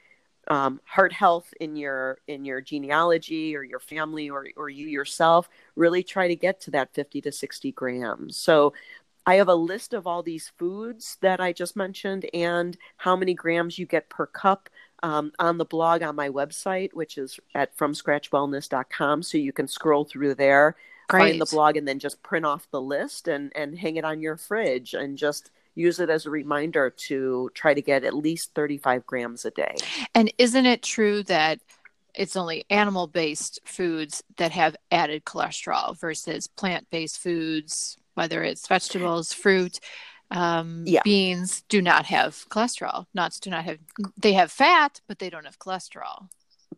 um, 0.48 0.80
heart 0.86 1.12
health 1.14 1.54
in 1.60 1.76
your 1.76 2.20
in 2.28 2.46
your 2.46 2.62
genealogy 2.62 3.56
or 3.56 3.64
your 3.64 3.80
family 3.80 4.30
or 4.30 4.48
or 4.58 4.70
you 4.70 4.88
yourself, 4.88 5.50
really 5.76 6.04
try 6.04 6.28
to 6.28 6.36
get 6.36 6.62
to 6.62 6.72
that 6.72 6.94
50 6.94 7.22
to 7.22 7.32
60 7.32 7.72
grams. 7.72 8.38
So 8.38 8.74
I 9.26 9.36
have 9.36 9.48
a 9.48 9.56
list 9.56 9.94
of 9.94 10.06
all 10.06 10.24
these 10.24 10.52
foods 10.58 11.18
that 11.22 11.40
I 11.40 11.52
just 11.54 11.76
mentioned 11.76 12.28
and 12.34 12.78
how 12.98 13.16
many 13.16 13.34
grams 13.34 13.80
you 13.80 13.86
get 13.86 14.10
per 14.10 14.26
cup 14.26 14.70
um, 15.04 15.32
on 15.40 15.58
the 15.58 15.66
blog 15.66 16.04
on 16.04 16.16
my 16.16 16.30
website, 16.30 16.94
which 16.94 17.18
is 17.18 17.40
at 17.54 17.76
fromscratchwellness.com. 17.78 19.24
So 19.24 19.38
you 19.38 19.52
can 19.52 19.68
scroll 19.68 20.06
through 20.06 20.36
there, 20.36 20.76
Great. 21.08 21.32
find 21.32 21.42
the 21.42 21.46
blog, 21.46 21.78
and 21.78 21.88
then 21.88 22.00
just 22.00 22.22
print 22.24 22.46
off 22.46 22.68
the 22.72 22.82
list 22.82 23.28
and, 23.28 23.52
and 23.56 23.78
hang 23.78 23.98
it 23.98 24.06
on 24.06 24.22
your 24.22 24.38
fridge 24.38 24.94
and 24.94 25.18
just 25.18 25.52
use 25.76 26.00
it 26.00 26.10
as 26.10 26.26
a 26.26 26.30
reminder 26.30 26.90
to 26.90 27.52
try 27.54 27.74
to 27.74 27.82
get 27.82 28.04
at 28.04 28.16
least 28.16 28.54
35 28.56 29.06
grams 29.06 29.46
a 29.46 29.52
day. 29.52 29.76
And 30.14 30.32
isn't 30.38 30.66
it 30.66 30.82
true 30.82 31.22
that 31.24 31.60
it's 32.14 32.36
only 32.36 32.66
animal 32.70 33.08
based 33.08 33.60
foods 33.66 34.24
that 34.38 34.52
have 34.52 34.76
added 34.92 35.26
cholesterol 35.26 36.00
versus 36.00 36.48
plant 36.48 36.90
based 36.90 37.20
foods, 37.20 37.98
whether 38.16 38.44
it's 38.44 38.68
vegetables, 38.68 39.34
fruit? 39.34 39.80
Um, 40.32 40.84
yeah. 40.88 41.02
beans 41.04 41.64
do 41.70 41.82
not 41.82 42.08
have 42.08 42.48
cholesterol. 42.50 43.06
Nuts 43.14 43.40
do 43.40 43.52
not 43.52 43.64
have. 43.66 43.78
They 44.18 44.34
have 44.34 44.52
fat, 44.52 45.00
but 45.08 45.20
they 45.20 45.30
don't 45.30 45.46
have 45.46 45.60
cholesterol. 45.60 46.28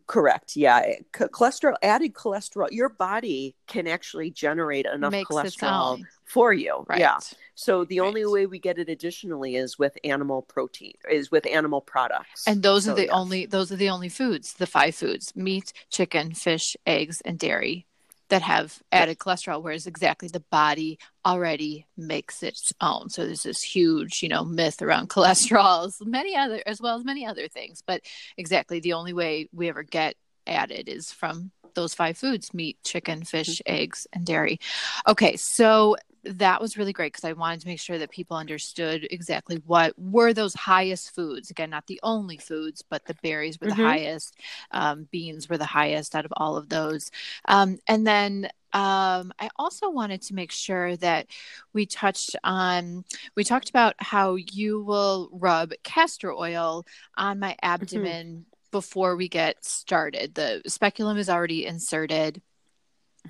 Correct. 0.06 0.56
Yeah. 0.56 0.82
C- 1.16 1.24
cholesterol, 1.24 1.74
added 1.82 2.14
cholesterol, 2.14 2.68
your 2.70 2.88
body 2.88 3.54
can 3.66 3.86
actually 3.86 4.30
generate 4.30 4.86
enough 4.86 5.12
Makes 5.12 5.30
cholesterol 5.30 6.02
for 6.24 6.52
you. 6.52 6.84
Right. 6.88 7.00
Yeah. 7.00 7.18
So 7.54 7.84
the 7.84 8.00
right. 8.00 8.06
only 8.06 8.24
way 8.26 8.46
we 8.46 8.58
get 8.58 8.78
it 8.78 8.88
additionally 8.88 9.56
is 9.56 9.78
with 9.78 9.98
animal 10.04 10.42
protein, 10.42 10.94
is 11.10 11.30
with 11.30 11.46
animal 11.46 11.80
products. 11.80 12.46
And 12.46 12.62
those 12.62 12.84
so, 12.84 12.92
are 12.92 12.94
the 12.94 13.02
yes. 13.02 13.10
only 13.12 13.46
those 13.46 13.70
are 13.70 13.76
the 13.76 13.90
only 13.90 14.08
foods, 14.08 14.54
the 14.54 14.66
five 14.66 14.94
foods: 14.94 15.34
meat, 15.36 15.72
chicken, 15.90 16.32
fish, 16.32 16.76
eggs, 16.86 17.20
and 17.22 17.38
dairy 17.38 17.86
that 18.28 18.42
have 18.42 18.82
added 18.92 19.18
cholesterol, 19.18 19.62
whereas 19.62 19.86
exactly 19.86 20.28
the 20.28 20.44
body 20.50 20.98
already 21.24 21.86
makes 21.96 22.42
its 22.42 22.72
own. 22.80 23.08
So 23.08 23.24
there's 23.24 23.42
this 23.42 23.62
huge, 23.62 24.22
you 24.22 24.28
know, 24.28 24.44
myth 24.44 24.82
around 24.82 25.08
cholesterol, 25.08 25.92
many 26.04 26.36
other 26.36 26.62
as 26.66 26.80
well 26.80 26.96
as 26.96 27.04
many 27.04 27.26
other 27.26 27.48
things. 27.48 27.82
But 27.86 28.02
exactly 28.36 28.80
the 28.80 28.94
only 28.94 29.12
way 29.12 29.48
we 29.52 29.68
ever 29.68 29.82
get 29.82 30.16
added 30.46 30.88
is 30.88 31.12
from 31.12 31.52
those 31.74 31.94
five 31.94 32.18
foods 32.18 32.52
meat, 32.52 32.78
chicken, 32.84 33.22
fish, 33.24 33.60
mm-hmm. 33.60 33.74
eggs, 33.74 34.06
and 34.12 34.26
dairy. 34.26 34.60
Okay, 35.06 35.36
so 35.36 35.96
that 36.28 36.60
was 36.60 36.76
really 36.76 36.92
great 36.92 37.12
because 37.12 37.24
I 37.24 37.32
wanted 37.32 37.60
to 37.60 37.66
make 37.66 37.80
sure 37.80 37.98
that 37.98 38.10
people 38.10 38.36
understood 38.36 39.06
exactly 39.10 39.62
what 39.66 39.98
were 39.98 40.32
those 40.32 40.54
highest 40.54 41.14
foods. 41.14 41.50
Again, 41.50 41.70
not 41.70 41.86
the 41.86 42.00
only 42.02 42.36
foods, 42.36 42.82
but 42.82 43.04
the 43.06 43.16
berries 43.22 43.58
were 43.60 43.68
mm-hmm. 43.68 43.80
the 43.80 43.88
highest, 43.88 44.36
um, 44.70 45.08
beans 45.10 45.48
were 45.48 45.58
the 45.58 45.64
highest 45.64 46.14
out 46.14 46.24
of 46.24 46.32
all 46.36 46.56
of 46.56 46.68
those. 46.68 47.10
Um, 47.46 47.78
and 47.86 48.06
then 48.06 48.48
um, 48.72 49.32
I 49.38 49.48
also 49.56 49.88
wanted 49.90 50.22
to 50.22 50.34
make 50.34 50.52
sure 50.52 50.96
that 50.98 51.26
we 51.72 51.86
touched 51.86 52.36
on, 52.44 53.04
we 53.34 53.44
talked 53.44 53.70
about 53.70 53.94
how 53.98 54.36
you 54.36 54.82
will 54.82 55.30
rub 55.32 55.72
castor 55.84 56.32
oil 56.32 56.84
on 57.16 57.38
my 57.38 57.52
mm-hmm. 57.52 57.70
abdomen 57.70 58.26
mm-hmm. 58.26 58.40
before 58.70 59.16
we 59.16 59.28
get 59.28 59.64
started. 59.64 60.34
The 60.34 60.62
speculum 60.66 61.16
is 61.16 61.30
already 61.30 61.64
inserted. 61.64 62.42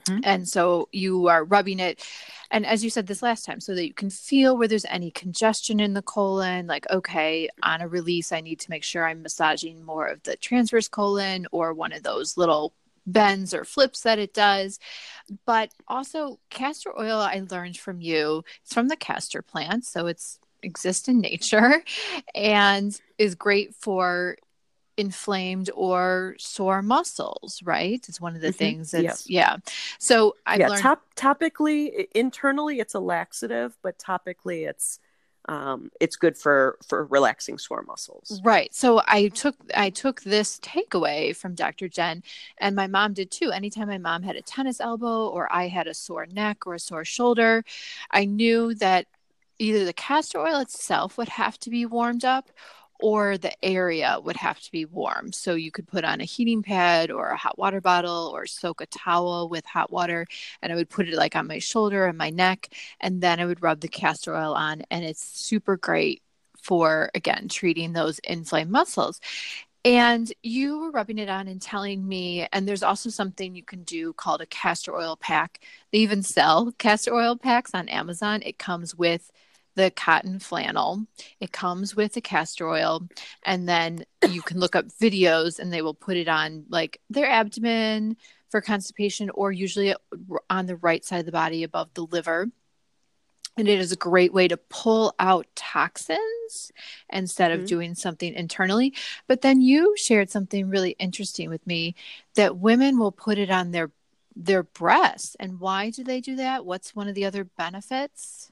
Mm-hmm. 0.07 0.21
And 0.25 0.49
so 0.49 0.89
you 0.93 1.29
are 1.29 1.45
rubbing 1.45 1.81
it. 1.81 2.05
And 2.51 2.65
as 2.65 2.83
you 2.83 2.91
said 2.91 3.07
this 3.07 3.23
last 3.23 3.45
time, 3.45 3.61
so 3.61 3.75
that 3.75 3.87
you 3.87 3.95
can 3.95 4.11
feel 4.11 4.57
where 4.57 4.69
there's 4.69 4.87
any 4.87 5.11
congestion 5.11 5.81
in 5.81 5.95
the 5.95 6.03
colon, 6.03 6.67
like, 6.67 6.89
okay, 6.91 7.49
on 7.63 7.83
a 7.83 7.89
release, 7.89 8.33
I 8.33 8.41
need 8.41 8.61
to 8.61 8.71
make 8.71 8.85
sure 8.85 9.07
I'm 9.07 9.23
massaging 9.23 9.85
more 9.85 10.07
of 10.07 10.23
the 10.23 10.37
transverse 10.37 10.89
colon 10.89 11.47
or 11.53 11.75
one 11.75 11.93
of 11.93 12.03
those 12.03 12.37
little 12.37 12.73
bends 13.07 13.55
or 13.55 13.65
flips 13.65 14.03
that 14.03 14.19
it 14.19 14.35
does. 14.35 14.79
But 15.47 15.71
also, 15.87 16.39
castor 16.51 16.99
oil, 16.99 17.19
I 17.19 17.45
learned 17.51 17.77
from 17.77 18.01
you, 18.01 18.45
it's 18.63 18.75
from 18.75 18.89
the 18.89 18.97
castor 18.97 19.43
plant. 19.43 19.85
So 19.85 20.07
it's 20.07 20.39
exists 20.63 21.09
in 21.09 21.21
nature 21.21 21.83
and 22.35 22.99
is 23.17 23.35
great 23.35 23.75
for 23.75 24.37
inflamed 24.99 25.71
or 25.75 26.35
sore 26.39 26.83
muscles, 26.83 27.63
right? 27.65 28.05
It's 28.09 28.21
one 28.21 28.35
of 28.35 28.41
the 28.41 28.49
mm-hmm. 28.49 28.57
things 28.57 28.91
that's 28.91 29.05
yes. 29.05 29.31
yeah. 29.31 29.57
So 29.99 30.37
I 30.47 30.57
yeah, 30.57 30.69
learned 30.69 30.83
top, 30.83 31.03
topically 31.17 32.09
internally 32.15 32.81
it's 32.81 32.95
a 32.95 33.01
laxative, 33.01 33.77
but 33.83 33.99
topically 33.99 34.69
it's 34.69 34.99
um, 35.49 35.91
it's 35.99 36.17
good 36.17 36.37
for 36.37 36.79
for 36.87 37.07
relaxing 37.07 37.59
sore 37.59 37.83
muscles. 37.83 38.41
Right. 38.45 38.75
So 38.75 39.01
I 39.07 39.29
took 39.29 39.57
I 39.75 39.91
took 39.91 40.21
this 40.23 40.59
takeaway 40.61 41.35
from 41.35 41.55
Dr. 41.55 41.89
Jen, 41.89 42.23
and 42.59 42.77
my 42.77 42.87
mom 42.87 43.15
did 43.15 43.31
too. 43.31 43.51
Anytime 43.51 43.89
my 43.89 43.99
mom 43.99 44.23
had 44.23 44.37
a 44.37 44.43
tennis 44.43 44.81
elbow 44.81 45.29
or 45.29 45.51
I 45.53 45.69
had 45.69 45.87
a 45.87 45.95
sore 45.95 46.27
neck 46.27 46.67
or 46.67 46.75
a 46.75 46.79
sore 46.79 47.05
shoulder, 47.05 47.65
I 48.11 48.27
knew 48.27 48.75
that 48.75 49.07
either 49.59 49.85
the 49.85 49.93
castor 49.93 50.39
oil 50.39 50.61
itself 50.61 51.17
would 51.17 51.31
have 51.31 51.59
to 51.61 51.71
be 51.71 51.87
warmed 51.87 52.25
up 52.25 52.51
or 52.99 53.39
the 53.39 53.53
area 53.65 54.19
would 54.23 54.37
have 54.37 54.61
to 54.61 54.73
be 54.73 54.85
warm. 54.85 55.33
So 55.33 55.55
you 55.55 55.71
could 55.71 55.87
put 55.87 56.05
on 56.05 56.21
a 56.21 56.25
heating 56.25 56.63
pad 56.63 57.11
or 57.11 57.29
a 57.29 57.37
hot 57.37 57.59
water 57.59 57.81
bottle 57.81 58.31
or 58.35 58.47
soak 58.47 58.81
a 58.81 58.87
towel 58.87 59.49
with 59.49 59.65
hot 59.65 59.91
water 59.93 60.27
and 60.63 60.73
I 60.73 60.77
would 60.77 60.91
put 60.91 61.09
it 61.09 61.15
like 61.15 61.37
on 61.37 61.47
my 61.47 61.59
shoulder 61.59 62.07
and 62.07 62.19
my 62.19 62.31
neck 62.31 62.69
and 63.01 63.21
then 63.21 63.41
I 63.41 63.47
would 63.47 63.63
rub 63.63 63.81
the 63.81 63.89
castor 63.89 64.35
oil 64.35 64.55
on 64.55 64.83
and 64.91 65.05
it's 65.05 65.23
super 65.23 65.77
great 65.77 66.23
for 66.61 67.11
again 67.15 67.49
treating 67.49 67.93
those 67.93 68.19
inflamed 68.21 68.71
muscles. 68.71 69.21
And 69.85 70.31
you 70.43 70.81
were 70.81 70.91
rubbing 70.91 71.19
it 71.19 71.29
on 71.29 71.47
and 71.49 71.63
telling 71.63 72.07
me, 72.07 72.47
and 72.53 72.67
there's 72.67 72.83
also 72.83 73.11
something 73.11 73.55
you 73.55 73.63
can 73.63 73.85
do 73.85 74.13
called 74.13 74.41
a 74.41 74.47
castor 74.47 74.95
oil 74.95 75.17
pack. 75.17 75.61
They 75.93 75.99
even 75.99 76.23
sell 76.23 76.73
castor 76.79 77.15
oil 77.15 77.37
packs 77.37 77.71
on 77.75 77.89
Amazon. 77.89 78.43
It 78.43 78.59
comes 78.59 78.95
with 78.95 79.31
the 79.79 79.93
cotton 79.93 80.41
flannel. 80.41 81.07
It 81.39 81.53
comes 81.53 81.95
with 81.95 82.15
the 82.15 82.21
castor 82.21 82.69
oil, 82.69 83.09
and 83.45 83.69
then 83.69 84.05
you 84.29 84.43
can 84.43 84.59
look 84.59 84.75
up 84.75 84.87
videos 84.87 85.61
and 85.61 85.73
they 85.73 85.83
will 85.83 85.95
put 85.95 86.17
it 86.17 86.27
on 86.27 86.65
like 86.69 87.01
their 87.09 87.31
abdomen 87.31 88.17
for 88.51 88.61
constipation 88.61 89.31
or 89.31 89.53
usually 89.53 89.95
on 90.51 90.67
the 90.67 90.77
right 90.77 91.05
side 91.05 91.21
of 91.21 91.27
the 91.27 91.33
body 91.33 91.63
above 91.63 91.95
the 91.95 92.03
liver. 92.03 92.49
And 93.57 93.69
it 93.69 93.79
is 93.79 93.93
a 93.93 93.97
great 93.97 94.33
way 94.33 94.49
to 94.49 94.57
pull 94.57 95.15
out 95.21 95.47
toxins 95.55 96.73
instead 97.13 97.53
of 97.53 97.59
mm-hmm. 97.61 97.67
doing 97.67 97.95
something 97.95 98.35
internally. 98.35 98.95
But 99.29 99.43
then 99.43 99.61
you 99.61 99.95
shared 99.97 100.31
something 100.31 100.69
really 100.69 100.97
interesting 100.99 101.51
with 101.51 101.65
me 101.69 101.95
that 102.35 102.59
women 102.59 102.99
will 102.99 103.13
put 103.13 103.39
it 103.39 103.51
on 103.51 103.71
their 103.71 103.93
their 104.35 104.65
breasts. 104.65 105.37
And 105.39 105.61
why 105.61 105.91
do 105.91 106.03
they 106.03 106.21
do 106.21 106.37
that? 106.37 106.65
What's 106.65 106.97
one 106.97 107.09
of 107.09 107.15
the 107.15 107.25
other 107.25 107.45
benefits? 107.45 108.51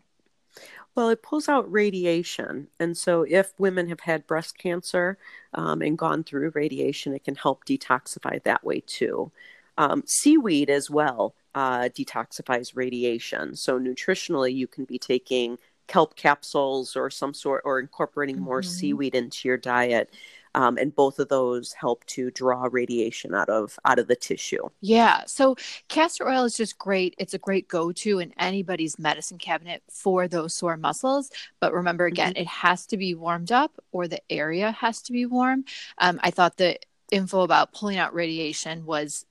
Well, 0.97 1.11
it 1.11 1.23
pulls 1.23 1.49
out 1.49 1.71
radiation. 1.71 2.69
And 2.81 2.97
so, 2.97 3.23
if 3.29 3.53
women 3.59 3.89
have 3.89 4.01
had 4.01 4.27
breast 4.27 4.57
cancer 4.59 5.19
um, 5.53 5.83
and 5.83 5.99
gone 5.99 6.25
through 6.25 6.53
radiation, 6.55 7.15
it 7.15 7.25
can 7.25 7.35
help 7.35 7.67
detoxify 7.67 8.43
that 8.45 8.65
way 8.65 8.83
too. 8.87 9.31
Um, 9.79 10.05
seaweed 10.07 10.71
as 10.71 10.91
well 10.91 11.35
uh, 11.55 11.91
detoxifies 11.95 12.75
radiation. 12.75 13.55
So, 13.57 13.79
nutritionally, 13.79 14.55
you 14.55 14.67
can 14.67 14.87
be 14.87 14.99
taking 14.99 15.59
kelp 15.87 16.17
capsules 16.17 16.97
or 16.97 17.11
some 17.11 17.35
sort, 17.35 17.63
or 17.67 17.79
incorporating 17.79 18.41
more 18.41 18.63
mm-hmm. 18.63 18.71
seaweed 18.71 19.15
into 19.15 19.49
your 19.49 19.59
diet 19.59 20.11
um, 20.57 20.77
and 20.79 20.95
both 20.97 21.21
of 21.21 21.29
those 21.29 21.73
help 21.73 22.05
to 22.07 22.31
draw 22.33 22.69
radiation 22.71 23.35
out 23.35 23.49
of 23.49 23.79
out 23.85 23.99
of 23.99 24.09
the 24.09 24.17
tissue. 24.17 24.69
Yeah 24.81 25.23
so 25.27 25.55
castor 25.89 26.29
oil 26.29 26.45
is 26.45 26.57
just 26.57 26.79
great. 26.79 27.15
It's 27.19 27.35
a 27.35 27.39
great 27.39 27.69
go-to 27.69 28.19
in 28.19 28.33
anybody's 28.39 28.99
medicine 28.99 29.39
cabinet 29.39 29.83
for 29.89 30.27
those 30.27 30.55
sore 30.55 30.77
muscles. 30.77 31.31
But 31.61 31.73
remember 31.73 32.07
again 32.07 32.33
mm-hmm. 32.33 32.43
it 32.43 32.49
has 32.49 32.87
to 32.87 32.97
be 32.97 33.15
warmed 33.15 33.53
up 33.53 33.73
or 33.93 34.09
the 34.09 34.21
area 34.31 34.73
has 34.73 35.03
to 35.03 35.13
be 35.13 35.27
warm. 35.27 35.65
Um, 35.99 36.19
i 36.23 36.31
thought 36.31 36.57
the 36.57 36.79
info 37.13 37.43
about 37.43 37.73
pulling 37.73 37.99
out 37.99 38.15
radiation 38.15 38.85
was 38.85 39.27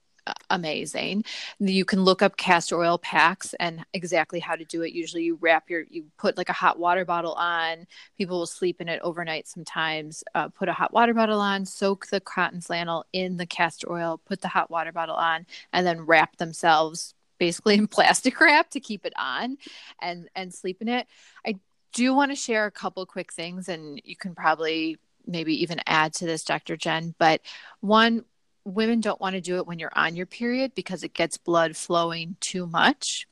amazing. 0.49 1.23
You 1.59 1.85
can 1.85 2.03
look 2.03 2.21
up 2.21 2.37
castor 2.37 2.79
oil 2.79 2.97
packs 2.97 3.53
and 3.59 3.85
exactly 3.93 4.39
how 4.39 4.55
to 4.55 4.65
do 4.65 4.81
it. 4.81 4.93
Usually 4.93 5.23
you 5.23 5.37
wrap 5.41 5.69
your, 5.69 5.83
you 5.89 6.05
put 6.17 6.37
like 6.37 6.49
a 6.49 6.53
hot 6.53 6.79
water 6.79 7.05
bottle 7.05 7.33
on. 7.33 7.87
People 8.17 8.39
will 8.39 8.45
sleep 8.45 8.81
in 8.81 8.89
it 8.89 9.01
overnight 9.01 9.47
sometimes. 9.47 10.23
Uh, 10.33 10.49
put 10.49 10.69
a 10.69 10.73
hot 10.73 10.93
water 10.93 11.13
bottle 11.13 11.39
on, 11.39 11.65
soak 11.65 12.07
the 12.07 12.19
cotton 12.19 12.61
flannel 12.61 13.05
in 13.13 13.37
the 13.37 13.45
castor 13.45 13.91
oil, 13.91 14.19
put 14.25 14.41
the 14.41 14.47
hot 14.47 14.69
water 14.69 14.91
bottle 14.91 15.15
on, 15.15 15.45
and 15.73 15.85
then 15.85 16.01
wrap 16.01 16.37
themselves 16.37 17.13
basically 17.37 17.75
in 17.75 17.87
plastic 17.87 18.39
wrap 18.39 18.69
to 18.71 18.79
keep 18.79 19.05
it 19.05 19.13
on 19.17 19.57
and 20.01 20.29
and 20.35 20.53
sleep 20.53 20.81
in 20.81 20.87
it. 20.87 21.07
I 21.45 21.59
do 21.93 22.13
want 22.13 22.31
to 22.31 22.35
share 22.35 22.65
a 22.65 22.71
couple 22.71 23.05
quick 23.05 23.31
things 23.31 23.69
and 23.69 24.01
you 24.03 24.15
can 24.17 24.35
probably 24.35 24.97
maybe 25.27 25.61
even 25.61 25.79
add 25.87 26.13
to 26.13 26.25
this 26.25 26.43
Dr. 26.43 26.77
Jen, 26.77 27.15
but 27.17 27.41
one 27.79 28.25
women 28.65 28.99
don't 28.99 29.21
want 29.21 29.35
to 29.35 29.41
do 29.41 29.57
it 29.57 29.67
when 29.67 29.79
you're 29.79 29.91
on 29.95 30.15
your 30.15 30.25
period 30.25 30.73
because 30.75 31.03
it 31.03 31.13
gets 31.13 31.37
blood 31.37 31.77
flowing 31.77 32.35
too 32.41 32.65
much. 32.65 33.27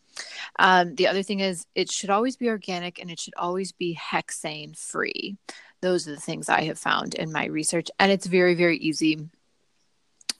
Um, 0.59 0.95
the 0.95 1.07
other 1.07 1.23
thing 1.23 1.39
is, 1.39 1.65
it 1.73 1.91
should 1.91 2.11
always 2.11 2.37
be 2.37 2.49
organic 2.49 2.99
and 2.99 3.09
it 3.09 3.19
should 3.19 3.33
always 3.35 3.71
be 3.71 3.97
hexane 3.99 4.77
free. 4.77 5.37
Those 5.81 6.07
are 6.07 6.11
the 6.11 6.21
things 6.21 6.49
I 6.49 6.61
have 6.61 6.79
found 6.79 7.15
in 7.15 7.31
my 7.31 7.45
research. 7.45 7.89
And 7.99 8.11
it's 8.11 8.27
very, 8.27 8.53
very 8.53 8.77
easy 8.77 9.27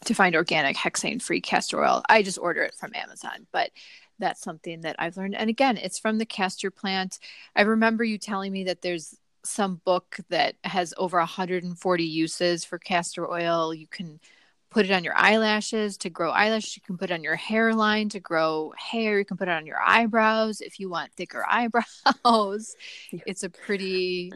to 0.05 0.13
find 0.13 0.35
organic 0.35 0.77
hexane 0.77 1.21
free 1.21 1.41
castor 1.41 1.83
oil. 1.83 2.03
I 2.07 2.21
just 2.21 2.37
order 2.37 2.61
it 2.61 2.75
from 2.75 2.93
Amazon, 2.93 3.47
but 3.51 3.71
that's 4.19 4.41
something 4.41 4.81
that 4.81 4.95
I've 4.99 5.17
learned. 5.17 5.35
And 5.35 5.49
again, 5.49 5.77
it's 5.77 5.97
from 5.97 6.17
the 6.17 6.25
castor 6.25 6.69
plant. 6.69 7.19
I 7.55 7.63
remember 7.63 8.03
you 8.03 8.17
telling 8.17 8.51
me 8.51 8.65
that 8.65 8.81
there's 8.81 9.15
some 9.43 9.81
book 9.83 10.17
that 10.29 10.55
has 10.63 10.93
over 10.97 11.17
140 11.17 12.03
uses 12.03 12.63
for 12.63 12.77
castor 12.77 13.29
oil. 13.29 13.73
You 13.73 13.87
can 13.87 14.19
put 14.73 14.85
it 14.85 14.91
on 14.91 15.03
your 15.03 15.15
eyelashes 15.15 15.97
to 15.97 16.09
grow 16.09 16.31
eyelashes. 16.31 16.75
You 16.75 16.81
can 16.81 16.97
put 16.97 17.11
it 17.11 17.13
on 17.13 17.23
your 17.23 17.35
hairline 17.35 18.09
to 18.09 18.19
grow 18.19 18.73
hair. 18.77 19.19
You 19.19 19.25
can 19.25 19.37
put 19.37 19.47
it 19.47 19.51
on 19.51 19.65
your 19.65 19.79
eyebrows 19.79 20.61
if 20.61 20.79
you 20.79 20.89
want 20.89 21.13
thicker 21.13 21.45
eyebrows. 21.49 22.75
It's 23.11 23.43
a 23.43 23.49
pretty 23.49 24.33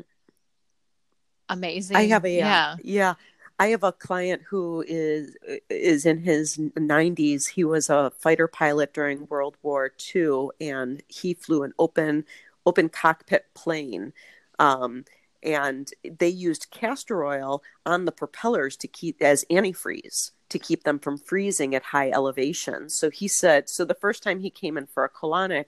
amazing. 1.50 1.98
I 1.98 2.08
have 2.08 2.26
a 2.26 2.32
yeah. 2.32 2.76
yeah. 2.84 3.14
I 3.60 3.68
have 3.68 3.84
a 3.84 3.92
client 3.92 4.44
who 4.48 4.86
is 4.88 5.36
is 5.70 6.06
in 6.06 6.20
his 6.20 6.58
90s. 6.58 7.48
He 7.48 7.64
was 7.64 7.90
a 7.90 8.12
fighter 8.12 8.48
pilot 8.48 8.94
during 8.94 9.26
World 9.28 9.58
War 9.64 9.92
II, 10.16 10.50
and 10.62 11.02
he 11.08 11.34
flew 11.34 11.64
an 11.64 11.74
open 11.80 12.26
open 12.66 12.90
cockpit 12.90 13.46
plane. 13.56 14.14
Um, 14.60 15.06
and 15.44 15.90
they 16.04 16.30
used 16.30 16.72
castor 16.72 17.26
oil 17.26 17.64
on 17.86 18.06
the 18.06 18.12
propellers 18.12 18.76
to 18.78 18.88
keep 18.88 19.22
as 19.22 19.46
antifreeze 19.52 20.32
to 20.50 20.60
keep 20.60 20.84
them 20.84 21.00
from 21.00 21.18
freezing 21.18 21.76
at 21.76 21.84
high 21.84 22.10
elevation. 22.10 22.90
So 22.90 23.10
he 23.10 23.28
said, 23.28 23.68
so 23.70 23.84
the 23.84 23.94
first 23.94 24.24
time 24.24 24.40
he 24.40 24.50
came 24.50 24.78
in 24.78 24.88
for 24.88 25.04
a 25.04 25.10
colonic, 25.10 25.66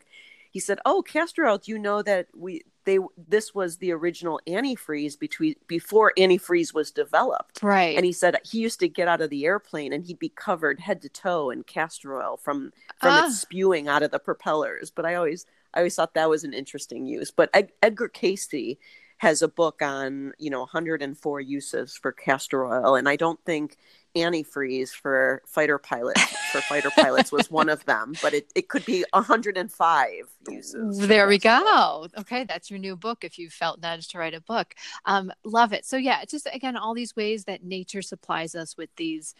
he 0.52 0.60
said, 0.60 0.80
"Oh, 0.86 1.02
castor 1.02 1.46
oil, 1.46 1.60
do 1.60 1.72
you 1.72 1.78
know 1.80 2.02
that 2.02 2.28
we 2.36 2.64
they 2.86 2.98
this 3.18 3.54
was 3.54 3.78
the 3.78 3.92
original 3.92 4.40
antifreeze 4.48 5.20
between 5.20 5.54
before 5.68 6.12
antifreeze 6.18 6.74
was 6.74 6.92
developed." 6.92 7.62
Right. 7.62 7.96
And 7.96 8.04
he 8.04 8.12
said 8.12 8.38
he 8.44 8.60
used 8.60 8.80
to 8.80 8.90
get 8.90 9.08
out 9.08 9.22
of 9.22 9.30
the 9.30 9.46
airplane 9.46 9.94
and 9.94 10.04
he'd 10.04 10.18
be 10.18 10.30
covered 10.30 10.80
head 10.80 11.02
to 11.04 11.10
toe 11.10 11.52
in 11.52 11.64
castor 11.64 12.20
oil 12.20 12.38
from 12.38 12.72
from 13.00 13.12
ah. 13.12 13.28
it 13.28 13.32
spewing 13.32 13.88
out 13.88 14.02
of 14.02 14.10
the 14.12 14.20
propellers. 14.20 14.90
But 14.90 15.06
I 15.06 15.16
always 15.16 15.46
I 15.74 15.80
always 15.80 15.96
thought 15.96 16.16
that 16.16 16.30
was 16.30 16.44
an 16.44 16.54
interesting 16.54 17.06
use. 17.06 17.30
But 17.30 17.52
Ed- 17.54 17.72
Edgar 17.84 18.08
Cayce 18.08 18.48
has 19.20 19.42
a 19.42 19.48
book 19.48 19.82
on 19.82 20.34
you 20.40 20.50
know 20.50 20.60
104 20.60 21.42
uses 21.42 21.96
for 21.96 22.12
castor 22.12 22.66
oil, 22.66 22.96
and 22.96 23.08
I 23.08 23.16
don't 23.16 23.40
think 23.46 23.78
antifreeze 24.16 24.90
for 24.90 25.44
fighter 25.46 25.78
pilots 25.78 26.22
for 26.52 26.62
fighter 26.62 26.90
pilots 26.96 27.32
was 27.32 27.52
one 27.52 27.70
of 27.70 27.86
them, 27.86 28.14
but 28.22 28.34
it, 28.34 28.52
it 28.56 28.68
could 28.70 28.84
be 28.86 29.06
105 29.12 30.10
uses. 30.50 31.08
There 31.08 31.28
we 31.28 31.38
go. 31.38 32.08
Okay, 32.18 32.44
that's 32.46 32.72
your 32.72 32.80
new 32.80 32.96
book 32.96 33.24
if 33.24 33.38
you 33.38 33.50
felt 33.50 33.82
nudged 33.82 34.12
to 34.12 34.18
write 34.18 34.34
a 34.34 34.42
book. 34.42 34.74
Um, 35.06 35.32
love 35.44 35.74
it. 35.74 35.86
So 35.86 35.98
yeah, 35.98 36.26
just 36.26 36.48
again 36.52 36.76
all 36.76 36.94
these 36.94 37.16
ways 37.16 37.44
that 37.44 37.64
nature 37.64 38.02
supplies 38.02 38.56
us 38.56 38.78
with 38.78 38.90
these 38.96 39.36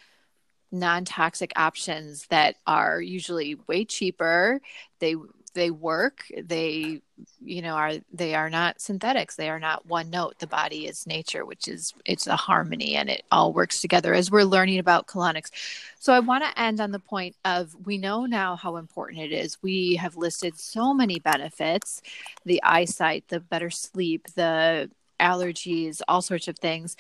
non-toxic 0.72 1.52
options 1.56 2.28
that 2.28 2.56
are 2.68 3.02
usually 3.02 3.56
way 3.68 3.86
cheaper. 3.86 4.62
They 5.00 5.16
they 5.54 5.72
work 5.72 6.26
they 6.38 7.02
you 7.42 7.62
know 7.62 7.76
are 7.76 7.94
they 8.14 8.36
are 8.36 8.50
not 8.50 8.82
synthetics. 8.82 9.36
They 9.36 9.50
are 9.50 9.60
not 9.60 9.86
one 9.86 10.10
note. 10.10 10.40
The 10.40 10.48
body 10.48 10.88
is 10.88 11.08
nature 11.08 11.46
which 11.46 11.68
is 11.68 11.94
it's 12.06 12.28
a 12.28 12.36
harmony 12.36 12.96
and 12.96 13.10
it 13.10 13.24
all 13.32 13.54
works 13.54 13.82
together 13.82 14.14
as 14.14 14.32
we're 14.32 14.44
learning 14.44 14.80
about 14.80 15.08
colonics. 15.08 15.52
So 16.00 16.14
i 16.14 16.20
want 16.20 16.44
to 16.44 16.60
end 16.62 16.80
on 16.80 16.92
the 16.92 17.00
point 17.00 17.36
of 17.46 17.76
we 17.86 17.98
know 17.98 18.26
now 18.26 18.56
how 18.56 18.78
important 18.78 19.22
it 19.22 19.32
is. 19.32 19.58
We 19.62 19.96
have 19.96 20.16
listed 20.18 20.60
so 20.60 20.94
many 20.94 21.20
benefits 21.20 22.02
the 22.46 22.62
eyesight 22.64 23.26
the 23.30 23.40
better 23.40 23.70
sleep 23.70 24.28
the 24.36 24.90
allergies 25.20 26.02
all 26.08 26.22
sorts 26.22 26.48
of 26.48 26.58
things. 26.58 26.96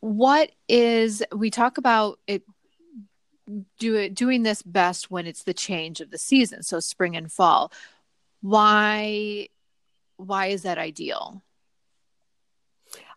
What 0.00 0.52
is 0.68 1.22
we 1.34 1.50
talk 1.50 1.78
about 1.78 2.18
it 2.26 2.42
do 3.78 3.94
it 3.94 4.14
doing 4.14 4.42
this 4.42 4.62
best 4.62 5.10
when 5.10 5.26
it's 5.26 5.44
the 5.44 5.54
change 5.54 6.00
of 6.00 6.10
the 6.10 6.18
season 6.18 6.62
so 6.62 6.80
spring 6.80 7.16
and 7.16 7.30
fall 7.30 7.70
why 8.46 9.48
why 10.18 10.46
is 10.46 10.62
that 10.62 10.78
ideal? 10.78 11.42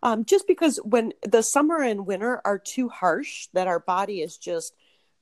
Um, 0.02 0.24
just 0.24 0.46
because 0.48 0.78
when 0.78 1.12
the 1.22 1.42
summer 1.42 1.82
and 1.82 2.04
winter 2.06 2.42
are 2.44 2.58
too 2.58 2.88
harsh 2.88 3.46
that 3.52 3.68
our 3.68 3.78
body 3.78 4.22
is 4.22 4.36
just 4.36 4.74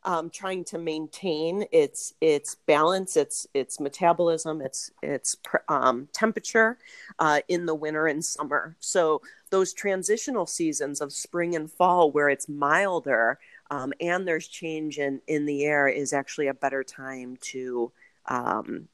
um, 0.05 0.31
trying 0.31 0.65
to 0.65 0.79
maintain 0.79 1.67
its 1.73 2.15
its 2.23 2.55
balance 2.67 3.19
its 3.19 3.47
its 3.53 3.81
metabolism 3.81 4.63
its 4.63 4.91
its 5.03 5.37
um, 5.69 6.09
temperature 6.15 6.79
uh, 7.19 7.41
in 7.49 7.67
the 7.67 7.75
winter 7.75 8.07
and 8.07 8.25
summer. 8.25 8.77
So 8.81 9.21
those 9.51 9.75
transitional 9.75 10.47
seasons 10.47 11.03
of 11.03 11.13
spring 11.13 11.55
and 11.55 11.71
fall 11.71 12.11
where 12.11 12.31
it's 12.31 12.49
milder 12.49 13.39
um, 13.71 13.93
and 14.01 14.27
there's 14.27 14.49
change 14.49 14.99
in 14.99 15.21
in 15.27 15.45
the 15.45 15.67
air 15.67 15.87
is 15.87 16.15
actually 16.15 16.47
a 16.47 16.55
better 16.55 16.83
time 16.83 17.37
to 17.53 17.93
um, 18.27 18.89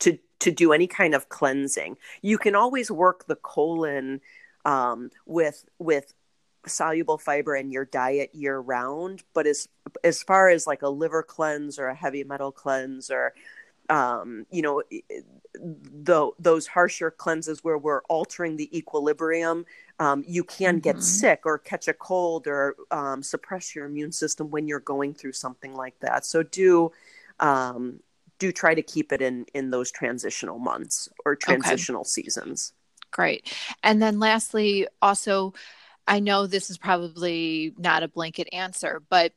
to 0.00 0.18
to 0.40 0.50
do 0.50 0.72
any 0.72 0.86
kind 0.86 1.14
of 1.14 1.28
cleansing. 1.28 1.96
You 2.22 2.38
can 2.38 2.54
always 2.54 2.90
work 2.90 3.26
the 3.26 3.36
colon 3.36 4.20
um, 4.64 5.10
with 5.26 5.64
with 5.78 6.14
soluble 6.66 7.18
fiber 7.18 7.56
in 7.56 7.70
your 7.70 7.84
diet 7.84 8.34
year 8.34 8.58
round, 8.58 9.22
but 9.34 9.46
as 9.46 9.68
as 10.04 10.22
far 10.22 10.48
as 10.48 10.66
like 10.66 10.82
a 10.82 10.88
liver 10.88 11.22
cleanse 11.22 11.78
or 11.78 11.88
a 11.88 11.94
heavy 11.94 12.24
metal 12.24 12.52
cleanse 12.52 13.10
or 13.10 13.34
um, 13.90 14.46
you 14.50 14.62
know, 14.62 14.82
the, 15.54 16.30
those 16.38 16.66
harsher 16.66 17.10
cleanses 17.10 17.64
where 17.64 17.78
we're 17.78 18.02
altering 18.02 18.56
the 18.56 18.76
equilibrium, 18.76 19.64
um, 19.98 20.22
you 20.26 20.44
can 20.44 20.74
mm-hmm. 20.74 20.80
get 20.80 21.02
sick 21.02 21.40
or 21.44 21.58
catch 21.58 21.88
a 21.88 21.94
cold 21.94 22.46
or 22.46 22.76
um, 22.90 23.22
suppress 23.22 23.74
your 23.74 23.86
immune 23.86 24.12
system 24.12 24.50
when 24.50 24.68
you're 24.68 24.80
going 24.80 25.14
through 25.14 25.32
something 25.32 25.74
like 25.74 25.98
that. 26.00 26.26
So 26.26 26.42
do 26.42 26.92
um, 27.40 28.00
do 28.38 28.52
try 28.52 28.74
to 28.74 28.82
keep 28.82 29.12
it 29.12 29.20
in 29.20 29.46
in 29.54 29.70
those 29.70 29.90
transitional 29.90 30.58
months 30.58 31.08
or 31.24 31.36
transitional 31.36 32.02
okay. 32.02 32.08
seasons. 32.08 32.72
Great. 33.10 33.52
And 33.82 34.02
then 34.02 34.18
lastly, 34.18 34.86
also, 35.00 35.54
I 36.06 36.20
know 36.20 36.46
this 36.46 36.70
is 36.70 36.78
probably 36.78 37.74
not 37.78 38.02
a 38.02 38.08
blanket 38.08 38.48
answer, 38.52 39.02
but 39.08 39.32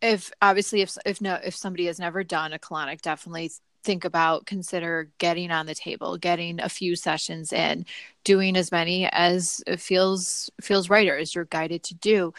if 0.00 0.30
obviously 0.40 0.80
if 0.80 0.96
if 1.04 1.20
no 1.20 1.38
if 1.44 1.54
somebody 1.54 1.86
has 1.86 1.98
never 1.98 2.24
done 2.24 2.52
a 2.52 2.58
colonic 2.58 3.00
definitely 3.02 3.50
think 3.82 4.04
about 4.04 4.46
consider 4.46 5.10
getting 5.18 5.50
on 5.50 5.66
the 5.66 5.74
table 5.74 6.16
getting 6.16 6.60
a 6.60 6.68
few 6.68 6.96
sessions 6.96 7.52
in 7.52 7.84
doing 8.24 8.56
as 8.56 8.72
many 8.72 9.06
as 9.12 9.62
it 9.66 9.80
feels 9.80 10.50
feels 10.60 10.90
right 10.90 11.08
or 11.08 11.16
as 11.16 11.34
you're 11.34 11.44
guided 11.46 11.82
to 11.82 11.94
do 11.94 12.32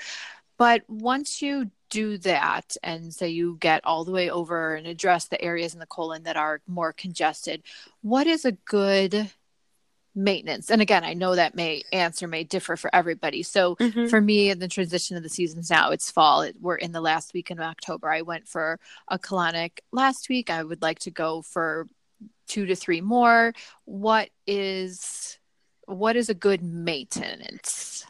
but 0.57 0.81
once 0.87 1.41
you 1.41 1.69
do 1.91 2.17
that 2.19 2.75
and 2.81 3.13
say 3.13 3.29
you 3.29 3.57
get 3.59 3.85
all 3.85 4.03
the 4.03 4.11
way 4.11 4.31
over 4.31 4.73
and 4.73 4.87
address 4.87 5.27
the 5.27 5.39
areas 5.39 5.73
in 5.73 5.79
the 5.79 5.85
colon 5.85 6.23
that 6.23 6.37
are 6.37 6.61
more 6.65 6.93
congested. 6.93 7.61
What 8.01 8.25
is 8.25 8.45
a 8.45 8.53
good 8.53 9.29
maintenance? 10.15 10.69
And 10.71 10.81
again 10.81 11.03
i 11.03 11.13
know 11.13 11.35
that 11.35 11.55
may 11.55 11.83
answer 11.93 12.27
may 12.27 12.43
differ 12.43 12.75
for 12.75 12.93
everybody. 12.95 13.43
So 13.43 13.75
mm-hmm. 13.75 14.07
for 14.07 14.19
me 14.19 14.49
in 14.49 14.59
the 14.59 14.67
transition 14.67 15.17
of 15.17 15.23
the 15.23 15.29
seasons 15.29 15.69
now 15.69 15.91
it's 15.91 16.09
fall. 16.09 16.41
It, 16.41 16.55
we're 16.59 16.75
in 16.75 16.93
the 16.93 17.01
last 17.01 17.33
week 17.33 17.51
in 17.51 17.59
october. 17.59 18.09
I 18.09 18.23
went 18.23 18.47
for 18.47 18.79
a 19.07 19.19
colonic 19.19 19.79
last 19.91 20.29
week. 20.29 20.49
I 20.49 20.63
would 20.63 20.81
like 20.81 20.99
to 20.99 21.11
go 21.11 21.41
for 21.41 21.87
two 22.47 22.65
to 22.65 22.75
three 22.75 23.01
more. 23.01 23.53
What 23.85 24.29
is 24.47 25.37
what 25.85 26.15
is 26.15 26.29
a 26.29 26.33
good 26.33 26.63
maintenance 26.63 28.05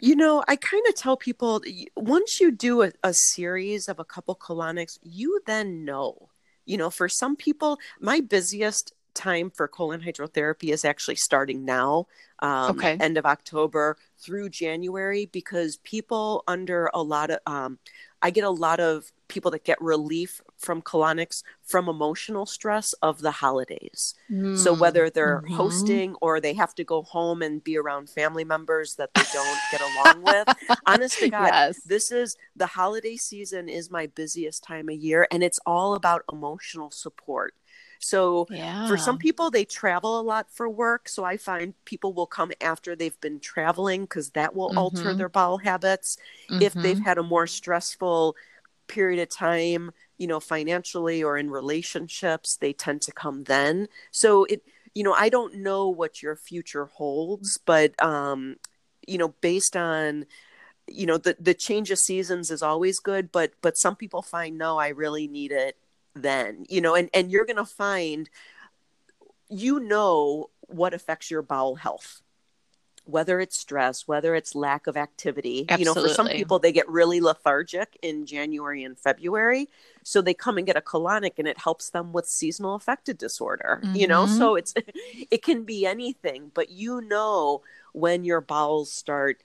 you 0.00 0.16
know 0.16 0.42
i 0.48 0.56
kind 0.56 0.82
of 0.88 0.94
tell 0.94 1.16
people 1.16 1.62
once 1.96 2.40
you 2.40 2.50
do 2.50 2.82
a, 2.82 2.92
a 3.02 3.12
series 3.12 3.88
of 3.88 3.98
a 3.98 4.04
couple 4.04 4.34
colonics 4.34 4.98
you 5.02 5.40
then 5.46 5.84
know 5.84 6.28
you 6.64 6.76
know 6.76 6.90
for 6.90 7.08
some 7.08 7.36
people 7.36 7.78
my 8.00 8.20
busiest 8.20 8.94
time 9.14 9.50
for 9.50 9.68
colon 9.68 10.00
hydrotherapy 10.00 10.72
is 10.72 10.84
actually 10.84 11.16
starting 11.16 11.64
now, 11.64 12.06
um, 12.40 12.76
okay. 12.76 12.96
end 13.00 13.18
of 13.18 13.26
October 13.26 13.96
through 14.18 14.48
January, 14.48 15.26
because 15.26 15.76
people 15.78 16.42
under 16.46 16.90
a 16.94 17.02
lot 17.02 17.30
of, 17.30 17.38
um, 17.46 17.78
I 18.22 18.30
get 18.30 18.44
a 18.44 18.50
lot 18.50 18.80
of 18.80 19.12
people 19.30 19.50
that 19.52 19.64
get 19.64 19.80
relief 19.80 20.42
from 20.58 20.82
colonics 20.82 21.42
from 21.62 21.88
emotional 21.88 22.44
stress 22.44 22.92
of 22.94 23.20
the 23.20 23.30
holidays. 23.30 24.14
Mm. 24.30 24.58
So 24.58 24.74
whether 24.74 25.08
they're 25.08 25.40
mm-hmm. 25.40 25.54
hosting 25.54 26.14
or 26.20 26.40
they 26.40 26.54
have 26.54 26.74
to 26.74 26.84
go 26.84 27.02
home 27.02 27.40
and 27.40 27.62
be 27.64 27.78
around 27.78 28.10
family 28.10 28.44
members 28.44 28.96
that 28.96 29.10
they 29.14 29.22
don't 29.32 29.58
get 29.70 29.80
along 29.80 30.22
with, 30.22 30.78
honest 30.86 31.18
to 31.20 31.30
God, 31.30 31.46
yes. 31.46 31.80
this 31.84 32.12
is 32.12 32.36
the 32.56 32.66
holiday 32.66 33.16
season 33.16 33.68
is 33.68 33.90
my 33.90 34.06
busiest 34.06 34.62
time 34.62 34.88
of 34.88 34.96
year, 34.96 35.26
and 35.30 35.42
it's 35.42 35.60
all 35.64 35.94
about 35.94 36.22
emotional 36.30 36.90
support. 36.90 37.54
So 38.00 38.46
yeah. 38.50 38.88
for 38.88 38.96
some 38.96 39.18
people, 39.18 39.50
they 39.50 39.64
travel 39.64 40.18
a 40.18 40.22
lot 40.22 40.50
for 40.50 40.68
work. 40.68 41.08
So 41.08 41.22
I 41.22 41.36
find 41.36 41.74
people 41.84 42.14
will 42.14 42.26
come 42.26 42.50
after 42.60 42.96
they've 42.96 43.20
been 43.20 43.40
traveling 43.40 44.02
because 44.02 44.30
that 44.30 44.56
will 44.56 44.70
mm-hmm. 44.70 44.78
alter 44.78 45.14
their 45.14 45.28
bowel 45.28 45.58
habits. 45.58 46.16
Mm-hmm. 46.50 46.62
If 46.62 46.72
they've 46.72 46.96
mm-hmm. 46.96 47.04
had 47.04 47.18
a 47.18 47.22
more 47.22 47.46
stressful 47.46 48.36
period 48.90 49.20
of 49.22 49.30
time, 49.30 49.92
you 50.18 50.26
know, 50.26 50.40
financially 50.40 51.22
or 51.22 51.38
in 51.38 51.50
relationships, 51.50 52.56
they 52.56 52.72
tend 52.72 53.02
to 53.02 53.12
come 53.12 53.44
then. 53.44 53.88
So 54.10 54.44
it, 54.44 54.62
you 54.94 55.04
know, 55.04 55.14
I 55.14 55.28
don't 55.28 55.56
know 55.56 55.88
what 55.88 56.22
your 56.22 56.36
future 56.36 56.86
holds, 56.86 57.58
but, 57.58 58.00
um, 58.02 58.56
you 59.06 59.18
know, 59.18 59.34
based 59.40 59.76
on, 59.76 60.26
you 60.92 61.06
know 61.06 61.18
the 61.18 61.36
the 61.38 61.54
change 61.54 61.92
of 61.92 61.98
seasons 61.98 62.50
is 62.50 62.62
always 62.62 62.98
good 62.98 63.30
but 63.30 63.52
but 63.62 63.78
some 63.78 63.94
people 63.94 64.22
find 64.22 64.58
no 64.58 64.76
i 64.76 64.88
really 64.88 65.28
need 65.28 65.52
it 65.52 65.76
then 66.14 66.64
you 66.68 66.80
know 66.80 66.96
and 66.96 67.08
and 67.14 67.30
you're 67.30 67.44
going 67.44 67.56
to 67.56 67.64
find 67.64 68.28
you 69.48 69.78
know 69.78 70.50
what 70.62 70.94
affects 70.94 71.30
your 71.30 71.42
bowel 71.42 71.76
health 71.76 72.22
whether 73.10 73.40
it's 73.40 73.56
stress, 73.56 74.06
whether 74.06 74.34
it's 74.34 74.54
lack 74.54 74.86
of 74.86 74.96
activity. 74.96 75.66
Absolutely. 75.68 75.84
You 75.84 75.94
know, 75.94 76.08
for 76.08 76.14
some 76.14 76.28
people, 76.28 76.58
they 76.58 76.72
get 76.72 76.88
really 76.88 77.20
lethargic 77.20 77.98
in 78.02 78.26
January 78.26 78.84
and 78.84 78.98
February. 78.98 79.68
So 80.02 80.22
they 80.22 80.34
come 80.34 80.58
and 80.58 80.66
get 80.66 80.76
a 80.76 80.80
colonic 80.80 81.32
and 81.38 81.46
it 81.46 81.58
helps 81.58 81.90
them 81.90 82.12
with 82.12 82.26
seasonal 82.26 82.74
affective 82.74 83.18
disorder, 83.18 83.80
mm-hmm. 83.82 83.96
you 83.96 84.06
know? 84.06 84.24
Mm-hmm. 84.24 84.38
So 84.38 84.54
it's, 84.54 84.74
it 85.30 85.42
can 85.42 85.64
be 85.64 85.86
anything, 85.86 86.50
but 86.54 86.70
you 86.70 87.00
know, 87.02 87.62
when 87.92 88.24
your 88.24 88.40
bowels 88.40 88.92
start 88.92 89.42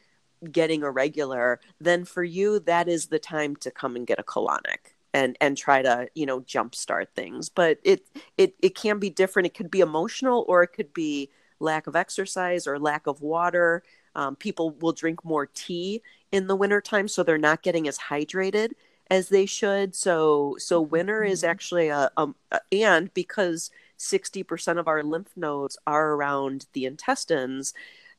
getting 0.51 0.83
irregular, 0.83 1.59
then 1.79 2.05
for 2.05 2.23
you, 2.23 2.59
that 2.59 2.87
is 2.87 3.07
the 3.07 3.19
time 3.19 3.55
to 3.57 3.71
come 3.71 3.95
and 3.95 4.05
get 4.05 4.19
a 4.19 4.23
colonic 4.23 4.93
and 5.13 5.37
and 5.39 5.57
try 5.57 5.81
to 5.81 6.09
you 6.13 6.25
know 6.25 6.41
jumpstart 6.41 7.07
things 7.15 7.47
but 7.47 7.79
it 7.83 8.05
it 8.37 8.53
it 8.61 8.75
can 8.75 8.99
be 8.99 9.09
different 9.09 9.45
it 9.45 9.53
could 9.53 9.71
be 9.71 9.79
emotional 9.79 10.43
or 10.49 10.61
it 10.61 10.73
could 10.73 10.93
be 10.93 11.29
lack 11.65 11.87
of 11.87 11.95
exercise 11.95 12.67
or 12.67 12.79
lack 12.79 13.07
of 13.07 13.21
water. 13.21 13.83
Um, 14.15 14.37
people 14.37 14.71
will 14.71 14.93
drink 14.93 15.25
more 15.25 15.45
tea 15.45 16.01
in 16.31 16.47
the 16.47 16.55
wintertime, 16.55 17.07
so 17.07 17.23
they're 17.23 17.37
not 17.37 17.63
getting 17.63 17.87
as 17.87 17.97
hydrated 17.97 18.71
as 19.09 19.29
they 19.29 19.45
should. 19.45 19.95
So, 19.95 20.55
so 20.57 20.81
winter 20.81 21.23
is 21.23 21.41
mm-hmm. 21.41 21.51
actually 21.51 21.87
a, 21.89 22.09
a, 22.17 22.27
a 22.51 22.59
and 22.71 23.13
because 23.13 23.71
60% 23.99 24.79
of 24.79 24.87
our 24.87 25.03
lymph 25.03 25.31
nodes 25.35 25.77
are 25.85 26.13
around 26.13 26.65
the 26.73 26.85
intestines, 26.85 27.73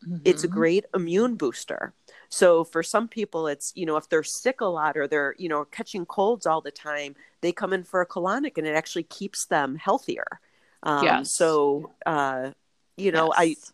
mm-hmm. 0.05 0.19
it's 0.25 0.45
a 0.45 0.47
mm-hmm. 0.47 0.57
great 0.57 0.85
immune 0.95 1.37
booster. 1.37 1.93
So 2.29 2.65
for 2.65 2.83
some 2.83 3.09
people, 3.09 3.47
it's, 3.47 3.73
you 3.75 3.87
know, 3.87 3.97
if 3.97 4.09
they're 4.09 4.25
sick 4.25 4.61
a 4.61 4.67
lot 4.67 4.97
or 4.97 5.07
they're, 5.07 5.35
you 5.39 5.49
know, 5.49 5.65
catching 5.65 6.07
colds 6.07 6.47
all 6.47 6.61
the 6.61 6.71
time, 6.71 7.15
they 7.41 7.53
come 7.53 7.73
in 7.73 7.85
for 7.85 8.01
a 8.01 8.07
colonic 8.07 8.59
and 8.59 8.67
it 8.67 8.75
actually 8.75 9.05
keeps 9.05 9.47
them 9.47 9.77
healthier. 9.77 10.41
Um, 10.83 11.05
yes. 11.05 11.33
So, 11.33 11.93
uh, 12.05 12.51
you 12.97 13.13
know 13.13 13.33
yes. 13.39 13.73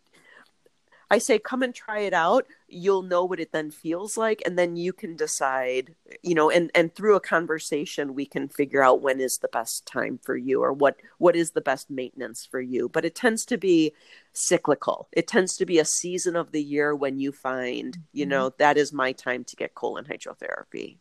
i 1.10 1.14
i 1.16 1.18
say 1.18 1.38
come 1.38 1.62
and 1.62 1.74
try 1.74 2.00
it 2.00 2.12
out 2.12 2.46
you'll 2.68 3.02
know 3.02 3.24
what 3.24 3.40
it 3.40 3.52
then 3.52 3.70
feels 3.70 4.16
like 4.16 4.42
and 4.44 4.58
then 4.58 4.76
you 4.76 4.92
can 4.92 5.16
decide 5.16 5.94
you 6.22 6.34
know 6.34 6.50
and 6.50 6.70
and 6.74 6.94
through 6.94 7.14
a 7.16 7.20
conversation 7.20 8.14
we 8.14 8.26
can 8.26 8.48
figure 8.48 8.82
out 8.82 9.02
when 9.02 9.20
is 9.20 9.38
the 9.38 9.48
best 9.48 9.86
time 9.86 10.18
for 10.22 10.36
you 10.36 10.62
or 10.62 10.72
what 10.72 10.96
what 11.18 11.36
is 11.36 11.50
the 11.52 11.60
best 11.60 11.90
maintenance 11.90 12.46
for 12.46 12.60
you 12.60 12.88
but 12.88 13.04
it 13.04 13.14
tends 13.14 13.44
to 13.44 13.56
be 13.56 13.92
cyclical 14.32 15.08
it 15.12 15.26
tends 15.26 15.56
to 15.56 15.66
be 15.66 15.78
a 15.78 15.84
season 15.84 16.36
of 16.36 16.52
the 16.52 16.62
year 16.62 16.94
when 16.94 17.18
you 17.18 17.32
find 17.32 17.98
you 18.12 18.24
mm-hmm. 18.24 18.30
know 18.30 18.52
that 18.58 18.76
is 18.76 18.92
my 18.92 19.12
time 19.12 19.44
to 19.44 19.56
get 19.56 19.74
colon 19.74 20.04
hydrotherapy 20.04 20.96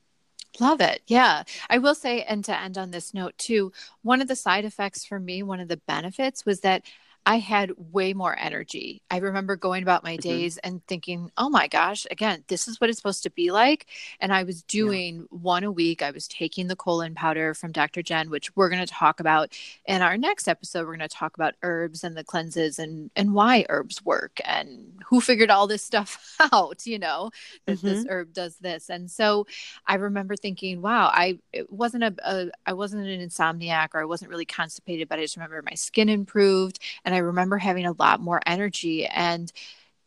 Love 0.59 0.81
it. 0.81 1.01
Yeah. 1.07 1.43
I 1.69 1.77
will 1.77 1.95
say, 1.95 2.23
and 2.23 2.43
to 2.45 2.59
end 2.59 2.77
on 2.77 2.91
this 2.91 3.13
note 3.13 3.37
too, 3.37 3.71
one 4.01 4.21
of 4.21 4.27
the 4.27 4.35
side 4.35 4.65
effects 4.65 5.05
for 5.05 5.19
me, 5.19 5.43
one 5.43 5.59
of 5.59 5.69
the 5.69 5.77
benefits 5.77 6.45
was 6.45 6.59
that 6.61 6.83
I 7.25 7.37
had 7.37 7.71
way 7.77 8.13
more 8.13 8.35
energy. 8.37 9.03
I 9.11 9.17
remember 9.17 9.55
going 9.55 9.83
about 9.83 10.03
my 10.03 10.17
mm-hmm. 10.17 10.29
days 10.29 10.57
and 10.57 10.85
thinking, 10.87 11.31
oh 11.37 11.49
my 11.49 11.67
gosh, 11.67 12.07
again, 12.09 12.43
this 12.47 12.67
is 12.67 12.81
what 12.81 12.89
it's 12.89 12.97
supposed 12.97 13.23
to 13.23 13.29
be 13.29 13.51
like. 13.51 13.85
And 14.19 14.33
I 14.33 14.43
was 14.43 14.63
doing 14.63 15.17
yeah. 15.17 15.25
one 15.29 15.63
a 15.63 15.71
week. 15.71 16.01
I 16.01 16.11
was 16.11 16.27
taking 16.27 16.67
the 16.67 16.75
colon 16.75 17.13
powder 17.13 17.53
from 17.53 17.71
Dr. 17.71 18.01
Jen, 18.01 18.29
which 18.31 18.55
we're 18.55 18.69
going 18.69 18.85
to 18.85 18.91
talk 18.91 19.19
about 19.19 19.55
in 19.85 20.01
our 20.01 20.17
next 20.17 20.47
episode. 20.47 20.87
We're 20.87 20.97
going 20.97 21.07
to 21.07 21.15
talk 21.15 21.35
about 21.35 21.53
herbs 21.61 22.03
and 22.03 22.17
the 22.17 22.23
cleanses 22.23 22.79
and, 22.79 23.11
and 23.15 23.33
why 23.33 23.65
herbs 23.69 24.03
work 24.03 24.39
and 24.43 25.01
who 25.05 25.21
figured 25.21 25.51
all 25.51 25.67
this 25.67 25.83
stuff 25.91 26.37
out, 26.51 26.85
you 26.87 26.97
know, 26.97 27.29
that 27.65 27.77
mm-hmm. 27.77 27.87
this 27.87 28.05
herb 28.09 28.33
does 28.33 28.55
this. 28.57 28.89
And 28.89 29.11
so 29.11 29.45
I 29.85 29.95
remember 29.95 30.35
thinking, 30.35 30.81
wow, 30.81 31.09
I 31.13 31.39
it 31.53 31.71
wasn't 31.71 32.03
a, 32.03 32.15
a 32.23 32.51
I 32.65 32.73
wasn't 32.73 33.05
an 33.05 33.27
insomniac 33.27 33.89
or 33.93 34.01
I 34.01 34.05
wasn't 34.05 34.31
really 34.31 34.45
constipated, 34.45 35.07
but 35.07 35.19
I 35.19 35.23
just 35.23 35.37
remember 35.37 35.61
my 35.61 35.75
skin 35.75 36.09
improved 36.09 36.79
and 37.05 37.10
and 37.11 37.17
I 37.17 37.19
remember 37.19 37.57
having 37.57 37.85
a 37.85 37.91
lot 37.91 38.21
more 38.21 38.39
energy. 38.45 39.05
And 39.05 39.51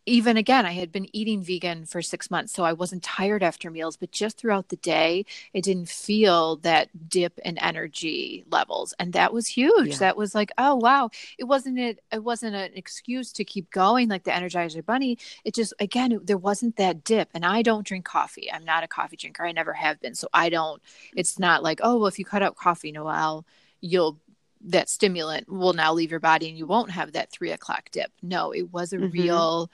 even 0.07 0.38
again, 0.38 0.64
I 0.64 0.72
had 0.72 0.90
been 0.90 1.07
eating 1.14 1.42
vegan 1.42 1.84
for 1.84 2.00
six 2.00 2.30
months, 2.30 2.55
so 2.55 2.64
I 2.64 2.72
wasn't 2.72 3.02
tired 3.02 3.42
after 3.42 3.70
meals, 3.70 3.98
but 3.98 4.11
just 4.11 4.38
throughout 4.38 4.70
the 4.70 4.76
day, 4.76 5.26
it 5.52 5.64
didn't 5.64 5.90
feel 5.90 6.57
that 6.57 6.88
dip 7.09 7.38
in 7.44 7.59
energy 7.59 8.44
levels. 8.50 8.94
And 8.98 9.12
that 9.12 9.34
was 9.34 9.46
huge. 9.46 9.88
Yeah. 9.92 9.96
That 9.98 10.16
was 10.16 10.34
like, 10.34 10.50
oh 10.57 10.76
wow. 10.76 11.11
It 11.38 11.44
wasn't 11.44 11.78
it 11.78 12.00
it 12.11 12.24
wasn't 12.24 12.57
an 12.57 12.72
excuse 12.74 13.32
to 13.32 13.44
keep 13.44 13.70
going 13.70 14.09
like 14.09 14.24
the 14.24 14.30
Energizer 14.30 14.84
Bunny. 14.84 15.18
It 15.44 15.55
just 15.55 15.74
again, 15.78 16.12
it, 16.12 16.26
there 16.26 16.38
wasn't 16.38 16.76
that 16.76 17.05
dip. 17.05 17.28
And 17.34 17.44
I 17.44 17.61
don't 17.61 17.86
drink 17.86 18.07
coffee. 18.07 18.50
I'm 18.50 18.64
not 18.64 18.84
a 18.84 18.88
coffee 18.88 19.16
drinker. 19.16 19.44
I 19.44 19.52
never 19.52 19.74
have 19.74 20.00
been. 20.00 20.14
So 20.14 20.28
I 20.32 20.48
don't, 20.48 20.82
it's 21.14 21.38
not 21.38 21.62
like, 21.62 21.80
oh 21.82 21.98
well, 21.98 22.09
if 22.09 22.18
you 22.18 22.24
cut 22.24 22.42
out 22.42 22.57
coffee, 22.57 22.92
Noelle, 22.92 23.44
you'll 23.84 24.18
that 24.65 24.89
stimulant 24.89 25.49
will 25.49 25.73
now 25.73 25.93
leave 25.93 26.11
your 26.11 26.21
body 26.21 26.49
and 26.49 26.59
you 26.59 26.67
won't 26.67 26.91
have 26.91 27.12
that 27.12 27.31
three 27.31 27.53
o'clock 27.53 27.91
dip. 27.93 28.11
No, 28.23 28.53
it 28.53 28.73
was 28.73 28.93
a 28.93 28.97
mm-hmm. 28.97 29.11
real 29.11 29.71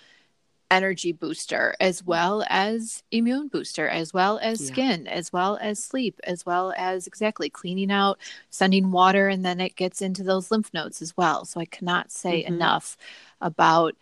energy 0.71 1.13
booster 1.13 1.75
as 1.81 2.05
well 2.05 2.45
as 2.49 3.03
immune 3.11 3.49
booster 3.49 3.89
as 3.89 4.15
well 4.15 4.39
as 4.41 4.61
yeah. 4.61 4.73
skin 4.73 5.07
as 5.09 5.33
well 5.33 5.59
as 5.61 5.83
sleep 5.83 6.21
as 6.23 6.47
well 6.47 6.73
as 6.77 7.09
exactly 7.09 7.51
cleaning 7.51 7.91
out 7.91 8.19
sending 8.51 8.93
water 8.93 9.27
and 9.27 9.45
then 9.45 9.61
it 9.61 9.75
gets 9.75 10.01
into 10.01 10.23
those 10.23 10.51
lymph 10.51 10.73
nodes 10.73 11.03
as 11.03 11.17
well 11.17 11.45
so 11.45 11.59
i 11.59 11.65
cannot 11.65 12.13
say 12.13 12.45
mm-hmm. 12.45 12.55
enough 12.55 12.97
about 13.41 13.97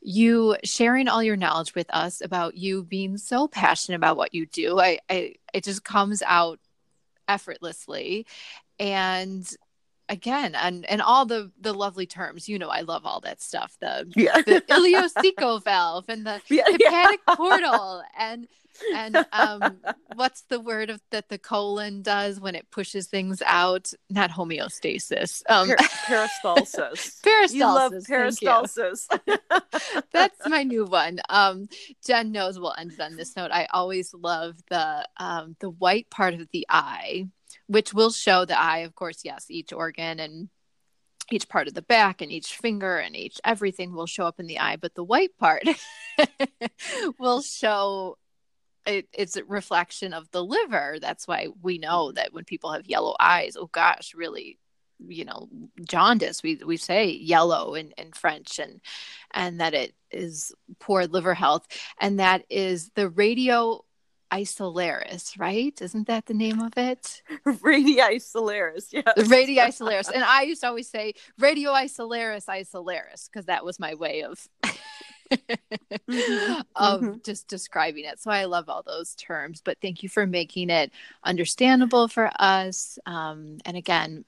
you 0.00 0.56
sharing 0.62 1.08
all 1.08 1.22
your 1.22 1.36
knowledge 1.36 1.74
with 1.74 1.92
us 1.92 2.20
about 2.20 2.56
you 2.56 2.84
being 2.84 3.18
so 3.18 3.48
passionate 3.48 3.96
about 3.96 4.16
what 4.16 4.32
you 4.32 4.46
do 4.46 4.78
i, 4.78 4.98
I 5.10 5.34
it 5.52 5.64
just 5.64 5.82
comes 5.82 6.22
out 6.24 6.60
effortlessly 7.26 8.24
and 8.78 9.48
again 10.08 10.54
and 10.54 10.84
and 10.86 11.00
all 11.00 11.24
the 11.24 11.50
the 11.60 11.72
lovely 11.72 12.06
terms 12.06 12.48
you 12.48 12.58
know 12.58 12.68
i 12.68 12.82
love 12.82 13.06
all 13.06 13.20
that 13.20 13.40
stuff 13.40 13.76
the 13.80 14.06
yeah. 14.14 14.40
the 14.42 14.60
ileocecal 14.70 15.62
valve 15.64 16.04
and 16.08 16.26
the 16.26 16.40
yeah, 16.48 16.64
hepatic 16.66 17.20
yeah. 17.26 17.34
portal 17.34 18.02
and 18.18 18.46
and 18.94 19.24
um 19.32 19.78
what's 20.14 20.42
the 20.42 20.60
word 20.60 20.90
of 20.90 21.00
that 21.10 21.28
the 21.28 21.38
colon 21.38 22.02
does 22.02 22.40
when 22.40 22.54
it 22.54 22.70
pushes 22.70 23.06
things 23.06 23.42
out? 23.46 23.92
Not 24.10 24.30
homeostasis 24.30 25.42
um 25.48 25.68
per- 25.68 25.76
peristalsis. 25.76 27.20
Peristalsis 27.20 27.52
you 27.52 27.64
love 27.64 27.92
peristalsis 27.92 29.06
that's 30.12 30.48
my 30.48 30.62
new 30.62 30.84
one. 30.84 31.20
Um 31.28 31.68
jen 32.04 32.32
knows 32.32 32.58
we'll 32.58 32.74
end 32.76 32.92
it 32.92 33.00
on 33.00 33.16
this 33.16 33.36
note. 33.36 33.50
I 33.52 33.66
always 33.72 34.12
love 34.14 34.56
the 34.70 35.06
um 35.16 35.56
the 35.60 35.70
white 35.70 36.10
part 36.10 36.34
of 36.34 36.48
the 36.52 36.66
eye 36.68 37.28
which 37.66 37.94
will 37.94 38.10
show 38.10 38.44
the 38.44 38.58
eye, 38.58 38.78
of 38.78 38.94
course, 38.94 39.20
yes, 39.24 39.46
each 39.50 39.72
organ 39.72 40.20
and 40.20 40.48
each 41.30 41.48
part 41.48 41.68
of 41.68 41.74
the 41.74 41.82
back 41.82 42.20
and 42.20 42.30
each 42.30 42.56
finger 42.56 42.98
and 42.98 43.16
each 43.16 43.40
everything 43.44 43.94
will 43.94 44.06
show 44.06 44.26
up 44.26 44.38
in 44.38 44.46
the 44.46 44.58
eye, 44.58 44.76
but 44.76 44.94
the 44.94 45.04
white 45.04 45.36
part 45.38 45.62
will 47.18 47.40
show 47.40 48.18
it, 48.86 49.08
it's 49.12 49.36
a 49.36 49.44
reflection 49.44 50.12
of 50.12 50.30
the 50.30 50.44
liver. 50.44 50.98
That's 51.00 51.26
why 51.26 51.48
we 51.62 51.78
know 51.78 52.12
that 52.12 52.32
when 52.32 52.44
people 52.44 52.72
have 52.72 52.86
yellow 52.86 53.16
eyes, 53.18 53.56
oh 53.58 53.70
gosh, 53.72 54.14
really, 54.14 54.58
you 55.06 55.24
know, 55.24 55.48
jaundice. 55.84 56.42
We 56.42 56.56
we 56.64 56.76
say 56.76 57.10
yellow 57.10 57.74
in, 57.74 57.92
in 57.96 58.12
French 58.12 58.58
and 58.58 58.80
and 59.32 59.60
that 59.60 59.74
it 59.74 59.94
is 60.10 60.52
poor 60.80 61.06
liver 61.06 61.34
health. 61.34 61.66
And 61.98 62.20
that 62.20 62.44
is 62.50 62.90
the 62.94 63.08
radio 63.08 63.84
isolaris, 64.34 65.38
right? 65.38 65.80
Isn't 65.80 66.08
that 66.08 66.26
the 66.26 66.34
name 66.34 66.60
of 66.60 66.72
it? 66.76 67.22
Radii 67.62 68.00
isolaris, 68.00 68.92
yeah. 68.92 69.02
Radii 69.16 69.60
isolaris. 69.60 70.08
and 70.14 70.24
I 70.24 70.42
used 70.42 70.62
to 70.62 70.68
always 70.68 70.88
say 70.88 71.14
radio 71.38 71.72
isolaris 71.72 72.48
isolaris 72.48 73.28
because 73.28 73.46
that 73.46 73.64
was 73.64 73.78
my 73.78 73.94
way 73.94 74.24
of 74.24 74.48
mm-hmm. 75.32 76.60
of 76.76 77.00
mm-hmm. 77.00 77.18
just 77.24 77.48
describing 77.48 78.04
it. 78.04 78.20
So 78.20 78.30
I 78.30 78.44
love 78.46 78.68
all 78.68 78.82
those 78.82 79.14
terms, 79.14 79.62
but 79.64 79.78
thank 79.80 80.02
you 80.02 80.08
for 80.08 80.26
making 80.26 80.70
it 80.70 80.90
understandable 81.22 82.08
for 82.08 82.30
us. 82.38 82.98
Um, 83.06 83.58
and 83.64 83.76
again, 83.76 84.24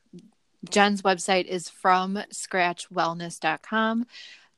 Jen's 0.71 1.03
website 1.03 1.47
is 1.47 1.69
from 1.69 2.19
scratchwellness.com. 2.33 4.07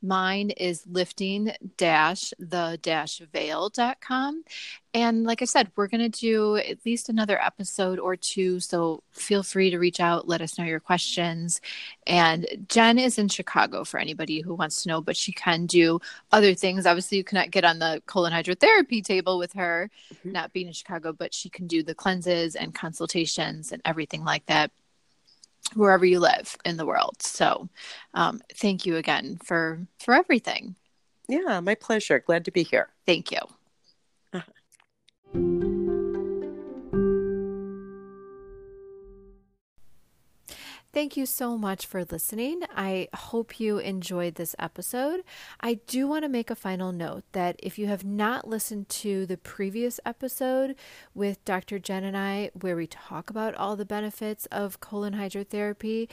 Mine 0.01 0.51
is 0.51 0.85
lifting 0.87 1.51
dash 1.77 2.33
the 2.39 2.79
dash 2.81 3.19
veil.com. 3.31 4.43
And 4.93 5.23
like 5.23 5.41
I 5.41 5.45
said, 5.45 5.71
we're 5.75 5.87
going 5.87 6.09
to 6.11 6.19
do 6.19 6.55
at 6.55 6.83
least 6.85 7.09
another 7.09 7.39
episode 7.39 7.99
or 7.99 8.15
two. 8.15 8.59
So 8.59 9.03
feel 9.11 9.43
free 9.43 9.69
to 9.69 9.77
reach 9.77 9.99
out, 9.99 10.27
let 10.27 10.41
us 10.41 10.57
know 10.57 10.65
your 10.65 10.79
questions. 10.79 11.61
And 12.07 12.47
Jen 12.69 12.97
is 12.97 13.19
in 13.19 13.27
Chicago 13.27 13.83
for 13.83 13.99
anybody 13.99 14.41
who 14.41 14.55
wants 14.55 14.81
to 14.83 14.89
know, 14.89 15.01
but 15.01 15.15
she 15.15 15.31
can 15.31 15.67
do 15.67 15.99
other 16.31 16.55
things. 16.55 16.87
Obviously, 16.87 17.17
you 17.17 17.23
cannot 17.23 17.51
get 17.51 17.65
on 17.65 17.79
the 17.79 18.01
colon 18.07 18.33
hydrotherapy 18.33 19.03
table 19.03 19.37
with 19.37 19.53
her, 19.53 19.91
mm-hmm. 20.13 20.31
not 20.31 20.53
being 20.53 20.67
in 20.67 20.73
Chicago, 20.73 21.13
but 21.13 21.33
she 21.33 21.49
can 21.49 21.67
do 21.67 21.83
the 21.83 21.93
cleanses 21.93 22.55
and 22.55 22.73
consultations 22.73 23.71
and 23.71 23.81
everything 23.85 24.23
like 24.23 24.45
that 24.47 24.71
wherever 25.75 26.05
you 26.05 26.19
live 26.19 26.57
in 26.65 26.77
the 26.77 26.85
world. 26.85 27.21
So, 27.21 27.69
um, 28.13 28.41
thank 28.55 28.85
you 28.85 28.97
again 28.97 29.39
for 29.43 29.87
for 29.99 30.13
everything. 30.13 30.75
Yeah, 31.27 31.59
my 31.59 31.75
pleasure. 31.75 32.19
Glad 32.19 32.45
to 32.45 32.51
be 32.51 32.63
here. 32.63 32.89
Thank 33.05 33.31
you. 33.31 33.39
Thank 40.91 41.15
you 41.15 41.27
so 41.27 41.55
much 41.55 41.85
for 41.85 42.03
listening. 42.03 42.63
I 42.75 43.09
hope 43.13 43.59
you 43.59 43.77
enjoyed 43.77 44.35
this 44.35 44.55
episode. 44.57 45.23
I 45.61 45.75
do 45.85 46.07
want 46.07 46.23
to 46.23 46.29
make 46.29 46.49
a 46.49 46.55
final 46.55 46.91
note 46.91 47.25
that 47.33 47.57
if 47.59 47.77
you 47.77 47.85
have 47.85 48.03
not 48.03 48.47
listened 48.47 48.89
to 48.89 49.27
the 49.27 49.37
previous 49.37 49.99
episode 50.03 50.75
with 51.13 51.45
Dr. 51.45 51.77
Jen 51.77 52.03
and 52.03 52.17
I, 52.17 52.49
where 52.59 52.75
we 52.75 52.87
talk 52.87 53.29
about 53.29 53.53
all 53.53 53.75
the 53.75 53.85
benefits 53.85 54.47
of 54.47 54.79
colon 54.79 55.13
hydrotherapy, 55.13 56.09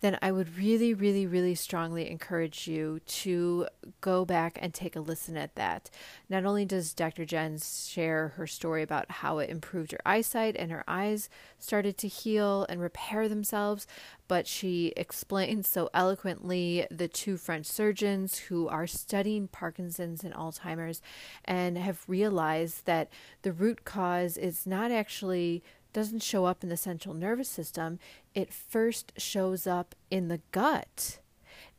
then 0.00 0.18
I 0.20 0.30
would 0.30 0.58
really, 0.58 0.92
really, 0.92 1.26
really 1.26 1.54
strongly 1.54 2.10
encourage 2.10 2.68
you 2.68 3.00
to 3.06 3.66
go 4.02 4.26
back 4.26 4.58
and 4.60 4.74
take 4.74 4.94
a 4.94 5.00
listen 5.00 5.38
at 5.38 5.54
that. 5.54 5.88
Not 6.28 6.44
only 6.44 6.66
does 6.66 6.92
Dr. 6.92 7.24
Jen 7.24 7.58
share 7.58 8.34
her 8.36 8.46
story 8.46 8.82
about 8.82 9.10
how 9.10 9.38
it 9.38 9.48
improved 9.48 9.92
her 9.92 10.00
eyesight 10.04 10.54
and 10.54 10.70
her 10.70 10.84
eyes 10.86 11.30
started 11.58 11.96
to 11.96 12.08
heal 12.08 12.66
and 12.68 12.78
repair 12.78 13.26
themselves, 13.26 13.86
but 14.28 14.46
she 14.46 14.92
explains 14.96 15.66
so 15.66 15.88
eloquently 15.94 16.86
the 16.90 17.08
two 17.08 17.36
French 17.36 17.66
surgeons 17.66 18.38
who 18.38 18.68
are 18.68 18.86
studying 18.86 19.48
Parkinson's 19.48 20.22
and 20.22 20.34
Alzheimer's 20.34 21.00
and 21.44 21.78
have 21.78 22.04
realized 22.06 22.84
that 22.84 23.08
the 23.42 23.52
root 23.52 23.84
cause 23.84 24.36
is 24.36 24.66
not 24.66 24.90
actually 24.90 25.62
doesn't 25.94 26.22
show 26.22 26.44
up 26.44 26.62
in 26.62 26.68
the 26.68 26.76
central 26.76 27.14
nervous 27.14 27.48
system. 27.48 27.98
It 28.34 28.52
first 28.52 29.12
shows 29.16 29.66
up 29.66 29.94
in 30.10 30.28
the 30.28 30.40
gut. 30.52 31.18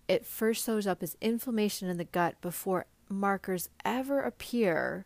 It 0.07 0.25
first 0.25 0.65
shows 0.65 0.87
up 0.87 1.03
as 1.03 1.15
inflammation 1.21 1.87
in 1.87 1.97
the 1.97 2.03
gut 2.03 2.41
before 2.41 2.87
markers 3.07 3.69
ever 3.85 4.21
appear 4.21 5.05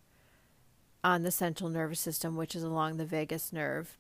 on 1.04 1.24
the 1.24 1.32
central 1.32 1.70
nervous 1.70 2.00
system 2.00 2.36
which 2.36 2.56
is 2.56 2.64
along 2.64 2.98
the 2.98 3.06
vagus 3.06 3.52
nerve 3.52 3.98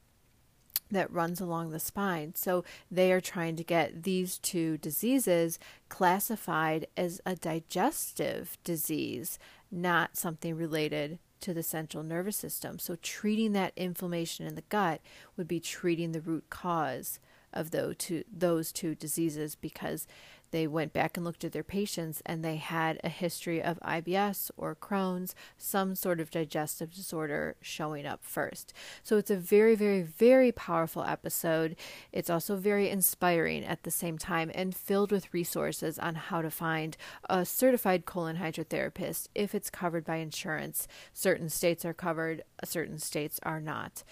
that 0.93 1.11
runs 1.11 1.41
along 1.41 1.69
the 1.69 1.79
spine. 1.79 2.33
So 2.35 2.63
they 2.89 3.11
are 3.11 3.21
trying 3.21 3.55
to 3.57 3.63
get 3.63 4.03
these 4.03 4.37
two 4.37 4.77
diseases 4.77 5.59
classified 5.89 6.87
as 6.95 7.21
a 7.25 7.35
digestive 7.35 8.57
disease, 8.63 9.37
not 9.71 10.17
something 10.17 10.55
related 10.55 11.19
to 11.41 11.53
the 11.53 11.63
central 11.63 12.03
nervous 12.03 12.37
system. 12.37 12.79
So 12.79 12.95
treating 13.01 13.51
that 13.51 13.73
inflammation 13.75 14.45
in 14.47 14.55
the 14.55 14.63
gut 14.69 15.01
would 15.35 15.47
be 15.47 15.59
treating 15.59 16.13
the 16.13 16.21
root 16.21 16.45
cause 16.49 17.19
of 17.51 17.71
those 17.71 17.97
two, 17.97 18.23
those 18.31 18.71
two 18.71 18.95
diseases 18.95 19.55
because 19.55 20.07
they 20.53 20.67
went 20.67 20.93
back 20.93 21.17
and 21.17 21.25
looked 21.25 21.43
at 21.43 21.51
their 21.51 21.63
patients 21.63 22.21
and 22.27 22.45
they 22.45 22.57
had 22.57 22.99
a 23.03 23.09
history 23.09 23.59
of 23.61 23.79
IBS 23.79 24.51
or 24.55 24.75
Crohn's, 24.75 25.33
some 25.57 25.95
sort 25.95 26.19
of 26.19 26.29
digestive 26.29 26.93
disorder 26.93 27.55
showing 27.59 28.05
up 28.05 28.23
first. 28.23 28.71
So 29.01 29.17
it's 29.17 29.31
a 29.31 29.35
very, 29.35 29.73
very, 29.73 30.03
very 30.03 30.51
powerful 30.51 31.03
episode. 31.03 31.75
It's 32.11 32.29
also 32.29 32.55
very 32.55 32.87
inspiring 32.87 33.65
at 33.65 33.81
the 33.81 33.89
same 33.89 34.19
time 34.19 34.51
and 34.53 34.75
filled 34.75 35.11
with 35.11 35.33
resources 35.33 35.97
on 35.97 36.13
how 36.13 36.43
to 36.43 36.51
find 36.51 36.97
a 37.27 37.45
certified 37.45 38.05
colon 38.05 38.37
hydrotherapist 38.37 39.29
if 39.33 39.55
it's 39.55 39.71
covered 39.71 40.05
by 40.05 40.17
insurance. 40.17 40.87
Certain 41.13 41.49
states 41.49 41.83
are 41.83 41.95
covered, 41.95 42.43
certain 42.63 42.99
states 42.99 43.39
are 43.41 43.59
not. 43.59 44.03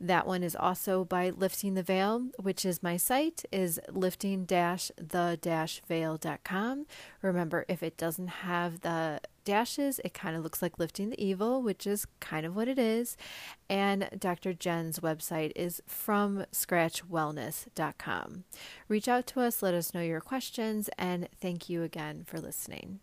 That 0.00 0.26
one 0.26 0.42
is 0.42 0.56
also 0.56 1.04
by 1.04 1.28
Lifting 1.28 1.74
the 1.74 1.82
Veil, 1.82 2.30
which 2.38 2.64
is 2.64 2.82
my 2.82 2.96
site, 2.96 3.44
is 3.52 3.78
lifting 3.92 4.46
the 5.90 5.94
veil.com. 5.94 6.86
Remember, 7.22 7.64
if 7.68 7.82
it 7.82 7.96
doesn't 7.96 8.28
have 8.28 8.80
the 8.80 9.20
dashes, 9.44 10.00
it 10.04 10.14
kind 10.14 10.36
of 10.36 10.42
looks 10.42 10.62
like 10.62 10.78
lifting 10.78 11.10
the 11.10 11.22
evil, 11.22 11.62
which 11.62 11.86
is 11.86 12.06
kind 12.20 12.46
of 12.46 12.54
what 12.54 12.68
it 12.68 12.78
is. 12.78 13.16
And 13.68 14.08
Dr. 14.18 14.52
Jen's 14.52 15.00
website 15.00 15.52
is 15.56 15.82
from 15.86 16.46
scratchwellness.com. 16.52 18.44
Reach 18.88 19.08
out 19.08 19.26
to 19.28 19.40
us, 19.40 19.62
let 19.62 19.74
us 19.74 19.92
know 19.94 20.02
your 20.02 20.20
questions, 20.20 20.88
and 20.98 21.28
thank 21.40 21.68
you 21.68 21.82
again 21.82 22.24
for 22.26 22.40
listening. 22.40 23.00